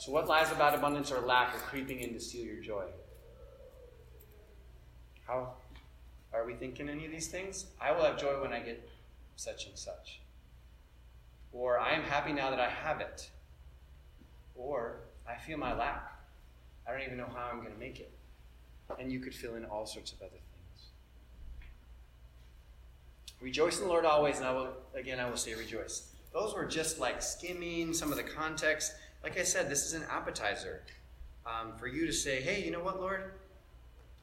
So, 0.00 0.10
what 0.10 0.26
lies 0.26 0.50
about 0.50 0.74
abundance 0.74 1.12
or 1.12 1.20
lack 1.20 1.54
are 1.54 1.58
creeping 1.58 2.00
in 2.00 2.14
to 2.14 2.20
steal 2.20 2.46
your 2.46 2.60
joy? 2.60 2.86
How 5.24 5.54
are 6.32 6.44
we 6.44 6.54
thinking 6.54 6.88
any 6.88 7.06
of 7.06 7.12
these 7.12 7.28
things? 7.28 7.66
I 7.80 7.92
will 7.92 8.02
have 8.02 8.18
joy 8.18 8.42
when 8.42 8.52
I 8.52 8.58
get 8.58 8.90
such 9.36 9.68
and 9.68 9.78
such. 9.78 10.20
Or 11.56 11.78
I 11.78 11.94
am 11.94 12.02
happy 12.02 12.32
now 12.32 12.50
that 12.50 12.60
I 12.60 12.68
have 12.68 13.00
it. 13.00 13.30
Or 14.54 15.00
I 15.26 15.36
feel 15.36 15.56
my 15.58 15.74
lack. 15.74 16.12
I 16.86 16.92
don't 16.92 17.02
even 17.02 17.16
know 17.16 17.28
how 17.34 17.48
I'm 17.50 17.60
going 17.60 17.72
to 17.72 17.78
make 17.80 17.98
it. 17.98 18.12
And 19.00 19.10
you 19.10 19.20
could 19.20 19.34
fill 19.34 19.56
in 19.56 19.64
all 19.64 19.86
sorts 19.86 20.12
of 20.12 20.20
other 20.20 20.30
things. 20.30 20.42
Rejoice 23.40 23.78
in 23.78 23.84
the 23.84 23.88
Lord 23.88 24.04
always, 24.04 24.36
and 24.36 24.46
I 24.46 24.52
will 24.52 24.68
again 24.94 25.18
I 25.18 25.28
will 25.28 25.36
say 25.36 25.54
rejoice. 25.54 26.14
Those 26.32 26.54
were 26.54 26.64
just 26.64 27.00
like 27.00 27.20
skimming 27.20 27.92
some 27.92 28.10
of 28.10 28.16
the 28.16 28.22
context. 28.22 28.92
Like 29.24 29.38
I 29.38 29.42
said, 29.42 29.68
this 29.68 29.84
is 29.84 29.94
an 29.94 30.04
appetizer 30.10 30.82
um, 31.44 31.72
for 31.76 31.88
you 31.88 32.06
to 32.06 32.12
say, 32.12 32.40
hey, 32.40 32.64
you 32.64 32.70
know 32.70 32.82
what, 32.82 33.00
Lord? 33.00 33.32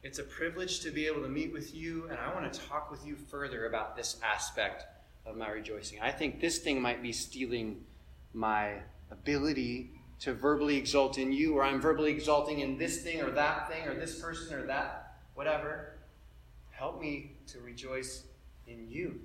It's 0.02 0.18
a 0.18 0.24
privilege 0.24 0.80
to 0.80 0.90
be 0.90 1.06
able 1.06 1.22
to 1.22 1.28
meet 1.28 1.52
with 1.52 1.74
you, 1.74 2.08
and 2.10 2.18
I 2.18 2.32
want 2.34 2.50
to 2.50 2.60
talk 2.60 2.90
with 2.90 3.06
you 3.06 3.16
further 3.16 3.66
about 3.66 3.96
this 3.96 4.16
aspect 4.22 4.86
of 5.26 5.36
my 5.36 5.48
rejoicing. 5.48 6.00
I 6.00 6.10
think 6.10 6.40
this 6.40 6.58
thing 6.58 6.80
might 6.80 7.02
be 7.02 7.12
stealing 7.12 7.84
my 8.32 8.74
ability 9.10 9.90
to 10.20 10.34
verbally 10.34 10.76
exult 10.76 11.18
in 11.18 11.32
you, 11.32 11.54
or 11.54 11.64
I'm 11.64 11.80
verbally 11.80 12.10
exulting 12.10 12.60
in 12.60 12.78
this 12.78 13.02
thing 13.02 13.20
or 13.20 13.30
that 13.30 13.68
thing 13.70 13.86
or 13.86 13.94
this 13.94 14.20
person 14.20 14.58
or 14.58 14.66
that, 14.66 15.16
whatever. 15.34 15.98
Help 16.70 17.00
me 17.00 17.32
to 17.48 17.60
rejoice 17.60 18.24
in 18.66 18.88
you. 18.88 19.20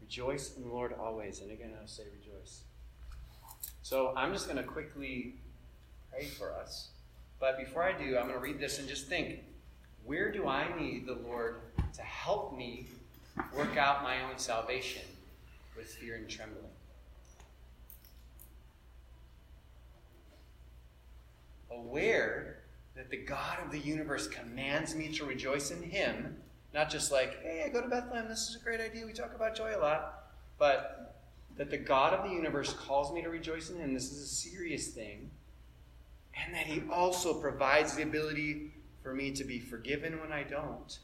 Rejoice 0.00 0.56
in 0.56 0.62
the 0.62 0.68
Lord 0.68 0.94
always. 1.00 1.40
And 1.40 1.50
again, 1.50 1.72
I'll 1.80 1.86
say 1.86 2.04
rejoice. 2.18 2.62
So 3.82 4.12
I'm 4.16 4.32
just 4.32 4.46
going 4.46 4.58
to 4.58 4.64
quickly 4.64 5.36
pray 6.10 6.26
for 6.26 6.52
us. 6.52 6.90
But 7.40 7.58
before 7.58 7.82
I 7.82 7.92
do, 7.92 8.16
I'm 8.16 8.28
going 8.28 8.34
to 8.34 8.38
read 8.38 8.60
this 8.60 8.78
and 8.78 8.88
just 8.88 9.08
think 9.08 9.40
where 10.04 10.30
do 10.30 10.46
I 10.46 10.68
need 10.78 11.06
the 11.06 11.14
Lord 11.14 11.56
to 11.94 12.02
help 12.02 12.56
me 12.56 12.86
work 13.56 13.76
out 13.76 14.02
my 14.02 14.22
own 14.22 14.38
salvation 14.38 15.02
with 15.76 15.86
fear 15.86 16.16
and 16.16 16.28
trembling? 16.28 16.64
Aware 21.70 22.58
that 22.94 23.10
the 23.10 23.16
God 23.16 23.58
of 23.64 23.70
the 23.70 23.78
universe 23.78 24.28
commands 24.28 24.94
me 24.94 25.08
to 25.12 25.24
rejoice 25.24 25.70
in 25.70 25.82
Him 25.82 26.36
not 26.74 26.90
just 26.90 27.12
like, 27.12 27.42
hey, 27.42 27.64
I 27.66 27.68
go 27.68 27.82
to 27.82 27.88
Bethlehem, 27.88 28.28
this 28.28 28.48
is 28.48 28.56
a 28.56 28.64
great 28.64 28.80
idea, 28.80 29.04
we 29.04 29.12
talk 29.12 29.34
about 29.34 29.54
joy 29.54 29.76
a 29.76 29.78
lot, 29.78 30.30
but 30.58 31.16
that 31.56 31.70
the 31.70 31.76
God 31.76 32.14
of 32.14 32.24
the 32.24 32.34
universe 32.34 32.72
calls 32.72 33.12
me 33.12 33.22
to 33.22 33.28
rejoice 33.28 33.68
in 33.68 33.78
Him. 33.78 33.92
This 33.92 34.10
is 34.10 34.22
a 34.22 34.26
serious 34.26 34.88
thing. 34.88 35.30
And 36.34 36.54
that 36.54 36.66
He 36.66 36.82
also 36.90 37.34
provides 37.34 37.94
the 37.94 38.02
ability 38.02 38.72
for 39.02 39.12
me 39.12 39.32
to 39.32 39.44
be 39.44 39.58
forgiven 39.58 40.18
when 40.20 40.32
I 40.32 40.44
don't. 40.44 40.98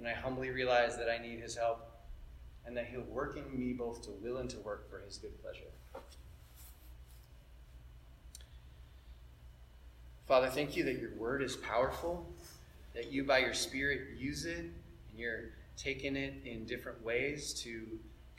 When 0.00 0.10
I 0.10 0.14
humbly 0.14 0.50
realize 0.50 0.96
that 0.96 1.10
I 1.10 1.18
need 1.18 1.40
His 1.40 1.56
help, 1.56 1.90
and 2.64 2.74
that 2.76 2.86
He'll 2.86 3.02
work 3.02 3.36
in 3.36 3.58
me 3.58 3.74
both 3.74 4.02
to 4.04 4.10
will 4.22 4.38
and 4.38 4.48
to 4.50 4.58
work 4.60 4.88
for 4.90 5.00
His 5.00 5.18
good 5.18 5.40
pleasure. 5.42 5.70
Father, 10.26 10.48
thank 10.48 10.76
you 10.76 10.84
that 10.84 10.98
your 10.98 11.14
word 11.16 11.42
is 11.42 11.56
powerful 11.56 12.26
that 12.94 13.12
you 13.12 13.24
by 13.24 13.38
your 13.38 13.54
Spirit 13.54 14.18
use 14.18 14.44
it 14.44 14.58
and 14.58 15.18
you're 15.18 15.50
taking 15.76 16.16
it 16.16 16.34
in 16.44 16.64
different 16.64 17.02
ways 17.04 17.54
to 17.62 17.86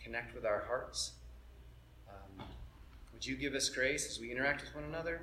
connect 0.03 0.35
with 0.35 0.45
our 0.45 0.65
hearts. 0.67 1.13
Um, 2.09 2.45
would 3.13 3.25
you 3.25 3.35
give 3.35 3.53
us 3.53 3.69
grace 3.69 4.09
as 4.09 4.19
we 4.19 4.31
interact 4.31 4.61
with 4.61 4.75
one 4.75 4.83
another? 4.83 5.21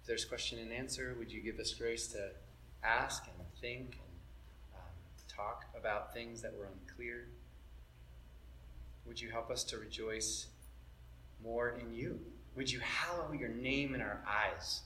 If 0.00 0.06
there's 0.06 0.24
question 0.24 0.58
and 0.58 0.72
answer, 0.72 1.14
would 1.18 1.32
you 1.32 1.40
give 1.40 1.58
us 1.58 1.72
grace 1.74 2.08
to 2.08 2.30
ask 2.82 3.24
and 3.26 3.46
think 3.60 3.98
and 4.00 4.03
talk 5.34 5.64
about 5.76 6.12
things 6.12 6.42
that 6.42 6.52
were 6.56 6.66
unclear? 6.66 7.28
Would 9.06 9.20
you 9.20 9.30
help 9.30 9.50
us 9.50 9.64
to 9.64 9.78
rejoice 9.78 10.46
more 11.42 11.78
in 11.80 11.92
you? 11.92 12.20
Would 12.56 12.70
you 12.70 12.80
hallow 12.80 13.32
your 13.32 13.50
name 13.50 13.94
in 13.94 14.00
our 14.00 14.22
eyes? 14.26 14.82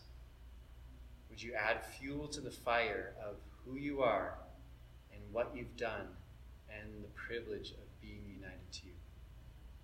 Would 1.30 1.42
you 1.42 1.54
add 1.54 1.84
fuel 1.84 2.28
to 2.28 2.40
the 2.40 2.50
fire 2.50 3.14
of 3.24 3.36
who 3.64 3.76
you 3.76 4.02
are 4.02 4.38
and 5.12 5.22
what 5.32 5.52
you've 5.54 5.76
done 5.76 6.08
and 6.68 7.04
the 7.04 7.08
privilege 7.08 7.72
of 7.72 8.00
being 8.00 8.22
united 8.26 8.72
to 8.72 8.86
you? 8.86 8.92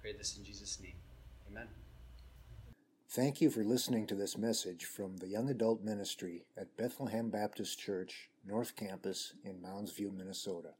pray 0.04 0.12
this 0.12 0.36
in 0.36 0.44
Jesus' 0.44 0.78
name. 0.82 0.96
Amen. 1.50 1.66
Thank 3.08 3.40
you 3.40 3.48
for 3.48 3.64
listening 3.64 4.06
to 4.08 4.14
this 4.14 4.36
message 4.36 4.84
from 4.84 5.16
the 5.16 5.28
Young 5.28 5.48
Adult 5.48 5.82
Ministry 5.82 6.44
at 6.58 6.76
Bethlehem 6.76 7.30
Baptist 7.30 7.78
Church, 7.78 8.28
North 8.46 8.76
Campus 8.76 9.32
in 9.42 9.62
Mounds 9.62 9.92
View, 9.92 10.10
Minnesota. 10.10 10.74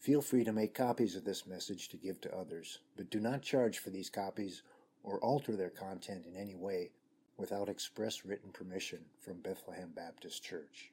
Feel 0.00 0.20
free 0.20 0.42
to 0.42 0.52
make 0.52 0.74
copies 0.74 1.14
of 1.14 1.24
this 1.24 1.46
message 1.46 1.88
to 1.88 1.96
give 1.96 2.20
to 2.20 2.36
others, 2.36 2.80
but 2.96 3.08
do 3.08 3.20
not 3.20 3.40
charge 3.40 3.78
for 3.78 3.90
these 3.90 4.10
copies 4.10 4.62
or 5.04 5.20
alter 5.20 5.56
their 5.56 5.70
content 5.70 6.26
in 6.26 6.36
any 6.36 6.56
way 6.56 6.90
without 7.36 7.68
express 7.68 8.24
written 8.24 8.50
permission 8.50 9.04
from 9.20 9.40
Bethlehem 9.40 9.90
Baptist 9.94 10.42
Church. 10.42 10.90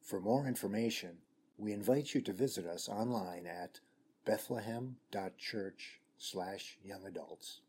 For 0.00 0.18
more 0.18 0.46
information, 0.46 1.18
we 1.58 1.72
invite 1.72 2.14
you 2.14 2.22
to 2.22 2.32
visit 2.32 2.66
us 2.66 2.88
online 2.88 3.46
at 3.46 3.80
bethlehem.church 4.24 6.00
slash 6.16 6.78
young 6.82 7.06
adults. 7.06 7.60